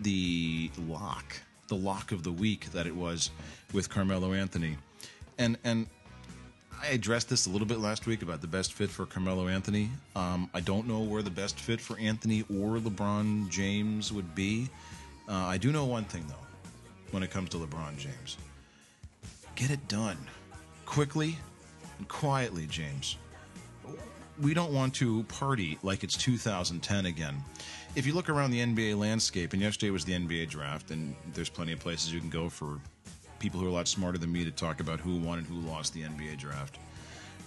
the 0.00 0.70
lock, 0.86 1.34
the 1.68 1.76
lock 1.76 2.12
of 2.12 2.22
the 2.22 2.32
week 2.32 2.70
that 2.72 2.86
it 2.86 2.94
was 2.94 3.30
with 3.72 3.88
Carmelo 3.88 4.32
Anthony. 4.32 4.76
And 5.38 5.58
and 5.64 5.86
I 6.82 6.88
addressed 6.88 7.28
this 7.28 7.46
a 7.46 7.50
little 7.50 7.66
bit 7.66 7.78
last 7.78 8.06
week 8.06 8.22
about 8.22 8.40
the 8.40 8.46
best 8.46 8.72
fit 8.72 8.88
for 8.88 9.04
Carmelo 9.04 9.48
Anthony. 9.48 9.90
Um, 10.16 10.48
I 10.54 10.60
don't 10.60 10.86
know 10.88 11.00
where 11.00 11.22
the 11.22 11.30
best 11.30 11.60
fit 11.60 11.80
for 11.80 11.98
Anthony 11.98 12.42
or 12.42 12.78
LeBron 12.78 13.50
James 13.50 14.12
would 14.12 14.34
be. 14.34 14.68
Uh, 15.28 15.34
I 15.34 15.58
do 15.58 15.72
know 15.72 15.84
one 15.84 16.04
thing, 16.04 16.24
though, 16.26 16.46
when 17.10 17.22
it 17.22 17.30
comes 17.30 17.50
to 17.50 17.58
LeBron 17.58 17.98
James 17.98 18.38
get 19.60 19.70
it 19.70 19.88
done 19.88 20.16
quickly 20.86 21.36
quietly, 22.08 22.66
James. 22.66 23.16
We 24.40 24.54
don't 24.54 24.72
want 24.72 24.94
to 24.94 25.24
party 25.24 25.78
like 25.82 26.02
it's 26.02 26.16
2010 26.16 27.06
again. 27.06 27.42
If 27.94 28.06
you 28.06 28.14
look 28.14 28.28
around 28.28 28.52
the 28.52 28.60
NBA 28.60 28.98
landscape, 28.98 29.52
and 29.52 29.60
yesterday 29.60 29.90
was 29.90 30.04
the 30.04 30.12
NBA 30.12 30.48
draft, 30.48 30.90
and 30.90 31.14
there's 31.34 31.48
plenty 31.50 31.72
of 31.72 31.80
places 31.80 32.12
you 32.12 32.20
can 32.20 32.30
go 32.30 32.48
for 32.48 32.78
people 33.38 33.58
who 33.60 33.66
are 33.66 33.70
a 33.70 33.72
lot 33.72 33.88
smarter 33.88 34.18
than 34.18 34.32
me 34.32 34.44
to 34.44 34.50
talk 34.50 34.80
about 34.80 35.00
who 35.00 35.18
won 35.18 35.38
and 35.38 35.46
who 35.46 35.56
lost 35.56 35.92
the 35.92 36.02
NBA 36.02 36.38
draft. 36.38 36.78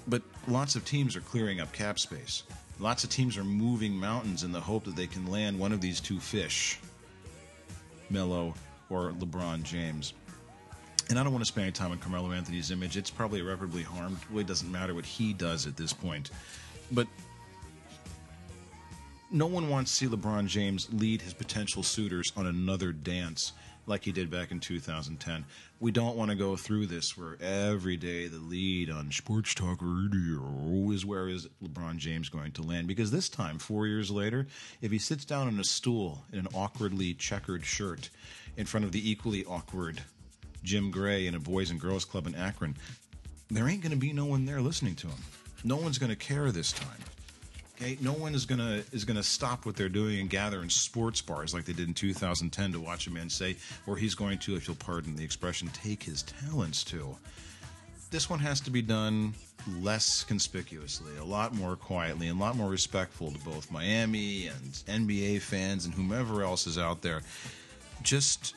But 0.08 0.22
lots 0.48 0.76
of 0.76 0.84
teams 0.84 1.16
are 1.16 1.22
clearing 1.22 1.62
up 1.62 1.72
cap 1.72 1.98
space. 1.98 2.44
Lots 2.80 3.04
of 3.04 3.10
teams 3.10 3.38
are 3.38 3.44
moving 3.44 3.94
mountains 3.94 4.44
in 4.44 4.52
the 4.52 4.60
hope 4.60 4.84
that 4.84 4.96
they 4.96 5.08
can 5.08 5.28
land 5.28 5.58
one 5.58 5.72
of 5.72 5.80
these 5.80 6.00
two 6.00 6.20
fish 6.20 6.80
Melo 8.10 8.54
or 8.90 9.12
LeBron 9.12 9.64
James. 9.64 10.14
And 11.14 11.20
I 11.20 11.24
don't 11.24 11.32
want 11.32 11.46
to 11.46 11.48
spend 11.48 11.66
any 11.66 11.72
time 11.72 11.92
on 11.92 12.00
Carmelo 12.00 12.32
Anthony's 12.32 12.72
image. 12.72 12.98
It's 12.98 13.12
probably 13.12 13.40
irreparably 13.40 13.84
harmed. 13.84 14.18
It 14.18 14.28
really 14.32 14.44
doesn't 14.46 14.72
matter 14.72 14.96
what 14.96 15.06
he 15.06 15.32
does 15.32 15.68
at 15.68 15.78
this 15.78 15.94
point. 15.94 16.32
But 16.92 17.06
no 19.30 19.46
one 19.46 19.70
wants 19.70 19.92
to 19.92 19.98
see 20.10 20.16
LeBron 20.16 20.48
James 20.48 20.92
lead 20.92 21.22
his 21.22 21.36
potential 21.36 21.84
suitors 21.84 22.34
on 22.36 22.48
another 22.48 22.92
dance 22.92 23.54
like 23.86 24.04
he 24.04 24.12
did 24.12 24.32
back 24.32 24.50
in 24.52 24.60
2010. 24.60 25.46
We 25.80 25.92
don't 25.92 26.18
want 26.18 26.32
to 26.32 26.36
go 26.36 26.56
through 26.56 26.88
this 26.88 27.16
where 27.16 27.38
every 27.40 27.96
day 27.96 28.28
the 28.28 28.40
lead 28.40 28.90
on 28.90 29.12
Sports 29.12 29.54
Talk 29.54 29.78
Radio 29.84 30.90
is 30.90 31.06
where 31.06 31.30
is 31.30 31.48
LeBron 31.64 31.98
James 31.98 32.30
going 32.30 32.54
to 32.54 32.64
land? 32.64 32.88
Because 32.88 33.12
this 33.12 33.30
time, 33.30 33.60
four 33.60 33.86
years 33.86 34.10
later, 34.10 34.48
if 34.82 34.90
he 34.90 34.98
sits 34.98 35.26
down 35.26 35.46
on 35.46 35.60
a 35.60 35.64
stool 35.64 36.26
in 36.34 36.40
an 36.40 36.48
awkwardly 36.56 37.14
checkered 37.14 37.66
shirt 37.66 38.10
in 38.58 38.66
front 38.66 38.84
of 38.84 38.92
the 38.92 39.12
equally 39.12 39.46
awkward 39.46 40.02
Jim 40.64 40.92
Gray 40.92 41.28
in 41.28 41.36
a 41.36 41.40
Boys 41.40 41.70
and 41.70 41.80
Girls 41.80 42.06
Club 42.06 42.28
in 42.28 42.36
Akron, 42.36 42.76
there 43.50 43.68
ain't 43.68 43.82
going 43.82 43.92
to 43.92 43.98
be 43.98 44.14
no 44.14 44.26
one 44.26 44.46
there 44.46 44.62
listening 44.62 44.96
to 44.96 45.08
him. 45.08 45.20
No 45.64 45.78
one's 45.78 45.98
going 45.98 46.10
to 46.10 46.16
care 46.16 46.52
this 46.52 46.72
time. 46.72 46.98
Okay, 47.76 47.98
no 48.02 48.14
one 48.14 48.36
is 48.36 48.46
gonna 48.46 48.84
is 48.92 49.04
gonna 49.04 49.24
stop 49.24 49.66
what 49.66 49.76
they're 49.76 49.90
doing 49.90 50.20
and 50.20 50.30
gather 50.30 50.62
in 50.62 50.70
sports 50.70 51.22
bars 51.22 51.56
like 51.56 51.66
they 51.66 51.74
did 51.74 51.88
in 51.88 51.94
2010 51.94 52.72
to 52.72 52.80
watch 52.80 53.08
a 53.08 53.12
man 53.12 53.30
say, 53.30 53.58
or 53.88 53.98
he's 53.98 54.14
going 54.14 54.38
to, 54.40 54.56
if 54.56 54.68
you'll 54.68 54.78
pardon 54.78 55.16
the 55.16 55.24
expression, 55.24 55.68
take 55.70 56.04
his 56.04 56.22
talents 56.22 56.84
to. 56.86 57.18
This 58.12 58.30
one 58.30 58.40
has 58.40 58.62
to 58.62 58.72
be 58.72 58.84
done 58.84 59.34
less 59.82 60.24
conspicuously, 60.24 61.18
a 61.18 61.24
lot 61.24 61.56
more 61.56 61.76
quietly, 61.76 62.28
and 62.28 62.40
a 62.40 62.44
lot 62.44 62.56
more 62.56 62.70
respectful 62.70 63.32
to 63.32 63.40
both 63.40 63.72
Miami 63.72 64.48
and 64.48 65.06
NBA 65.06 65.42
fans 65.42 65.86
and 65.86 65.94
whomever 65.94 66.44
else 66.44 66.68
is 66.68 66.78
out 66.78 67.02
there. 67.02 67.22
Just 68.04 68.56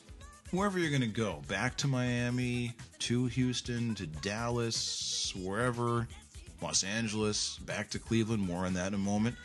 wherever 0.50 0.78
you're 0.78 0.90
going 0.90 1.00
to 1.02 1.06
go, 1.06 1.42
back 1.48 1.76
to 1.78 1.88
Miami, 1.88 2.74
to 3.00 3.26
Houston, 3.26 3.94
to 3.96 4.06
Dallas, 4.06 5.32
wherever 5.36 6.06
Los 6.62 6.84
Angeles, 6.84 7.58
back 7.58 7.90
to 7.90 7.98
Cleveland, 7.98 8.42
more 8.42 8.64
on 8.66 8.74
that 8.74 8.88
in 8.88 8.94
a 8.94 8.98
moment. 8.98 9.36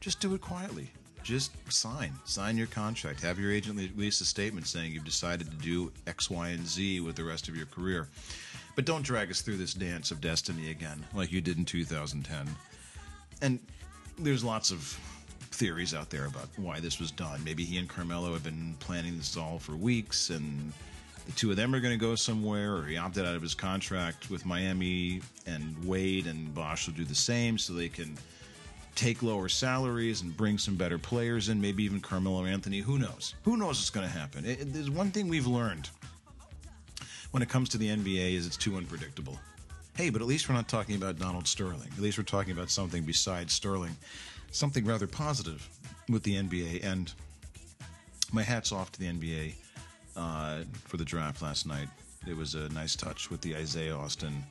Just 0.00 0.20
do 0.20 0.34
it 0.34 0.40
quietly. 0.40 0.90
Just 1.22 1.52
sign. 1.70 2.12
Sign 2.24 2.56
your 2.56 2.66
contract. 2.66 3.20
Have 3.20 3.38
your 3.38 3.52
agent 3.52 3.78
release 3.78 4.20
a 4.20 4.24
statement 4.24 4.66
saying 4.66 4.92
you've 4.92 5.04
decided 5.04 5.50
to 5.50 5.56
do 5.56 5.92
X, 6.06 6.30
Y, 6.30 6.48
and 6.48 6.66
Z 6.66 7.00
with 7.00 7.16
the 7.16 7.24
rest 7.24 7.48
of 7.48 7.56
your 7.56 7.66
career. 7.66 8.08
But 8.74 8.86
don't 8.86 9.02
drag 9.02 9.30
us 9.30 9.42
through 9.42 9.58
this 9.58 9.74
dance 9.74 10.10
of 10.10 10.20
destiny 10.20 10.70
again, 10.70 11.04
like 11.14 11.30
you 11.30 11.40
did 11.40 11.58
in 11.58 11.64
2010. 11.64 12.48
And 13.42 13.58
there's 14.18 14.44
lots 14.44 14.70
of 14.70 14.98
theories 15.50 15.94
out 15.94 16.10
there 16.10 16.26
about 16.26 16.48
why 16.56 16.80
this 16.80 16.98
was 16.98 17.10
done. 17.10 17.42
Maybe 17.44 17.64
he 17.64 17.78
and 17.78 17.88
Carmelo 17.88 18.32
have 18.32 18.44
been 18.44 18.76
planning 18.80 19.16
this 19.16 19.36
all 19.36 19.58
for 19.58 19.76
weeks, 19.76 20.30
and 20.30 20.72
the 21.26 21.32
two 21.32 21.50
of 21.50 21.56
them 21.56 21.74
are 21.74 21.80
going 21.80 21.98
to 21.98 22.04
go 22.04 22.14
somewhere, 22.14 22.76
or 22.76 22.84
he 22.84 22.96
opted 22.96 23.26
out 23.26 23.34
of 23.34 23.42
his 23.42 23.54
contract 23.54 24.30
with 24.30 24.46
Miami, 24.46 25.20
and 25.46 25.84
Wade 25.84 26.26
and 26.26 26.54
Bosh 26.54 26.86
will 26.86 26.94
do 26.94 27.04
the 27.04 27.14
same 27.14 27.58
so 27.58 27.72
they 27.72 27.88
can 27.88 28.16
take 28.94 29.22
lower 29.22 29.48
salaries 29.48 30.22
and 30.22 30.36
bring 30.36 30.58
some 30.58 30.76
better 30.76 30.98
players 30.98 31.48
in, 31.48 31.60
maybe 31.60 31.82
even 31.84 32.00
Carmelo 32.00 32.44
Anthony. 32.44 32.80
Who 32.80 32.98
knows? 32.98 33.34
Who 33.44 33.56
knows 33.56 33.78
what's 33.78 33.90
going 33.90 34.06
to 34.06 34.12
happen? 34.12 34.44
It, 34.44 34.72
there's 34.72 34.90
one 34.90 35.10
thing 35.10 35.28
we've 35.28 35.46
learned 35.46 35.88
when 37.30 37.42
it 37.42 37.48
comes 37.48 37.68
to 37.70 37.78
the 37.78 37.88
NBA 37.88 38.34
is 38.34 38.46
it's 38.46 38.56
too 38.56 38.76
unpredictable. 38.76 39.38
Hey, 39.96 40.10
but 40.10 40.22
at 40.22 40.28
least 40.28 40.48
we're 40.48 40.54
not 40.54 40.68
talking 40.68 40.96
about 40.96 41.18
Donald 41.18 41.46
Sterling. 41.46 41.88
At 41.92 42.00
least 42.00 42.18
we're 42.18 42.24
talking 42.24 42.52
about 42.52 42.70
something 42.70 43.04
besides 43.04 43.52
Sterling, 43.52 43.96
something 44.50 44.84
rather 44.84 45.06
positive 45.06 45.68
with 46.08 46.22
the 46.22 46.36
NBA. 46.36 46.84
And 46.84 47.12
my 48.32 48.42
hat's 48.42 48.72
off 48.72 48.92
to 48.92 49.00
the 49.00 49.06
NBA 49.06 49.54
uh, 50.16 50.64
for 50.84 50.96
the 50.96 51.04
draft 51.04 51.42
last 51.42 51.66
night. 51.66 51.88
It 52.26 52.36
was 52.36 52.54
a 52.54 52.68
nice 52.70 52.96
touch 52.96 53.30
with 53.30 53.40
the 53.40 53.56
Isaiah 53.56 53.96
Austin 53.96 54.44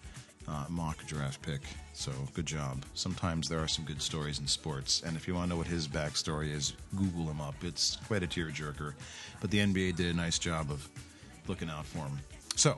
uh, 0.47 0.65
mock 0.69 1.05
draft 1.05 1.41
pick. 1.41 1.62
So 1.93 2.12
good 2.33 2.45
job. 2.45 2.83
Sometimes 2.93 3.47
there 3.47 3.59
are 3.59 3.67
some 3.67 3.85
good 3.85 4.01
stories 4.01 4.39
in 4.39 4.47
sports, 4.47 5.03
and 5.05 5.15
if 5.15 5.27
you 5.27 5.35
want 5.35 5.45
to 5.45 5.49
know 5.49 5.57
what 5.57 5.67
his 5.67 5.88
backstory 5.88 6.51
is, 6.51 6.73
Google 6.95 7.25
him 7.29 7.41
up. 7.41 7.55
It's 7.62 7.97
quite 8.07 8.23
a 8.23 8.27
tearjerker. 8.27 8.93
But 9.41 9.51
the 9.51 9.59
NBA 9.59 9.95
did 9.95 10.13
a 10.13 10.17
nice 10.17 10.39
job 10.39 10.71
of 10.71 10.88
looking 11.47 11.69
out 11.69 11.85
for 11.85 11.99
him. 11.99 12.19
So, 12.55 12.77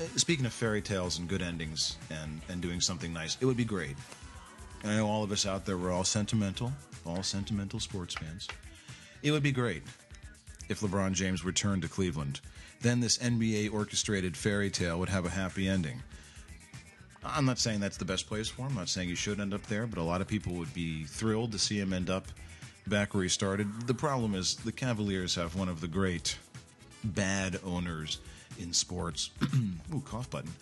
uh, 0.00 0.04
speaking 0.16 0.46
of 0.46 0.52
fairy 0.52 0.80
tales 0.80 1.18
and 1.18 1.28
good 1.28 1.42
endings 1.42 1.96
and, 2.10 2.40
and 2.48 2.60
doing 2.60 2.80
something 2.80 3.12
nice, 3.12 3.36
it 3.40 3.44
would 3.44 3.56
be 3.56 3.64
great. 3.64 3.96
I 4.84 4.96
know 4.96 5.06
all 5.06 5.22
of 5.22 5.32
us 5.32 5.46
out 5.46 5.64
there, 5.64 5.78
we're 5.78 5.92
all 5.92 6.04
sentimental, 6.04 6.72
all 7.06 7.22
sentimental 7.22 7.80
sports 7.80 8.14
fans. 8.14 8.46
It 9.22 9.30
would 9.30 9.42
be 9.42 9.52
great 9.52 9.82
if 10.68 10.80
LeBron 10.80 11.12
James 11.12 11.44
returned 11.44 11.82
to 11.82 11.88
Cleveland. 11.88 12.40
Then 12.82 13.00
this 13.00 13.16
NBA 13.18 13.72
orchestrated 13.72 14.36
fairy 14.36 14.70
tale 14.70 14.98
would 14.98 15.08
have 15.08 15.24
a 15.24 15.30
happy 15.30 15.68
ending. 15.68 16.02
I'm 17.24 17.46
not 17.46 17.58
saying 17.58 17.80
that's 17.80 17.96
the 17.96 18.04
best 18.04 18.26
place 18.26 18.48
for 18.48 18.62
him. 18.62 18.68
I'm 18.72 18.74
not 18.74 18.90
saying 18.90 19.08
he 19.08 19.14
should 19.14 19.40
end 19.40 19.54
up 19.54 19.62
there, 19.62 19.86
but 19.86 19.98
a 19.98 20.02
lot 20.02 20.20
of 20.20 20.28
people 20.28 20.52
would 20.54 20.74
be 20.74 21.04
thrilled 21.04 21.52
to 21.52 21.58
see 21.58 21.80
him 21.80 21.94
end 21.94 22.10
up 22.10 22.26
back 22.86 23.14
where 23.14 23.22
he 23.22 23.28
started. 23.30 23.86
The 23.86 23.94
problem 23.94 24.34
is 24.34 24.56
the 24.56 24.72
Cavaliers 24.72 25.34
have 25.36 25.56
one 25.56 25.70
of 25.70 25.80
the 25.80 25.88
great 25.88 26.36
bad 27.02 27.58
owners 27.64 28.18
in 28.58 28.74
sports. 28.74 29.30
Ooh, 29.94 30.02
cough 30.04 30.28
button. 30.28 30.52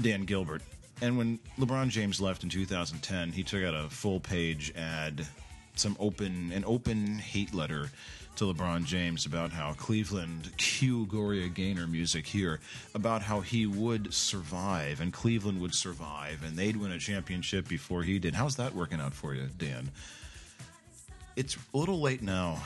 Dan 0.00 0.24
Gilbert. 0.24 0.62
And 1.00 1.16
when 1.16 1.38
LeBron 1.58 1.90
James 1.90 2.20
left 2.20 2.42
in 2.42 2.48
2010, 2.48 3.32
he 3.32 3.42
took 3.44 3.62
out 3.62 3.74
a 3.74 3.88
full 3.88 4.18
page 4.18 4.72
ad, 4.76 5.26
some 5.76 5.96
open 6.00 6.50
an 6.52 6.64
open 6.66 7.18
hate 7.18 7.54
letter 7.54 7.90
to 8.36 8.44
LeBron 8.44 8.84
James 8.84 9.26
about 9.26 9.50
how 9.50 9.72
Cleveland, 9.74 10.50
cue 10.56 11.06
Gloria 11.06 11.48
Gaynor 11.48 11.86
music 11.86 12.26
here, 12.26 12.60
about 12.94 13.22
how 13.22 13.40
he 13.40 13.66
would 13.66 14.12
survive 14.12 15.00
and 15.00 15.12
Cleveland 15.12 15.60
would 15.60 15.74
survive 15.74 16.42
and 16.44 16.56
they'd 16.56 16.76
win 16.76 16.92
a 16.92 16.98
championship 16.98 17.68
before 17.68 18.02
he 18.02 18.18
did. 18.18 18.34
How's 18.34 18.56
that 18.56 18.74
working 18.74 19.00
out 19.00 19.14
for 19.14 19.34
you, 19.34 19.48
Dan? 19.56 19.90
It's 21.36 21.56
a 21.74 21.76
little 21.76 22.00
late 22.00 22.22
now 22.22 22.62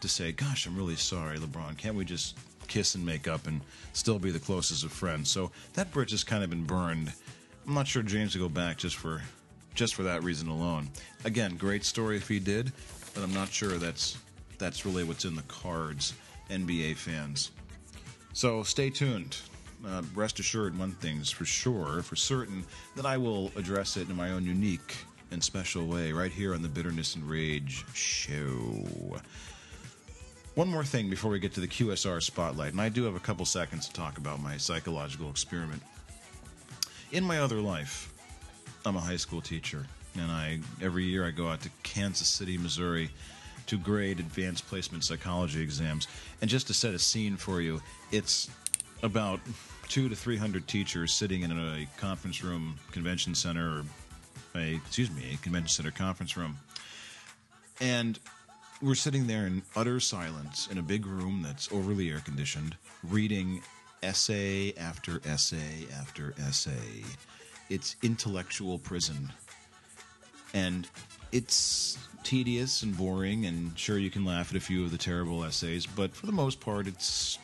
to 0.00 0.08
say, 0.08 0.32
gosh, 0.32 0.66
I'm 0.66 0.76
really 0.76 0.96
sorry, 0.96 1.38
LeBron. 1.38 1.76
Can't 1.76 1.94
we 1.94 2.04
just 2.04 2.36
kiss 2.66 2.94
and 2.94 3.04
make 3.04 3.28
up 3.28 3.46
and 3.46 3.60
still 3.92 4.18
be 4.18 4.30
the 4.30 4.38
closest 4.38 4.84
of 4.84 4.92
friends? 4.92 5.30
So 5.30 5.50
that 5.74 5.90
bridge 5.90 6.10
has 6.12 6.24
kind 6.24 6.42
of 6.42 6.50
been 6.50 6.64
burned. 6.64 7.12
I'm 7.66 7.74
not 7.74 7.86
sure 7.86 8.02
James 8.02 8.36
will 8.36 8.48
go 8.48 8.54
back 8.54 8.76
just 8.76 8.96
for 8.96 9.22
just 9.74 9.94
for 9.94 10.04
that 10.04 10.22
reason 10.22 10.48
alone. 10.48 10.88
Again, 11.24 11.56
great 11.56 11.84
story 11.84 12.16
if 12.16 12.28
he 12.28 12.38
did, 12.38 12.72
but 13.14 13.22
I'm 13.22 13.34
not 13.34 13.48
sure 13.48 13.78
that's 13.78 14.18
that's 14.58 14.86
really 14.86 15.04
what's 15.04 15.24
in 15.24 15.34
the 15.34 15.42
cards, 15.42 16.14
NBA 16.50 16.96
fans. 16.96 17.50
So 18.32 18.62
stay 18.62 18.90
tuned. 18.90 19.36
Uh, 19.86 20.02
rest 20.14 20.38
assured, 20.38 20.78
one 20.78 20.92
thing's 20.92 21.30
for 21.30 21.44
sure, 21.44 22.02
for 22.02 22.16
certain, 22.16 22.64
that 22.96 23.04
I 23.04 23.18
will 23.18 23.52
address 23.56 23.96
it 23.96 24.08
in 24.08 24.16
my 24.16 24.30
own 24.30 24.46
unique 24.46 24.96
and 25.30 25.42
special 25.42 25.86
way 25.86 26.12
right 26.12 26.32
here 26.32 26.54
on 26.54 26.62
the 26.62 26.68
Bitterness 26.68 27.16
and 27.16 27.28
Rage 27.28 27.84
show. 27.92 28.86
One 30.54 30.68
more 30.68 30.84
thing 30.84 31.10
before 31.10 31.30
we 31.30 31.38
get 31.38 31.52
to 31.54 31.60
the 31.60 31.68
QSR 31.68 32.22
spotlight, 32.22 32.72
and 32.72 32.80
I 32.80 32.88
do 32.88 33.04
have 33.04 33.16
a 33.16 33.20
couple 33.20 33.44
seconds 33.44 33.88
to 33.88 33.92
talk 33.92 34.16
about 34.16 34.40
my 34.40 34.56
psychological 34.56 35.28
experiment. 35.28 35.82
In 37.12 37.24
my 37.24 37.38
other 37.38 37.60
life, 37.60 38.12
I'm 38.84 38.96
a 38.96 39.00
high 39.00 39.16
school 39.16 39.40
teacher, 39.40 39.86
and 40.18 40.30
I 40.30 40.58
every 40.82 41.04
year 41.04 41.26
I 41.26 41.30
go 41.30 41.48
out 41.48 41.60
to 41.62 41.70
Kansas 41.82 42.26
City, 42.26 42.58
Missouri, 42.58 43.10
to 43.66 43.78
grade 43.78 44.18
advanced 44.18 44.66
placement 44.66 45.04
psychology 45.04 45.62
exams. 45.62 46.08
And 46.40 46.50
just 46.50 46.66
to 46.66 46.74
set 46.74 46.92
a 46.92 46.98
scene 46.98 47.36
for 47.36 47.60
you, 47.60 47.80
it's 48.10 48.50
about 49.02 49.40
two 49.88 50.08
to 50.08 50.16
three 50.16 50.36
hundred 50.36 50.66
teachers 50.66 51.14
sitting 51.14 51.42
in 51.42 51.52
a 51.52 51.86
conference 51.98 52.42
room, 52.42 52.76
convention 52.90 53.34
center, 53.34 53.78
or 53.78 54.60
a 54.60 54.74
excuse 54.74 55.10
me, 55.10 55.34
a 55.34 55.36
convention 55.36 55.68
center 55.68 55.92
conference 55.92 56.36
room, 56.36 56.56
and 57.80 58.18
we're 58.82 58.94
sitting 58.94 59.26
there 59.26 59.46
in 59.46 59.62
utter 59.76 60.00
silence 60.00 60.68
in 60.70 60.78
a 60.78 60.82
big 60.82 61.06
room 61.06 61.42
that's 61.42 61.70
overly 61.72 62.10
air 62.10 62.20
conditioned, 62.20 62.76
reading 63.04 63.62
essay 64.04 64.72
after 64.74 65.20
essay 65.24 65.86
after 65.98 66.34
essay. 66.46 67.02
It's 67.70 67.96
intellectual 68.02 68.78
prison. 68.78 69.32
And 70.52 70.86
it's 71.32 71.98
tedious 72.22 72.82
and 72.82 72.96
boring, 72.96 73.46
and 73.46 73.76
sure, 73.78 73.98
you 73.98 74.10
can 74.10 74.24
laugh 74.24 74.50
at 74.50 74.56
a 74.56 74.60
few 74.60 74.84
of 74.84 74.90
the 74.90 74.98
terrible 74.98 75.44
essays, 75.44 75.86
but 75.86 76.14
for 76.14 76.26
the 76.26 76.32
most 76.32 76.60
part, 76.60 76.86
it's 76.86 77.38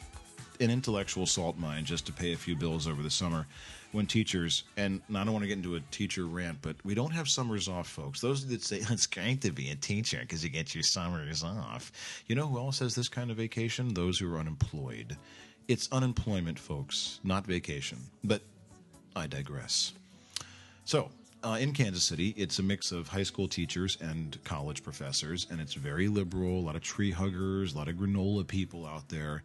an 0.60 0.70
intellectual 0.70 1.26
salt 1.26 1.58
mine 1.58 1.84
just 1.84 2.06
to 2.06 2.12
pay 2.12 2.32
a 2.32 2.36
few 2.36 2.54
bills 2.54 2.86
over 2.86 3.02
the 3.02 3.10
summer 3.10 3.46
when 3.92 4.06
teachers, 4.06 4.62
and 4.76 5.00
I 5.10 5.24
don't 5.24 5.32
want 5.32 5.42
to 5.42 5.48
get 5.48 5.56
into 5.56 5.74
a 5.74 5.80
teacher 5.90 6.26
rant, 6.26 6.58
but 6.62 6.76
we 6.84 6.94
don't 6.94 7.10
have 7.10 7.28
summers 7.28 7.66
off, 7.68 7.88
folks. 7.88 8.20
Those 8.20 8.46
that 8.46 8.62
say 8.62 8.76
it's 8.88 9.06
great 9.06 9.40
to 9.42 9.50
be 9.50 9.70
a 9.70 9.74
teacher 9.74 10.18
because 10.20 10.44
you 10.44 10.50
get 10.50 10.74
your 10.74 10.84
summers 10.84 11.42
off. 11.42 11.90
You 12.26 12.36
know 12.36 12.46
who 12.46 12.58
else 12.58 12.78
has 12.78 12.94
this 12.94 13.08
kind 13.08 13.30
of 13.30 13.36
vacation? 13.36 13.92
Those 13.92 14.18
who 14.18 14.32
are 14.32 14.38
unemployed. 14.38 15.16
It's 15.68 15.88
unemployment, 15.92 16.58
folks, 16.58 17.20
not 17.22 17.46
vacation. 17.46 17.98
But 18.24 18.42
I 19.14 19.26
digress. 19.26 19.92
So, 20.84 21.10
uh, 21.42 21.58
in 21.60 21.72
Kansas 21.72 22.04
City, 22.04 22.34
it's 22.36 22.58
a 22.58 22.62
mix 22.62 22.92
of 22.92 23.08
high 23.08 23.22
school 23.22 23.48
teachers 23.48 23.96
and 24.00 24.36
college 24.44 24.82
professors, 24.82 25.46
and 25.50 25.60
it's 25.60 25.74
very 25.74 26.08
liberal. 26.08 26.60
A 26.60 26.64
lot 26.66 26.76
of 26.76 26.82
tree 26.82 27.10
huggers, 27.10 27.74
a 27.74 27.78
lot 27.78 27.88
of 27.88 27.96
granola 27.96 28.46
people 28.46 28.86
out 28.86 29.08
there. 29.08 29.42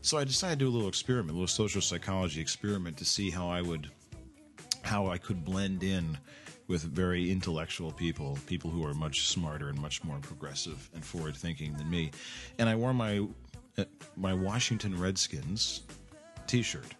So 0.00 0.18
I 0.18 0.24
decided 0.24 0.58
to 0.60 0.64
do 0.64 0.68
a 0.68 0.74
little 0.74 0.88
experiment, 0.88 1.30
a 1.30 1.34
little 1.34 1.46
social 1.46 1.80
psychology 1.80 2.40
experiment 2.40 2.96
to 2.98 3.04
see 3.04 3.30
how 3.30 3.48
I 3.48 3.62
would, 3.62 3.90
how 4.82 5.08
I 5.08 5.18
could 5.18 5.44
blend 5.44 5.82
in 5.82 6.18
with 6.68 6.82
very 6.82 7.30
intellectual 7.30 7.90
people, 7.90 8.38
people 8.46 8.70
who 8.70 8.84
are 8.86 8.94
much 8.94 9.28
smarter 9.28 9.68
and 9.68 9.78
much 9.80 10.02
more 10.04 10.18
progressive 10.18 10.88
and 10.94 11.04
forward 11.04 11.36
thinking 11.36 11.74
than 11.74 11.90
me. 11.90 12.10
And 12.58 12.68
I 12.68 12.76
wore 12.76 12.94
my 12.94 13.26
Uh, 13.78 13.84
my 14.16 14.34
Washington 14.34 14.98
Redskins 14.98 15.82
T-shirt. 16.46 16.94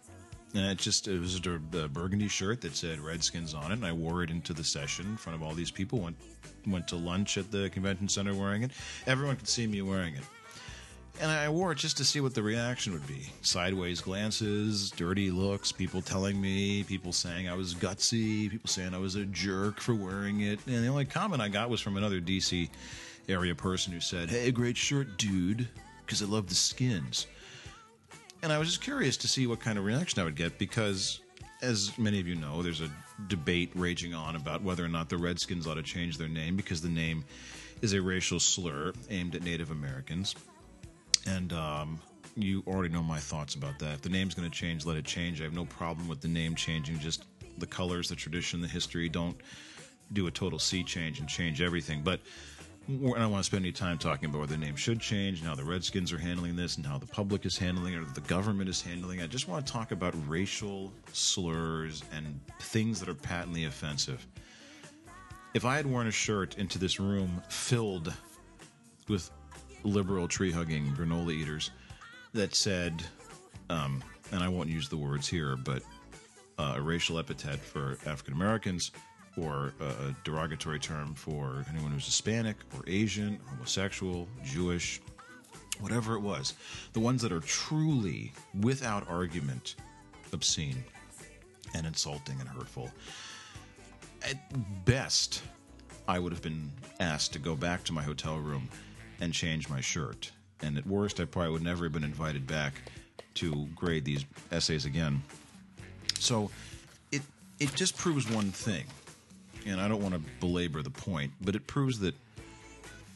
And 0.55 0.65
it 0.65 0.77
just 0.77 1.07
it 1.07 1.19
was 1.19 1.39
a, 1.45 1.79
a 1.79 1.87
burgundy 1.87 2.27
shirt 2.27 2.61
that 2.61 2.75
said 2.75 2.99
Redskins 2.99 3.53
on 3.53 3.71
it, 3.71 3.75
and 3.75 3.85
I 3.85 3.91
wore 3.91 4.23
it 4.23 4.29
into 4.29 4.53
the 4.53 4.63
session 4.63 5.05
in 5.07 5.17
front 5.17 5.35
of 5.35 5.43
all 5.43 5.53
these 5.53 5.71
people. 5.71 5.99
went 5.99 6.17
went 6.67 6.87
to 6.89 6.95
lunch 6.95 7.37
at 7.37 7.51
the 7.51 7.69
convention 7.71 8.07
center 8.07 8.33
wearing 8.33 8.63
it. 8.63 8.71
Everyone 9.07 9.35
could 9.35 9.47
see 9.47 9.67
me 9.67 9.81
wearing 9.81 10.15
it. 10.15 10.23
And 11.21 11.29
I 11.29 11.47
wore 11.49 11.71
it 11.71 11.77
just 11.77 11.97
to 11.97 12.05
see 12.05 12.21
what 12.21 12.33
the 12.33 12.41
reaction 12.41 12.91
would 12.93 13.05
be. 13.05 13.27
Sideways 13.41 14.01
glances, 14.01 14.89
dirty 14.91 15.29
looks, 15.29 15.71
people 15.71 16.01
telling 16.01 16.41
me, 16.41 16.83
people 16.83 17.13
saying 17.13 17.47
I 17.47 17.53
was 17.53 17.75
gutsy, 17.75 18.49
people 18.49 18.67
saying 18.67 18.95
I 18.95 18.97
was 18.97 19.15
a 19.15 19.25
jerk 19.25 19.79
for 19.79 19.93
wearing 19.93 20.41
it. 20.41 20.59
And 20.65 20.83
the 20.83 20.87
only 20.87 21.05
comment 21.05 21.41
I 21.41 21.49
got 21.49 21.69
was 21.69 21.81
from 21.81 21.97
another 21.97 22.19
DC 22.19 22.69
area 23.29 23.53
person 23.53 23.93
who 23.93 23.99
said, 23.99 24.29
Hey, 24.29 24.51
great 24.51 24.75
shirt, 24.75 25.17
dude, 25.17 25.67
because 26.05 26.21
I 26.21 26.25
love 26.25 26.47
the 26.47 26.55
skins. 26.55 27.27
And 28.41 28.51
I 28.51 28.57
was 28.57 28.67
just 28.67 28.81
curious 28.81 29.15
to 29.17 29.27
see 29.27 29.47
what 29.47 29.59
kind 29.59 29.77
of 29.77 29.85
reaction 29.85 30.21
I 30.21 30.25
would 30.25 30.35
get 30.35 30.57
because, 30.57 31.21
as 31.61 31.97
many 31.97 32.19
of 32.19 32.27
you 32.27 32.35
know, 32.35 32.61
there's 32.61 32.81
a 32.81 32.89
debate 33.27 33.71
raging 33.73 34.13
on 34.13 34.35
about 34.35 34.61
whether 34.63 34.83
or 34.83 34.89
not 34.89 35.09
the 35.09 35.17
Redskins 35.17 35.65
ought 35.65 35.75
to 35.75 35.83
change 35.83 36.17
their 36.17 36.27
name 36.27 36.55
because 36.55 36.81
the 36.81 36.89
name 36.89 37.23
is 37.81 37.93
a 37.93 38.01
racial 38.01 38.39
slur 38.39 38.91
aimed 39.09 39.35
at 39.35 39.43
Native 39.43 39.71
Americans 39.71 40.35
and 41.25 41.53
um, 41.53 41.99
you 42.35 42.63
already 42.67 42.93
know 42.93 43.03
my 43.03 43.19
thoughts 43.19 43.55
about 43.55 43.79
that. 43.79 43.93
If 43.93 44.01
the 44.01 44.09
name's 44.09 44.33
going 44.33 44.49
to 44.49 44.55
change, 44.55 44.85
let 44.85 44.97
it 44.97 45.05
change. 45.05 45.41
I 45.41 45.43
have 45.45 45.53
no 45.53 45.65
problem 45.65 46.07
with 46.07 46.21
the 46.21 46.27
name 46.27 46.55
changing. 46.55 46.99
Just 46.99 47.25
the 47.57 47.67
colors, 47.67 48.09
the 48.09 48.15
tradition, 48.15 48.61
the 48.61 48.67
history. 48.67 49.09
Don't 49.09 49.37
do 50.11 50.27
a 50.27 50.31
total 50.31 50.59
sea 50.59 50.83
change 50.83 51.19
and 51.19 51.27
change 51.27 51.61
everything. 51.61 52.01
But 52.03 52.19
I 52.85 52.91
don't 52.91 53.31
want 53.31 53.37
to 53.37 53.43
spend 53.43 53.63
any 53.63 53.71
time 53.71 53.97
talking 53.97 54.29
about 54.29 54.41
whether 54.41 54.55
the 54.55 54.57
name 54.57 54.75
should 54.75 54.99
change 54.99 55.39
and 55.39 55.47
how 55.47 55.55
the 55.55 55.63
Redskins 55.63 56.11
are 56.11 56.17
handling 56.17 56.57
this 56.57 56.75
and 56.75 56.85
how 56.85 56.97
the 56.97 57.05
public 57.05 57.45
is 57.45 57.57
handling 57.57 57.93
it 57.93 57.97
or 57.97 58.05
the 58.05 58.19
government 58.21 58.69
is 58.69 58.81
handling 58.81 59.19
it. 59.19 59.23
I 59.23 59.27
just 59.27 59.47
want 59.47 59.65
to 59.65 59.71
talk 59.71 59.93
about 59.93 60.13
racial 60.27 60.91
slurs 61.13 62.03
and 62.13 62.41
things 62.59 62.99
that 62.99 63.07
are 63.07 63.13
patently 63.13 63.65
offensive. 63.65 64.27
If 65.53 65.63
I 65.63 65.77
had 65.77 65.85
worn 65.85 66.07
a 66.07 66.11
shirt 66.11 66.57
into 66.57 66.77
this 66.77 66.99
room 66.99 67.41
filled 67.47 68.13
with 69.07 69.31
liberal 69.83 70.27
tree 70.27 70.51
hugging 70.51 70.87
granola 70.93 71.31
eaters 71.31 71.71
that 72.33 72.53
said, 72.53 73.01
um, 73.69 74.03
and 74.33 74.43
I 74.43 74.49
won't 74.49 74.67
use 74.67 74.89
the 74.89 74.97
words 74.97 75.25
here, 75.25 75.55
but 75.55 75.83
uh, 76.57 76.73
a 76.75 76.81
racial 76.81 77.17
epithet 77.17 77.59
for 77.59 77.97
African 78.05 78.33
Americans 78.33 78.91
or 79.37 79.73
a 79.79 80.15
derogatory 80.23 80.79
term 80.79 81.13
for 81.15 81.65
anyone 81.69 81.91
who's 81.91 82.05
Hispanic 82.05 82.57
or 82.75 82.83
Asian, 82.87 83.39
homosexual, 83.49 84.27
Jewish, 84.43 85.01
whatever 85.79 86.15
it 86.15 86.21
was. 86.21 86.53
The 86.93 86.99
ones 86.99 87.21
that 87.21 87.31
are 87.31 87.39
truly, 87.39 88.31
without 88.61 89.07
argument, 89.09 89.75
obscene 90.31 90.83
and 91.73 91.85
insulting 91.87 92.39
and 92.39 92.47
hurtful. 92.47 92.91
At 94.23 94.85
best, 94.85 95.41
I 96.07 96.19
would 96.19 96.31
have 96.31 96.41
been 96.41 96.71
asked 96.99 97.33
to 97.33 97.39
go 97.39 97.55
back 97.55 97.83
to 97.85 97.93
my 97.93 98.03
hotel 98.03 98.37
room 98.37 98.69
and 99.19 99.33
change 99.33 99.69
my 99.69 99.81
shirt. 99.81 100.31
And 100.61 100.77
at 100.77 100.85
worst, 100.85 101.19
I 101.19 101.25
probably 101.25 101.51
would 101.51 101.63
never 101.63 101.85
have 101.85 101.93
been 101.93 102.03
invited 102.03 102.47
back 102.47 102.73
to 103.35 103.67
grade 103.75 104.05
these 104.05 104.25
essays 104.51 104.85
again. 104.85 105.21
So 106.19 106.49
it 107.11 107.21
it 107.59 107.73
just 107.75 107.97
proves 107.97 108.29
one 108.29 108.51
thing, 108.51 108.85
and 109.65 109.79
I 109.79 109.87
don't 109.87 110.01
want 110.01 110.15
to 110.15 110.21
belabor 110.39 110.81
the 110.81 110.89
point, 110.89 111.31
but 111.41 111.55
it 111.55 111.65
proves 111.67 111.99
that 111.99 112.15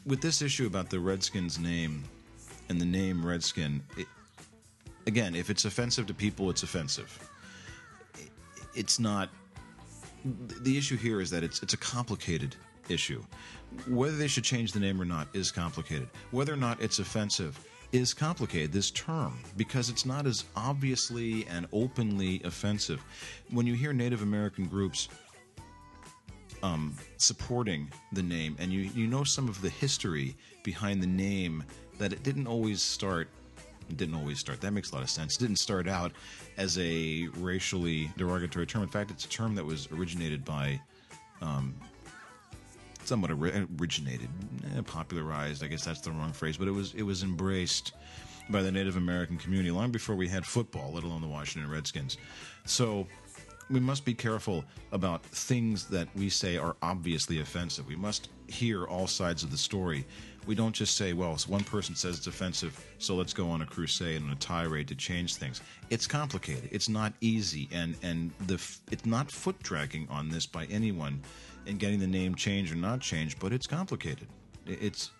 with 0.05 0.21
this 0.21 0.41
issue 0.41 0.65
about 0.65 0.89
the 0.89 0.99
Redskins 0.99 1.59
name 1.59 2.03
and 2.69 2.79
the 2.79 2.85
name 2.85 3.25
Redskin, 3.25 3.81
it, 3.97 4.07
again, 5.05 5.35
if 5.35 5.49
it's 5.49 5.65
offensive 5.65 6.07
to 6.07 6.13
people, 6.13 6.49
it's 6.49 6.63
offensive. 6.63 7.17
It's 8.75 8.99
not. 8.99 9.29
The 10.25 10.77
issue 10.77 10.97
here 10.97 11.21
is 11.21 11.29
that 11.29 11.43
it's 11.43 11.61
it's 11.63 11.73
a 11.73 11.77
complicated 11.77 12.55
issue. 12.89 13.23
Whether 13.87 14.17
they 14.17 14.27
should 14.27 14.43
change 14.43 14.71
the 14.71 14.79
name 14.79 15.01
or 15.01 15.05
not 15.05 15.27
is 15.33 15.51
complicated. 15.51 16.09
Whether 16.31 16.53
or 16.53 16.57
not 16.57 16.81
it's 16.81 16.99
offensive 16.99 17.59
is 17.91 18.13
complicated, 18.13 18.71
this 18.71 18.91
term, 18.91 19.39
because 19.55 19.89
it's 19.89 20.05
not 20.05 20.25
as 20.25 20.43
obviously 20.55 21.45
and 21.47 21.67
openly 21.71 22.41
offensive. 22.43 23.01
When 23.49 23.65
you 23.65 23.75
hear 23.75 23.93
Native 23.93 24.21
American 24.21 24.65
groups 24.65 25.07
um, 26.63 26.95
supporting 27.17 27.89
the 28.11 28.23
name, 28.23 28.55
and 28.59 28.71
you, 28.71 28.81
you 28.93 29.07
know 29.07 29.23
some 29.23 29.47
of 29.47 29.61
the 29.61 29.69
history 29.69 30.35
behind 30.63 31.01
the 31.01 31.07
name, 31.07 31.63
that 31.97 32.13
it 32.13 32.23
didn't 32.23 32.47
always 32.47 32.81
start 32.81 33.29
didn't 33.95 34.15
always 34.15 34.37
start. 34.37 34.59
That 34.59 34.71
makes 34.71 34.91
a 34.91 34.95
lot 34.95 35.03
of 35.03 35.09
sense. 35.09 35.37
It 35.37 35.39
didn't 35.39 35.59
start 35.59 35.87
out 35.87 36.11
as 36.57 36.77
a 36.77 37.29
racially 37.37 38.11
derogatory 38.17 38.65
term. 38.65 38.83
In 38.83 38.89
fact, 38.89 39.11
it's 39.11 39.23
a 39.23 39.29
term 39.29 39.55
that 39.55 39.65
was 39.65 39.87
originated 39.93 40.43
by 40.43 40.81
um, 41.41 41.73
somewhat 43.05 43.31
originated, 43.31 44.29
eh, 44.75 44.81
popularized. 44.85 45.63
I 45.63 45.67
guess 45.67 45.85
that's 45.85 46.01
the 46.01 46.11
wrong 46.11 46.33
phrase, 46.33 46.57
but 46.57 46.67
it 46.67 46.71
was 46.71 46.93
it 46.95 47.03
was 47.03 47.23
embraced 47.23 47.93
by 48.49 48.61
the 48.61 48.71
Native 48.71 48.97
American 48.97 49.37
community 49.37 49.71
long 49.71 49.91
before 49.91 50.15
we 50.15 50.27
had 50.27 50.45
football, 50.45 50.91
let 50.93 51.03
alone 51.03 51.21
the 51.21 51.27
Washington 51.27 51.69
Redskins. 51.69 52.17
So 52.65 53.07
we 53.69 53.79
must 53.79 54.05
be 54.05 54.13
careful 54.13 54.63
about 54.91 55.23
things 55.23 55.85
that 55.87 56.07
we 56.15 56.29
say 56.29 56.57
are 56.57 56.75
obviously 56.81 57.41
offensive. 57.41 57.87
We 57.87 57.95
must 57.95 58.29
hear 58.47 58.85
all 58.85 59.07
sides 59.07 59.43
of 59.43 59.51
the 59.51 59.57
story. 59.57 60.05
We 60.45 60.55
don't 60.55 60.73
just 60.73 60.95
say, 60.95 61.11
well, 61.11 61.37
one 61.47 61.65
person 61.65 61.93
says 61.93 62.17
it's 62.17 62.27
offensive, 62.27 62.81
so 62.99 63.15
let's 63.15 63.33
go 63.33 63.49
on 63.49 63.61
a 63.61 63.65
crusade 63.65 64.21
and 64.21 64.31
a 64.31 64.35
tirade 64.35 64.87
to 64.87 64.95
change 64.95 65.35
things. 65.35 65.61
It's 65.89 66.07
complicated. 66.07 66.69
It's 66.71 66.87
not 66.87 67.13
easy, 67.19 67.67
and 67.73 67.95
and 68.01 68.31
the 68.47 68.55
it's 68.89 69.05
not 69.05 69.29
foot 69.29 69.61
dragging 69.61 70.07
on 70.09 70.29
this 70.29 70.45
by 70.45 70.65
anyone 70.65 71.21
in 71.65 71.77
getting 71.77 71.99
the 71.99 72.07
name 72.07 72.33
changed 72.33 72.71
or 72.71 72.77
not 72.77 73.01
changed, 73.01 73.39
but 73.39 73.51
it's 73.51 73.67
complicated. 73.67 74.27
It's, 74.65 75.11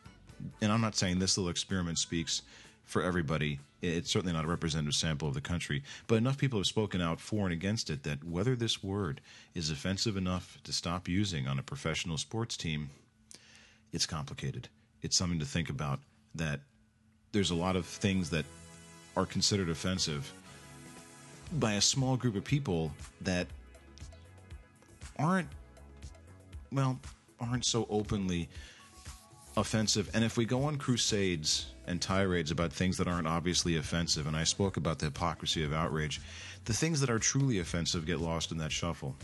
and 0.62 0.72
I'm 0.72 0.82
not 0.82 0.96
saying 0.96 1.20
this 1.20 1.38
little 1.38 1.50
experiment 1.50 1.98
speaks 1.98 2.44
for 2.88 3.04
everybody. 3.04 3.60
It's 3.82 4.10
certainly 4.10 4.34
not 4.34 4.46
a 4.46 4.48
representative 4.48 4.96
sample 4.96 5.28
of 5.28 5.36
the 5.36 5.42
country, 5.42 5.84
but 6.08 6.16
enough 6.16 6.38
people 6.38 6.58
have 6.58 6.66
spoken 6.66 7.02
out 7.02 7.20
for 7.20 7.46
and 7.46 7.54
against 7.54 7.92
it 7.92 8.02
that 8.04 8.24
whether 8.24 8.56
this 8.56 8.82
word 8.82 9.22
is 9.54 9.70
offensive 9.70 10.18
enough 10.18 10.58
to 10.64 10.74
stop 10.74 11.08
using 11.08 11.48
on 11.48 11.60
a 11.60 11.64
professional 11.64 12.18
sports 12.18 12.58
team, 12.58 12.90
it's 13.94 14.08
complicated. 14.08 14.70
It's 15.04 15.16
something 15.16 15.38
to 15.38 15.46
think 15.46 15.70
about 15.70 16.00
that 16.34 16.62
there's 17.34 17.52
a 17.52 17.56
lot 17.56 17.76
of 17.76 17.86
things 17.86 18.32
that 18.32 18.46
are 19.16 19.26
considered 19.26 19.70
offensive 19.70 20.32
by 21.60 21.74
a 21.74 21.82
small 21.82 22.18
group 22.18 22.36
of 22.36 22.44
people 22.44 22.92
that 23.22 23.48
aren't 25.20 25.48
well 26.72 27.00
aren't 27.40 27.66
so 27.66 27.86
openly 27.90 28.50
offensive 29.58 30.10
and 30.14 30.24
if 30.24 30.38
we 30.38 30.46
go 30.46 30.64
on 30.64 30.78
crusades 30.78 31.68
and 31.88 32.02
tirades 32.02 32.52
about 32.52 32.72
things 32.72 32.98
that 32.98 33.08
aren't 33.08 33.28
obviously 33.28 33.78
offensive, 33.78 34.28
and 34.28 34.36
I 34.36 34.44
spoke 34.44 34.78
about 34.78 35.00
the 35.00 35.06
hypocrisy 35.06 35.64
of 35.64 35.74
outrage. 35.74 36.22
The 36.66 36.74
things 36.74 37.00
that 37.00 37.10
are 37.10 37.18
truly 37.18 37.60
offensive 37.60 38.06
get 38.06 38.20
lost 38.20 38.52
in 38.52 38.58
that 38.58 38.72
shuffle. 38.72 39.16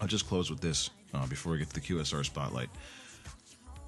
I'll 0.00 0.08
just 0.08 0.28
close 0.28 0.50
with 0.50 0.60
this 0.60 0.90
uh, 1.14 1.26
before 1.28 1.52
we 1.52 1.58
get 1.58 1.68
to 1.70 1.74
the 1.74 1.80
QSR 1.80 2.24
spotlight. 2.24 2.68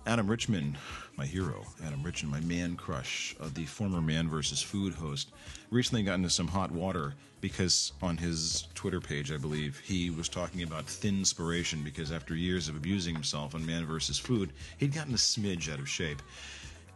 Adam 0.06 0.28
Richman, 0.28 0.76
my 1.16 1.26
hero, 1.26 1.64
Adam 1.84 2.02
Richman, 2.02 2.30
my 2.30 2.40
man 2.40 2.76
crush, 2.76 3.36
uh, 3.40 3.48
the 3.54 3.66
former 3.66 4.00
Man 4.00 4.28
vs. 4.28 4.62
Food 4.62 4.94
host, 4.94 5.32
recently 5.70 6.02
got 6.02 6.14
into 6.14 6.30
some 6.30 6.48
hot 6.48 6.70
water 6.70 7.14
because 7.40 7.92
on 8.02 8.16
his 8.16 8.68
Twitter 8.74 9.00
page, 9.00 9.30
I 9.30 9.36
believe, 9.36 9.78
he 9.78 10.10
was 10.10 10.28
talking 10.28 10.62
about 10.62 10.86
thin 10.86 11.18
inspiration 11.18 11.82
because 11.84 12.10
after 12.10 12.34
years 12.34 12.68
of 12.68 12.76
abusing 12.76 13.14
himself 13.14 13.54
on 13.54 13.64
Man 13.64 13.86
vs. 13.86 14.18
Food, 14.18 14.52
he'd 14.78 14.94
gotten 14.94 15.14
a 15.14 15.18
smidge 15.18 15.72
out 15.72 15.78
of 15.78 15.88
shape 15.88 16.22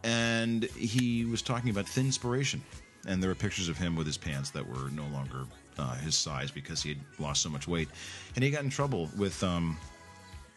and 0.03 0.65
he 0.65 1.25
was 1.25 1.41
talking 1.41 1.69
about 1.69 1.87
thin 1.87 2.07
inspiration. 2.07 2.61
And 3.05 3.21
there 3.21 3.29
were 3.29 3.35
pictures 3.35 3.69
of 3.69 3.77
him 3.77 3.95
with 3.95 4.05
his 4.07 4.17
pants 4.17 4.49
that 4.51 4.67
were 4.67 4.89
no 4.91 5.05
longer 5.07 5.45
uh, 5.77 5.95
his 5.95 6.15
size 6.15 6.51
because 6.51 6.81
he 6.81 6.89
had 6.89 6.99
lost 7.19 7.41
so 7.41 7.49
much 7.49 7.67
weight. 7.67 7.89
And 8.35 8.43
he 8.43 8.49
got 8.49 8.63
in 8.63 8.69
trouble 8.69 9.09
with 9.17 9.43
um, 9.43 9.77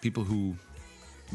people 0.01 0.23
who 0.23 0.55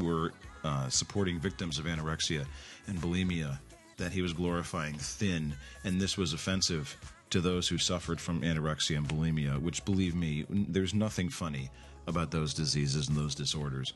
were 0.01 0.31
uh, 0.63 0.89
supporting 0.89 1.39
victims 1.39 1.79
of 1.79 1.85
anorexia 1.85 2.45
and 2.87 2.99
bulimia 2.99 3.59
that 3.97 4.11
he 4.11 4.21
was 4.21 4.33
glorifying 4.33 4.95
thin, 4.95 5.53
and 5.83 5.99
this 5.99 6.17
was 6.17 6.33
offensive 6.33 6.95
to 7.29 7.39
those 7.39 7.67
who 7.67 7.77
suffered 7.77 8.19
from 8.19 8.41
anorexia 8.41 8.97
and 8.97 9.07
bulimia, 9.07 9.59
which, 9.61 9.85
believe 9.85 10.15
me, 10.15 10.45
there's 10.49 10.93
nothing 10.93 11.29
funny 11.29 11.69
about 12.07 12.31
those 12.31 12.53
diseases 12.53 13.07
and 13.07 13.15
those 13.17 13.35
disorders. 13.35 13.93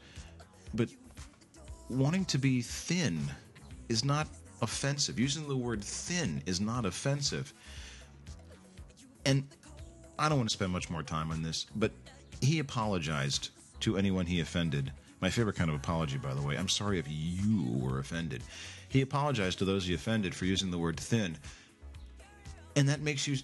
But 0.73 0.89
wanting 1.89 2.25
to 2.25 2.37
be 2.37 2.61
thin 2.61 3.19
is 3.89 4.05
not 4.05 4.27
offensive. 4.61 5.19
Using 5.19 5.47
the 5.47 5.57
word 5.57 5.83
thin 5.83 6.41
is 6.45 6.61
not 6.61 6.85
offensive. 6.85 7.53
And 9.25 9.47
I 10.17 10.29
don't 10.29 10.37
want 10.37 10.49
to 10.49 10.53
spend 10.53 10.71
much 10.71 10.89
more 10.89 11.03
time 11.03 11.31
on 11.31 11.41
this, 11.41 11.65
but 11.75 11.91
he 12.41 12.59
apologized 12.59 13.49
to 13.81 13.97
anyone 13.97 14.25
he 14.25 14.39
offended. 14.39 14.91
My 15.25 15.31
favorite 15.31 15.55
kind 15.55 15.71
of 15.71 15.75
apology, 15.75 16.19
by 16.19 16.35
the 16.35 16.41
way. 16.43 16.55
I'm 16.55 16.69
sorry 16.69 16.99
if 16.99 17.07
you 17.09 17.65
were 17.79 17.97
offended. 17.97 18.43
He 18.89 19.01
apologized 19.01 19.57
to 19.57 19.65
those 19.65 19.87
he 19.87 19.95
offended 19.95 20.35
for 20.35 20.45
using 20.45 20.69
the 20.69 20.77
word 20.77 20.99
thin. 20.99 21.35
And 22.75 22.87
that 22.87 23.01
makes 23.01 23.27
you 23.27 23.35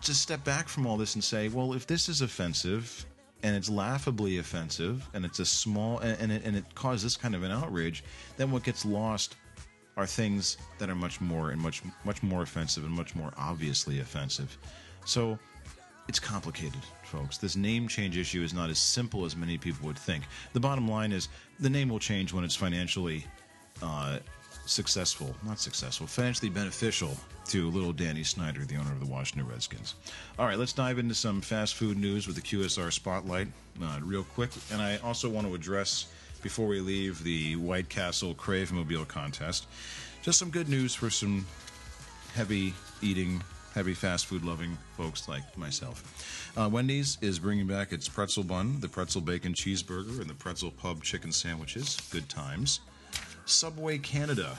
just 0.00 0.20
step 0.20 0.42
back 0.42 0.68
from 0.68 0.84
all 0.84 0.96
this 0.96 1.14
and 1.14 1.22
say, 1.22 1.46
well, 1.46 1.74
if 1.74 1.86
this 1.86 2.08
is 2.08 2.22
offensive 2.22 3.06
and 3.44 3.54
it's 3.54 3.70
laughably 3.70 4.38
offensive 4.38 5.08
and 5.14 5.24
it's 5.24 5.38
a 5.38 5.44
small 5.44 5.98
and, 5.98 6.32
it, 6.32 6.42
and 6.44 6.56
it 6.56 6.64
caused 6.74 7.04
this 7.04 7.16
kind 7.16 7.36
of 7.36 7.44
an 7.44 7.52
outrage, 7.52 8.02
then 8.36 8.50
what 8.50 8.64
gets 8.64 8.84
lost 8.84 9.36
are 9.96 10.06
things 10.06 10.56
that 10.78 10.90
are 10.90 10.96
much 10.96 11.20
more 11.20 11.50
and 11.50 11.60
much 11.60 11.82
much 12.02 12.20
more 12.24 12.42
offensive 12.42 12.84
and 12.84 12.92
much 12.92 13.14
more 13.14 13.32
obviously 13.38 14.00
offensive. 14.00 14.58
So 15.04 15.38
it's 16.08 16.18
complicated, 16.18 16.80
folks. 17.04 17.38
This 17.38 17.56
name 17.56 17.88
change 17.88 18.16
issue 18.18 18.42
is 18.42 18.52
not 18.52 18.70
as 18.70 18.78
simple 18.78 19.24
as 19.24 19.36
many 19.36 19.58
people 19.58 19.86
would 19.86 19.98
think. 19.98 20.24
The 20.52 20.60
bottom 20.60 20.88
line 20.88 21.12
is 21.12 21.28
the 21.60 21.70
name 21.70 21.88
will 21.88 21.98
change 21.98 22.32
when 22.32 22.44
it's 22.44 22.56
financially 22.56 23.24
uh, 23.82 24.18
successful, 24.66 25.34
not 25.44 25.58
successful, 25.58 26.06
financially 26.06 26.50
beneficial 26.50 27.16
to 27.46 27.70
little 27.70 27.92
Danny 27.92 28.22
Snyder, 28.22 28.64
the 28.64 28.76
owner 28.76 28.92
of 28.92 29.00
the 29.00 29.06
Washington 29.06 29.48
Redskins. 29.48 29.94
All 30.38 30.46
right, 30.46 30.58
let's 30.58 30.72
dive 30.72 30.98
into 30.98 31.14
some 31.14 31.40
fast 31.40 31.74
food 31.74 31.98
news 31.98 32.26
with 32.26 32.36
the 32.36 32.42
QSR 32.42 32.92
Spotlight 32.92 33.48
uh, 33.82 34.00
real 34.02 34.24
quick. 34.24 34.50
And 34.72 34.80
I 34.80 34.98
also 34.98 35.28
want 35.28 35.46
to 35.46 35.54
address 35.54 36.06
before 36.42 36.66
we 36.66 36.80
leave 36.80 37.22
the 37.22 37.56
White 37.56 37.88
Castle 37.88 38.34
Crave 38.34 38.72
Mobile 38.72 39.04
contest. 39.04 39.66
Just 40.22 40.38
some 40.38 40.50
good 40.50 40.68
news 40.68 40.94
for 40.94 41.10
some 41.10 41.46
heavy 42.34 42.74
eating, 43.00 43.42
heavy 43.74 43.94
fast 43.94 44.26
food 44.26 44.44
loving 44.44 44.76
folks 44.96 45.28
like 45.28 45.56
myself. 45.56 46.52
Uh, 46.56 46.68
Wendy's 46.68 47.18
is 47.20 47.38
bringing 47.38 47.66
back 47.66 47.92
its 47.92 48.08
pretzel 48.08 48.44
bun, 48.44 48.80
the 48.80 48.88
pretzel 48.88 49.20
bacon 49.20 49.54
cheeseburger, 49.54 50.20
and 50.20 50.28
the 50.28 50.34
pretzel 50.34 50.70
pub 50.70 51.02
chicken 51.02 51.32
sandwiches. 51.32 51.98
Good 52.10 52.28
times. 52.28 52.80
Subway 53.44 53.98
Canada. 53.98 54.56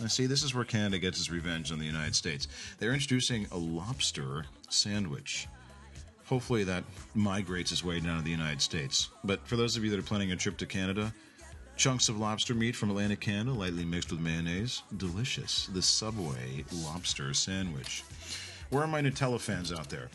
Now, 0.00 0.06
see, 0.06 0.26
this 0.26 0.42
is 0.42 0.54
where 0.54 0.64
Canada 0.64 0.98
gets 0.98 1.18
its 1.18 1.30
revenge 1.30 1.72
on 1.72 1.78
the 1.78 1.86
United 1.86 2.14
States. 2.14 2.48
They're 2.78 2.92
introducing 2.92 3.46
a 3.52 3.56
lobster 3.56 4.44
sandwich 4.68 5.48
hopefully 6.26 6.64
that 6.64 6.84
migrates 7.14 7.72
its 7.72 7.84
way 7.84 8.00
down 8.00 8.18
to 8.18 8.24
the 8.24 8.30
United 8.30 8.60
States. 8.60 9.10
But 9.24 9.46
for 9.46 9.56
those 9.56 9.76
of 9.76 9.84
you 9.84 9.90
that 9.90 9.98
are 9.98 10.02
planning 10.02 10.32
a 10.32 10.36
trip 10.36 10.56
to 10.58 10.66
Canada, 10.66 11.12
chunks 11.76 12.08
of 12.08 12.18
lobster 12.18 12.54
meat 12.54 12.76
from 12.76 12.90
Atlantic 12.90 13.20
Canada, 13.20 13.52
lightly 13.52 13.84
mixed 13.84 14.10
with 14.10 14.20
mayonnaise, 14.20 14.82
delicious. 14.96 15.68
The 15.72 15.82
Subway 15.82 16.64
lobster 16.72 17.34
sandwich. 17.34 18.04
Where 18.70 18.82
are 18.82 18.88
my 18.88 19.00
Nutella 19.00 19.40
fans 19.40 19.72
out 19.72 19.88
there? 19.88 20.08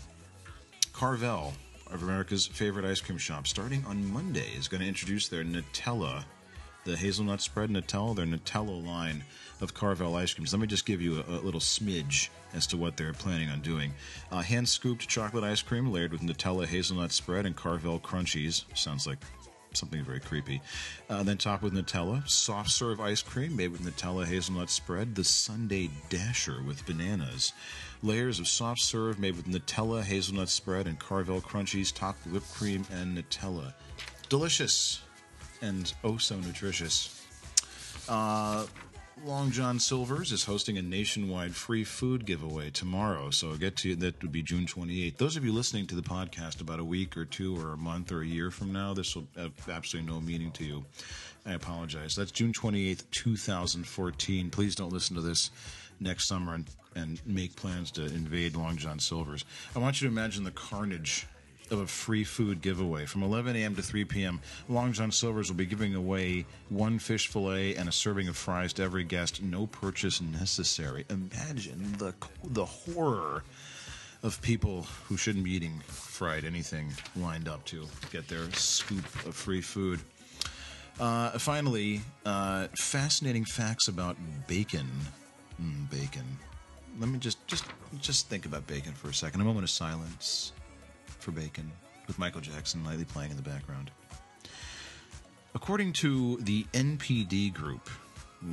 Carvel, 0.93 1.54
of 1.91 2.04
America's 2.04 2.48
favorite 2.48 2.86
ice 2.86 3.02
cream 3.02 3.17
shop, 3.17 3.48
starting 3.48 3.84
on 3.86 4.12
Monday, 4.12 4.52
is 4.58 4.67
going 4.67 4.82
to 4.82 4.88
introduce 4.88 5.28
their 5.28 5.43
Nutella, 5.43 6.24
the 6.86 6.95
hazelnut 6.95 7.41
spread 7.41 7.69
Nutella, 7.69 8.15
their 8.15 8.26
Nutella 8.26 8.86
line 8.86 9.24
of 9.62 9.74
Carvel 9.74 10.15
ice 10.15 10.34
creams. 10.34 10.54
Let 10.54 10.62
me 10.62 10.67
just 10.67 10.86
give 10.86 11.02
you 11.02 11.24
a, 11.28 11.32
a 11.32 11.39
little 11.41 11.60
smidge 11.60 12.30
as 12.54 12.65
to 12.67 12.78
what 12.78 12.98
they're 12.98 13.13
planning 13.13 13.50
on 13.50 13.62
doing. 13.62 13.93
Uh, 14.32 14.41
hand 14.41 14.67
scooped 14.67 15.08
chocolate 15.08 15.43
ice 15.43 15.62
cream 15.62 15.91
layered 15.91 16.12
with 16.12 16.22
Nutella 16.22 16.65
hazelnut 16.65 17.12
spread 17.12 17.45
and 17.45 17.56
Carvel 17.56 18.00
crunchies. 18.00 18.63
Sounds 18.76 19.06
like 19.06 19.19
something 19.73 20.03
very 20.03 20.19
creepy. 20.19 20.62
Uh, 21.10 21.23
then 21.23 21.38
topped 21.38 21.63
with 21.63 21.73
Nutella. 21.73 22.27
Soft 22.29 22.71
serve 22.71 22.99
ice 22.99 23.21
cream 23.21 23.55
made 23.55 23.71
with 23.71 23.82
Nutella 23.82 24.25
hazelnut 24.25 24.69
spread. 24.69 25.15
The 25.15 25.23
Sundae 25.23 25.89
Dasher 26.10 26.62
with 26.65 26.86
bananas. 26.86 27.53
Layers 28.01 28.39
of 28.39 28.47
soft 28.47 28.82
serve 28.82 29.19
made 29.19 29.36
with 29.36 29.45
Nutella 29.45 30.03
hazelnut 30.03 30.49
spread 30.49 30.88
and 30.88 30.99
Carvel 30.99 31.41
crunchies 31.41 31.93
topped 31.93 32.25
with 32.25 32.34
whipped 32.34 32.53
cream 32.53 32.86
and 32.91 33.17
Nutella. 33.17 33.73
Delicious 34.29 35.01
and 35.62 35.93
oh 36.03 36.17
so 36.17 36.38
nutritious. 36.38 37.25
Uh, 38.08 38.65
Long 39.25 39.51
John 39.51 39.79
Silver's 39.79 40.32
is 40.32 40.45
hosting 40.45 40.77
a 40.77 40.82
nationwide 40.82 41.53
free 41.53 41.84
food 41.84 42.25
giveaway 42.25 42.69
tomorrow. 42.69 43.32
So 43.32 43.55
get 43.55 43.75
to. 43.77 43.95
That 43.95 44.21
would 44.21 44.32
be 44.32 44.41
June 44.41 44.65
28th. 44.65 45.17
Those 45.17 45.36
of 45.36 45.43
you 45.43 45.51
listening 45.51 45.88
to 45.88 45.95
the 45.95 46.01
podcast 46.01 46.62
about 46.62 46.79
a 46.79 46.86
week 46.86 47.17
or 47.17 47.25
two 47.25 47.60
or 47.60 47.73
a 47.73 47.77
month 47.77 48.12
or 48.12 48.21
a 48.21 48.25
year 48.25 48.49
from 48.49 48.71
now, 48.71 48.93
this 48.93 49.15
will 49.15 49.27
have 49.36 49.51
absolutely 49.69 50.12
no 50.12 50.21
meaning 50.21 50.51
to 50.51 50.63
you. 50.63 50.86
I 51.45 51.53
apologize. 51.53 52.15
That's 52.15 52.32
June 52.32 52.53
28th, 52.53 53.03
2014. 53.12 54.49
Please 54.49 54.75
don't 54.75 54.93
listen 54.93 55.15
to 55.15 55.21
this 55.21 55.51
next 55.99 56.27
summer 56.27 56.53
and, 56.53 56.69
and 56.95 57.22
make 57.26 57.55
plans 57.55 57.91
to 57.91 58.05
invade 58.05 58.55
Long 58.55 58.78
John 58.78 58.99
Silver's. 58.99 59.43
I 59.76 59.80
want 59.80 60.01
you 60.01 60.07
to 60.07 60.13
imagine 60.13 60.43
the 60.43 60.51
carnage 60.51 61.28
of 61.72 61.80
a 61.80 61.88
free 61.88 62.24
food 62.24 62.61
giveaway. 62.61 63.05
From 63.05 63.24
11 63.24 63.55
a.m. 63.55 63.76
to 63.76 63.82
3 63.82 64.05
p.m., 64.05 64.39
Long 64.67 64.93
John 64.93 65.11
Silver's 65.11 65.49
will 65.49 65.57
be 65.57 65.65
giving 65.65 65.95
away 65.95 66.45
one 66.70 66.99
fish 66.99 67.28
fillet 67.28 67.76
and 67.76 67.89
a 67.89 67.91
serving 67.91 68.28
of 68.28 68.38
fries 68.38 68.74
to 68.74 68.84
every 68.84 69.03
guest. 69.03 69.41
No 69.41 69.67
purchase 69.67 70.22
necessary. 70.22 71.05
Imagine 71.09 71.93
the 71.97 72.13
the 72.43 72.65
horror 72.65 73.43
of 74.22 74.41
people 74.41 74.86
who 75.07 75.15
shouldn't 75.15 75.45
be 75.45 75.51
eating 75.51 75.80
fried 75.88 76.43
anything 76.43 76.91
lined 77.15 77.47
up 77.47 77.63
to 77.65 77.88
get 78.11 78.28
their 78.28 78.51
scoop 78.51 79.05
of 79.26 79.36
free 79.36 79.61
food. 79.61 79.99
Uh, 80.99 81.32
finally, 81.39 82.01
uh, 82.26 82.67
fascinating 82.78 83.45
facts 83.45 83.88
about 83.88 84.17
bacon. 84.47 84.89
Mm, 85.61 85.89
bacon. 85.89 86.26
Let 86.99 87.09
me 87.09 87.20
just 87.20 87.45
just 87.47 87.65
just 88.01 88.28
think 88.28 88.45
about 88.45 88.67
bacon 88.67 88.93
for 88.93 89.09
a 89.09 89.13
second. 89.13 89.41
A 89.41 89.43
moment 89.45 89.63
of 89.63 89.70
silence 89.70 90.51
for 91.30 91.39
Bacon, 91.39 91.71
with 92.07 92.17
Michael 92.17 92.41
Jackson 92.41 92.84
lightly 92.84 93.05
playing 93.05 93.32
in 93.32 93.38
the 93.38 93.43
background. 93.43 93.91
According 95.53 95.93
to 95.93 96.38
the 96.41 96.63
NPD 96.73 97.53
Group, 97.53 97.88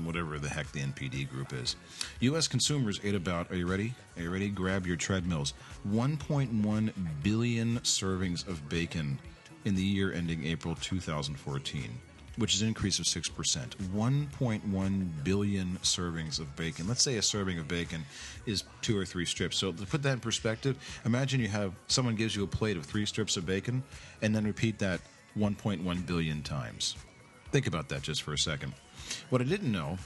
whatever 0.05 0.39
the 0.39 0.49
heck 0.49 0.71
the 0.73 0.81
NPD 0.81 1.29
Group 1.31 1.53
is, 1.53 1.77
U.S. 2.21 2.49
consumers 2.49 3.01
ate 3.03 3.15
about, 3.15 3.51
are 3.51 3.57
you 3.57 3.67
ready? 3.67 3.95
Are 4.17 4.23
you 4.23 4.31
ready? 4.31 4.49
Grab 4.49 4.87
your 4.87 4.97
treadmills. 4.97 5.55
1.1 5.89 6.93
billion 7.23 7.79
servings 7.81 8.47
of 8.47 8.69
bacon 8.69 9.19
in 9.65 9.75
the 9.75 9.83
year 9.83 10.13
ending 10.13 10.45
April 10.45 10.75
2014. 10.75 11.99
Which 12.37 12.55
is 12.55 12.63
an 12.63 12.69
increase 12.69 12.99
of 12.99 13.07
6%. 13.07 13.77
1.1 13.95 15.09
billion 15.25 15.79
servings 15.83 16.39
of 16.39 16.55
bacon. 16.57 16.87
Let's 16.87 17.03
say 17.03 17.17
a 17.17 17.23
serving 17.23 17.59
of 17.59 17.67
bacon 17.67 18.05
is 18.45 18.65
two 18.83 18.99
or 18.99 19.05
three 19.05 19.25
strips. 19.25 19.57
So 19.57 19.73
to 19.73 19.87
put 19.87 20.03
that 20.03 20.13
in 20.13 20.21
perspective, 20.21 20.77
imagine 21.05 21.41
you 21.41 21.49
have 21.49 21.73
someone 21.89 22.15
gives 22.15 22.37
you 22.37 22.45
a 22.45 22.47
plate 22.47 22.77
of 22.77 22.85
three 22.85 23.07
strips 23.07 23.37
of 23.37 23.47
bacon 23.47 23.83
and 24.23 24.35
then 24.35 24.45
repeat 24.45 24.79
that 24.79 25.01
1.1 25.39 26.07
billion 26.07 26.43
times. 26.43 26.97
Think 27.53 27.67
about 27.67 27.89
that 27.89 28.03
just 28.03 28.23
for 28.23 28.33
a 28.33 28.39
second. 28.39 28.75
What 29.31 29.41
I 29.41 29.45
didn't 29.45 29.71
know, 29.71 29.99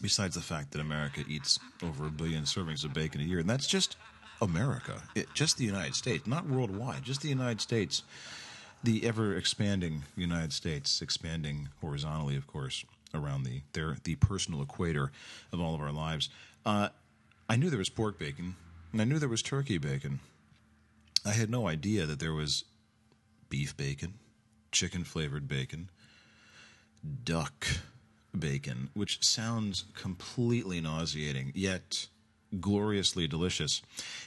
besides 0.00 0.34
the 0.34 0.40
fact 0.40 0.72
that 0.72 0.80
America 0.80 1.22
eats 1.28 1.58
over 1.82 2.06
a 2.06 2.10
billion 2.10 2.44
servings 2.44 2.84
of 2.84 2.92
bacon 2.92 3.20
a 3.20 3.24
year, 3.24 3.38
and 3.38 3.48
that's 3.48 3.66
just 3.66 3.96
America, 4.40 5.02
it, 5.14 5.26
just 5.34 5.56
the 5.56 5.64
United 5.64 5.94
States, 5.94 6.26
not 6.26 6.46
worldwide, 6.48 7.02
just 7.02 7.22
the 7.22 7.28
United 7.28 7.60
States 7.60 8.02
the 8.82 9.06
ever 9.06 9.36
expanding 9.36 10.04
United 10.16 10.52
States, 10.52 11.02
expanding 11.02 11.68
horizontally, 11.80 12.36
of 12.36 12.46
course, 12.46 12.84
around 13.14 13.44
the 13.44 13.62
their 13.72 13.96
the 14.04 14.14
personal 14.16 14.62
equator 14.62 15.10
of 15.52 15.60
all 15.60 15.74
of 15.74 15.80
our 15.80 15.92
lives. 15.92 16.28
Uh, 16.64 16.88
I 17.48 17.56
knew 17.56 17.70
there 17.70 17.78
was 17.78 17.88
pork 17.88 18.18
bacon, 18.18 18.56
and 18.92 19.00
I 19.00 19.04
knew 19.04 19.18
there 19.18 19.28
was 19.28 19.42
turkey 19.42 19.78
bacon. 19.78 20.20
I 21.24 21.32
had 21.32 21.50
no 21.50 21.66
idea 21.66 22.06
that 22.06 22.20
there 22.20 22.34
was 22.34 22.64
beef 23.48 23.76
bacon, 23.76 24.14
chicken 24.70 25.04
flavored 25.04 25.48
bacon, 25.48 25.90
duck 27.24 27.66
bacon, 28.38 28.90
which 28.94 29.24
sounds 29.24 29.84
completely 29.94 30.80
nauseating, 30.80 31.52
yet 31.54 32.08
gloriously 32.60 33.26
delicious. 33.26 33.82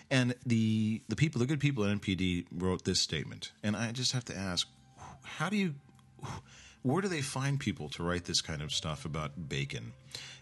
And 0.10 0.36
the 0.46 1.02
the 1.10 1.16
people, 1.16 1.40
the 1.40 1.46
good 1.46 1.60
people 1.60 1.84
at 1.86 2.02
NPD 2.02 2.46
wrote 2.52 2.84
this 2.84 3.00
statement, 3.00 3.52
and 3.64 3.76
I 3.76 3.92
just 3.92 4.12
have 4.14 4.26
to 4.26 4.38
ask, 4.38 4.68
how 5.24 5.50
do 5.50 5.58
you, 5.58 5.76
where 6.84 7.02
do 7.02 7.08
they 7.08 7.22
find 7.22 7.60
people 7.60 7.90
to 7.90 8.04
write 8.04 8.26
this 8.26 8.42
kind 8.42 8.62
of 8.62 8.72
stuff 8.72 9.06
about 9.06 9.50
bacon? 9.50 9.94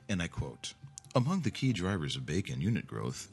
And 0.08 0.22
I 0.22 0.28
quote: 0.28 0.74
Among 1.16 1.42
the 1.42 1.52
key 1.52 1.74
drivers 1.74 2.16
of 2.16 2.26
bacon 2.26 2.62
unit 2.62 2.88
growth. 2.88 3.30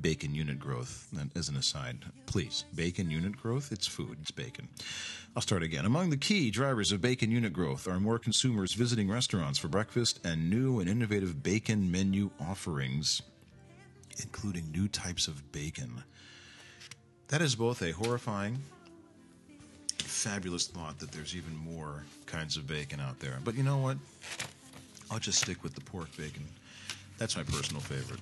Bacon 0.00 0.34
unit 0.34 0.58
growth, 0.58 1.08
as 1.34 1.48
an 1.50 1.56
aside, 1.56 1.98
please. 2.24 2.64
Bacon 2.74 3.10
unit 3.10 3.36
growth, 3.36 3.70
it's 3.70 3.88
food, 3.88 4.18
it's 4.22 4.30
bacon. 4.30 4.68
I'll 5.36 5.42
start 5.42 5.62
again. 5.62 5.84
Among 5.84 6.08
the 6.08 6.16
key 6.16 6.50
drivers 6.50 6.90
of 6.92 7.02
bacon 7.02 7.30
unit 7.30 7.52
growth 7.52 7.86
are 7.86 8.00
more 8.00 8.18
consumers 8.18 8.72
visiting 8.72 9.10
restaurants 9.10 9.58
for 9.58 9.68
breakfast 9.68 10.18
and 10.24 10.48
new 10.48 10.80
and 10.80 10.88
innovative 10.88 11.42
bacon 11.42 11.90
menu 11.90 12.30
offerings 12.40 13.20
including 14.22 14.70
new 14.72 14.88
types 14.88 15.28
of 15.28 15.52
bacon. 15.52 16.02
That 17.28 17.40
is 17.42 17.54
both 17.54 17.82
a 17.82 17.92
horrifying, 17.92 18.58
fabulous 19.98 20.66
thought 20.66 20.98
that 20.98 21.12
there's 21.12 21.36
even 21.36 21.56
more 21.56 22.04
kinds 22.26 22.56
of 22.56 22.66
bacon 22.66 23.00
out 23.00 23.20
there. 23.20 23.38
But 23.44 23.54
you 23.54 23.62
know 23.62 23.78
what? 23.78 23.96
I'll 25.10 25.18
just 25.18 25.40
stick 25.40 25.62
with 25.62 25.74
the 25.74 25.80
pork 25.80 26.14
bacon. 26.16 26.44
That's 27.18 27.36
my 27.36 27.42
personal 27.42 27.80
favorite. 27.80 28.20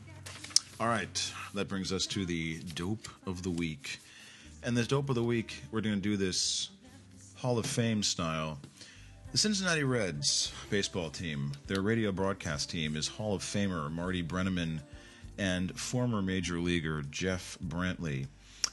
All 0.80 0.88
right, 0.88 1.32
that 1.54 1.68
brings 1.68 1.92
us 1.92 2.06
to 2.06 2.24
the 2.24 2.60
dope 2.74 3.08
of 3.26 3.42
the 3.42 3.50
week. 3.50 3.98
And 4.62 4.76
this 4.76 4.86
dope 4.86 5.08
of 5.08 5.14
the 5.14 5.22
week, 5.22 5.62
we're 5.72 5.80
going 5.80 5.96
to 5.96 6.00
do 6.00 6.16
this 6.16 6.70
Hall 7.36 7.58
of 7.58 7.66
Fame 7.66 8.02
style. 8.02 8.58
The 9.32 9.38
Cincinnati 9.38 9.84
Reds 9.84 10.52
baseball 10.70 11.10
team, 11.10 11.52
their 11.66 11.82
radio 11.82 12.12
broadcast 12.12 12.70
team, 12.70 12.96
is 12.96 13.08
Hall 13.08 13.34
of 13.34 13.42
Famer 13.42 13.90
Marty 13.90 14.22
Brennaman 14.22 14.80
and 15.38 15.78
former 15.78 16.20
major 16.20 16.58
leaguer 16.58 17.02
Jeff 17.10 17.58
Brantley. 17.66 18.26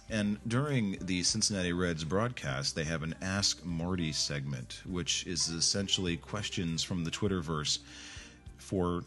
And 0.10 0.38
during 0.48 0.98
the 1.02 1.24
Cincinnati 1.24 1.74
Reds 1.74 2.04
broadcast, 2.04 2.76
they 2.76 2.84
have 2.84 3.02
an 3.02 3.16
Ask 3.22 3.66
Marty 3.66 4.12
segment, 4.12 4.82
which 4.86 5.26
is 5.26 5.50
essentially 5.50 6.18
questions 6.18 6.84
from 6.84 7.04
the 7.04 7.12
Twitterverse 7.12 7.80
for 8.58 9.04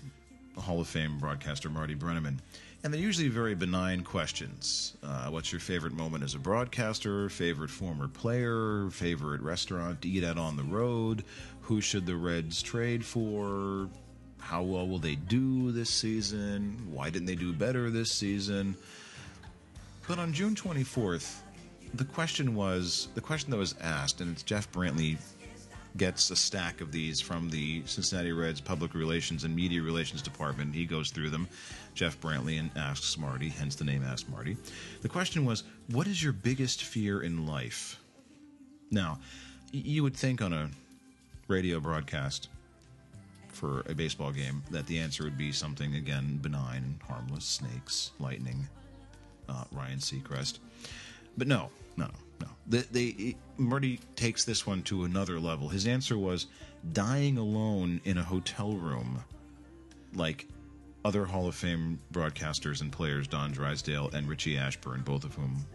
Hall 0.56 0.80
of 0.80 0.88
Fame 0.88 1.18
broadcaster 1.18 1.70
Marty 1.70 1.94
Brennaman. 1.94 2.38
And 2.82 2.94
they're 2.94 3.00
usually 3.00 3.28
very 3.28 3.54
benign 3.54 4.02
questions. 4.02 4.96
Uh, 5.02 5.28
what's 5.30 5.52
your 5.52 5.60
favorite 5.60 5.92
moment 5.92 6.22
as 6.22 6.34
a 6.34 6.38
broadcaster? 6.38 7.28
Favorite 7.28 7.70
former 7.70 8.06
player? 8.06 8.88
Favorite 8.90 9.40
restaurant 9.40 10.02
to 10.02 10.08
eat 10.08 10.22
at 10.22 10.38
on 10.38 10.56
the 10.56 10.62
road? 10.62 11.24
Who 11.62 11.80
should 11.80 12.06
the 12.06 12.16
Reds 12.16 12.62
trade 12.62 13.04
for? 13.04 13.88
How 14.48 14.62
well 14.62 14.88
will 14.88 14.98
they 14.98 15.14
do 15.14 15.72
this 15.72 15.90
season? 15.90 16.78
Why 16.90 17.10
didn't 17.10 17.26
they 17.26 17.34
do 17.34 17.52
better 17.52 17.90
this 17.90 18.12
season? 18.12 18.74
But 20.08 20.18
on 20.18 20.32
June 20.32 20.54
24th, 20.54 21.40
the 21.92 22.06
question 22.06 22.54
was 22.54 23.08
the 23.14 23.20
question 23.20 23.50
that 23.50 23.58
was 23.58 23.74
asked, 23.82 24.22
and 24.22 24.32
it's 24.32 24.42
Jeff 24.42 24.72
Brantley 24.72 25.18
gets 25.98 26.30
a 26.30 26.36
stack 26.36 26.80
of 26.80 26.92
these 26.92 27.20
from 27.20 27.50
the 27.50 27.82
Cincinnati 27.84 28.32
Reds 28.32 28.58
Public 28.58 28.94
Relations 28.94 29.44
and 29.44 29.54
Media 29.54 29.82
Relations 29.82 30.22
Department. 30.22 30.74
He 30.74 30.86
goes 30.86 31.10
through 31.10 31.28
them, 31.28 31.46
Jeff 31.94 32.18
Brantley, 32.18 32.58
and 32.58 32.70
asks 32.74 33.18
Marty, 33.18 33.50
hence 33.50 33.74
the 33.74 33.84
name 33.84 34.02
Ask 34.02 34.30
Marty. 34.30 34.56
The 35.02 35.10
question 35.10 35.44
was, 35.44 35.64
What 35.90 36.06
is 36.06 36.22
your 36.22 36.32
biggest 36.32 36.84
fear 36.84 37.20
in 37.20 37.46
life? 37.46 38.00
Now, 38.90 39.18
you 39.72 40.02
would 40.04 40.16
think 40.16 40.40
on 40.40 40.54
a 40.54 40.70
radio 41.48 41.80
broadcast 41.80 42.48
for 43.58 43.82
a 43.88 43.94
baseball 43.94 44.30
game, 44.30 44.62
that 44.70 44.86
the 44.86 44.98
answer 44.98 45.24
would 45.24 45.36
be 45.36 45.50
something 45.50 45.96
again 45.96 46.38
benign, 46.40 47.00
harmless, 47.06 47.44
snakes, 47.44 48.12
lightning, 48.20 48.68
uh, 49.48 49.64
Ryan 49.72 49.98
Seacrest. 49.98 50.60
But 51.36 51.48
no, 51.48 51.70
no, 51.96 52.08
no. 52.40 52.46
They, 52.66 52.82
they 52.92 53.36
Marty 53.56 54.00
takes 54.14 54.44
this 54.44 54.66
one 54.66 54.82
to 54.84 55.04
another 55.04 55.40
level. 55.40 55.68
His 55.68 55.86
answer 55.86 56.16
was 56.16 56.46
dying 56.92 57.36
alone 57.38 58.00
in 58.04 58.18
a 58.18 58.22
hotel 58.22 58.72
room, 58.74 59.24
like 60.14 60.46
other 61.04 61.24
Hall 61.24 61.48
of 61.48 61.54
Fame 61.54 61.98
broadcasters 62.12 62.80
and 62.80 62.92
players, 62.92 63.26
Don 63.26 63.50
Drysdale 63.52 64.10
and 64.12 64.28
Richie 64.28 64.56
Ashburn, 64.56 65.02
both 65.02 65.24
of 65.24 65.34
whom 65.34 65.66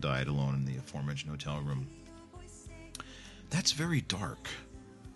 died 0.00 0.28
alone 0.28 0.54
in 0.54 0.64
the 0.64 0.76
aforementioned 0.76 1.30
hotel 1.30 1.60
room. 1.60 1.86
That's 3.50 3.72
very 3.72 4.00
dark. 4.02 4.48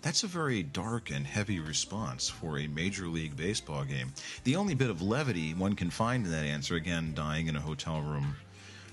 That's 0.01 0.23
a 0.23 0.29
very 0.29 0.63
dark 0.63 1.11
and 1.11 1.27
heavy 1.27 1.59
response 1.59 2.29
for 2.29 2.59
a 2.59 2.69
Major 2.69 3.09
League 3.09 3.37
Baseball 3.37 3.85
game. 3.85 4.13
The 4.45 4.55
only 4.55 4.75
bit 4.75 4.91
of 4.91 5.03
levity 5.03 5.55
one 5.55 5.75
can 5.75 5.91
find 5.91 6.25
in 6.25 6.31
that 6.31 6.45
answer, 6.45 6.77
again, 6.77 7.13
dying 7.15 7.49
in 7.49 7.57
a 7.57 7.61
hotel 7.61 8.01
room 8.01 8.37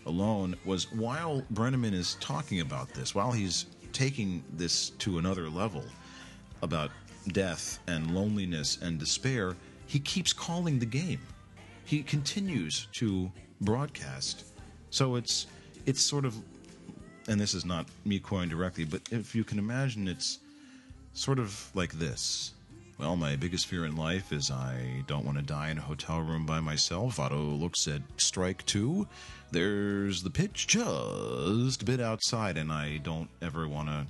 alone, 0.08 0.56
was 0.66 0.92
while 0.92 1.44
Brennaman 1.54 1.94
is 1.94 2.16
talking 2.20 2.62
about 2.62 2.94
this, 2.94 3.14
while 3.14 3.32
he's 3.32 3.68
taking 3.94 4.44
this 4.54 4.90
to 4.90 5.20
another 5.20 5.48
level 5.48 5.84
about 6.64 6.92
death 7.30 7.80
and 7.88 8.14
loneliness 8.14 8.80
and 8.82 9.00
despair, 9.00 9.56
he 9.86 10.00
keeps 10.00 10.34
calling 10.34 10.80
the 10.80 10.86
game. 10.86 11.22
He 11.86 12.02
continues 12.02 12.88
to 12.94 13.32
broadcast. 13.62 14.46
So 14.90 15.16
it's 15.16 15.48
it's 15.86 16.02
sort 16.02 16.26
of 16.26 16.36
and 17.28 17.40
this 17.40 17.54
is 17.54 17.64
not 17.66 17.88
me 18.06 18.20
quoting 18.20 18.50
directly, 18.50 18.86
but 18.86 19.02
if 19.12 19.36
you 19.36 19.44
can 19.44 19.60
imagine 19.60 20.08
it's 20.08 20.40
sort 21.16 21.40
of 21.40 21.72
like 21.74 21.94
this. 21.94 22.52
Well, 22.98 23.16
my 23.16 23.36
biggest 23.36 23.68
fear 23.68 23.86
in 23.86 23.98
life 23.98 24.32
is 24.32 24.52
I 24.52 25.04
don't 25.08 25.26
want 25.26 25.38
to 25.38 25.44
die 25.44 25.70
in 25.70 25.78
a 25.78 25.82
hotel 25.82 26.22
room 26.22 26.46
by 26.46 26.60
myself. 26.60 27.20
Otto 27.20 27.42
looks 27.42 27.88
at 27.88 28.02
strike 28.18 28.66
two. 28.66 29.08
There's 29.52 30.24
the 30.24 30.30
pitch 30.30 30.68
just 30.68 31.82
a 31.82 31.86
bit 31.86 32.00
outside, 32.00 32.58
and 32.58 32.72
I 32.72 32.98
don't 32.98 33.30
ever 33.42 33.68
want 33.68 33.90
to 33.90 34.06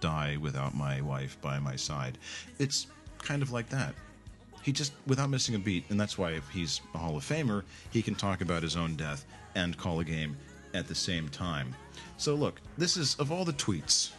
die 0.00 0.36
without 0.36 0.74
my 0.74 1.00
wife 1.00 1.36
by 1.40 1.58
my 1.58 1.76
side. 1.76 2.18
It's 2.58 2.88
kind 3.18 3.42
of 3.42 3.52
like 3.52 3.68
that. 3.68 3.94
He 4.62 4.72
just, 4.72 4.92
without 5.06 5.30
missing 5.30 5.54
a 5.54 5.58
beat, 5.58 5.84
and 5.90 6.00
that's 6.00 6.18
why 6.18 6.32
if 6.32 6.48
he's 6.48 6.80
a 6.94 6.98
Hall 6.98 7.16
of 7.16 7.24
Famer, 7.24 7.62
he 7.90 8.02
can 8.02 8.14
talk 8.14 8.40
about 8.40 8.62
his 8.62 8.76
own 8.76 8.96
death 8.96 9.26
and 9.54 9.76
call 9.76 10.00
a 10.00 10.04
game 10.04 10.36
at 10.72 10.88
the 10.88 10.94
same 10.94 11.28
time. 11.28 11.74
So, 12.16 12.34
look, 12.34 12.60
this 12.78 12.96
is, 12.96 13.14
of 13.16 13.30
all 13.30 13.44
the 13.44 13.52
tweets 13.52 14.10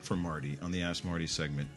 from 0.00 0.18
Marty 0.18 0.58
on 0.60 0.72
the 0.72 0.82
Ask 0.82 1.04
Marty 1.04 1.26
segment, 1.26 1.68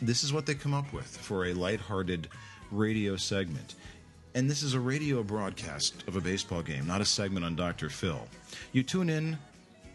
this 0.00 0.22
is 0.24 0.32
what 0.32 0.46
they 0.46 0.54
come 0.54 0.74
up 0.74 0.92
with 0.92 1.06
for 1.06 1.46
a 1.46 1.52
lighthearted 1.52 2.28
radio 2.70 3.16
segment. 3.16 3.74
And 4.34 4.48
this 4.48 4.62
is 4.62 4.74
a 4.74 4.80
radio 4.80 5.22
broadcast 5.22 6.04
of 6.06 6.16
a 6.16 6.20
baseball 6.20 6.62
game, 6.62 6.86
not 6.86 7.00
a 7.00 7.04
segment 7.04 7.44
on 7.44 7.56
Dr. 7.56 7.88
Phil. 7.88 8.26
You 8.72 8.82
tune 8.82 9.10
in 9.10 9.38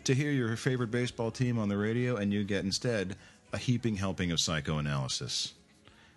to 0.03 0.13
hear 0.13 0.31
your 0.31 0.55
favorite 0.57 0.91
baseball 0.91 1.31
team 1.31 1.57
on 1.57 1.69
the 1.69 1.77
radio, 1.77 2.17
and 2.17 2.33
you 2.33 2.43
get 2.43 2.65
instead 2.65 3.15
a 3.53 3.57
heaping 3.57 3.95
helping 3.95 4.31
of 4.31 4.39
psychoanalysis. 4.39 5.53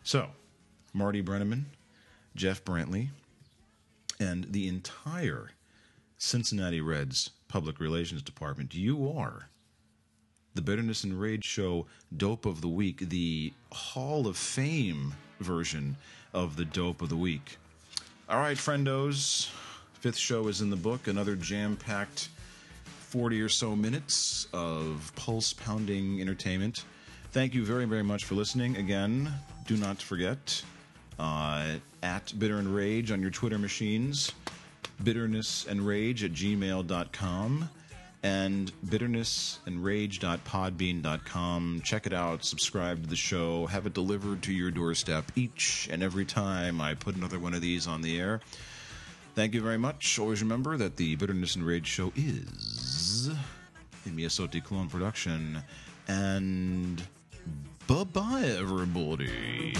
So, 0.02 0.28
Marty 0.92 1.22
Brennaman, 1.22 1.64
Jeff 2.34 2.64
Brantley, 2.64 3.08
and 4.18 4.46
the 4.50 4.66
entire 4.66 5.50
Cincinnati 6.16 6.80
Reds 6.80 7.30
Public 7.48 7.78
Relations 7.78 8.22
Department, 8.22 8.74
you 8.74 9.12
are 9.16 9.50
the 10.56 10.62
Bitterness 10.62 11.04
and 11.04 11.20
Rage 11.20 11.44
Show 11.44 11.86
Dope 12.16 12.46
of 12.46 12.60
the 12.60 12.68
Week, 12.68 13.08
the 13.08 13.52
Hall 13.72 14.26
of 14.26 14.36
Fame 14.36 15.14
version 15.40 15.96
of 16.32 16.56
the 16.56 16.64
Dope 16.64 17.02
of 17.02 17.10
the 17.10 17.16
Week. 17.16 17.58
All 18.28 18.38
right, 18.38 18.56
friendos, 18.56 19.50
fifth 20.00 20.16
show 20.16 20.48
is 20.48 20.62
in 20.62 20.70
the 20.70 20.76
book, 20.76 21.06
another 21.06 21.36
jam 21.36 21.76
packed 21.76 22.30
40 22.84 23.40
or 23.40 23.48
so 23.48 23.76
minutes 23.76 24.48
of 24.52 25.12
pulse 25.14 25.52
pounding 25.52 26.20
entertainment. 26.20 26.84
Thank 27.32 27.54
you 27.54 27.64
very, 27.64 27.84
very 27.84 28.02
much 28.02 28.24
for 28.24 28.34
listening. 28.34 28.76
Again, 28.76 29.30
do 29.66 29.76
not 29.76 30.00
forget 30.00 30.62
uh, 31.18 31.74
at 32.02 32.32
Bitter 32.38 32.58
and 32.58 32.74
Rage 32.74 33.10
on 33.10 33.20
your 33.20 33.30
Twitter 33.30 33.58
machines, 33.58 34.32
bitterness 35.04 35.66
and 35.68 35.86
rage 35.86 36.24
at 36.24 36.32
gmail.com, 36.32 37.68
and 38.26 38.72
bitternessandrage.podbean.com. 38.84 41.80
Check 41.84 42.06
it 42.06 42.12
out, 42.12 42.44
subscribe 42.44 43.04
to 43.04 43.08
the 43.08 43.14
show, 43.14 43.66
have 43.66 43.86
it 43.86 43.94
delivered 43.94 44.42
to 44.42 44.52
your 44.52 44.72
doorstep 44.72 45.30
each 45.36 45.88
and 45.92 46.02
every 46.02 46.24
time 46.24 46.80
I 46.80 46.94
put 46.94 47.14
another 47.14 47.38
one 47.38 47.54
of 47.54 47.60
these 47.60 47.86
on 47.86 48.02
the 48.02 48.18
air. 48.18 48.40
Thank 49.36 49.54
you 49.54 49.62
very 49.62 49.78
much. 49.78 50.18
Always 50.18 50.42
remember 50.42 50.76
that 50.76 50.96
the 50.96 51.14
Bitterness 51.14 51.54
and 51.54 51.64
Rage 51.64 51.86
show 51.86 52.12
is 52.16 53.28
a 53.28 53.36
Miyasote 54.08 54.64
clone 54.64 54.88
production. 54.88 55.62
And 56.08 57.00
bye 57.86 58.02
bye, 58.02 58.56
everybody. 58.58 59.74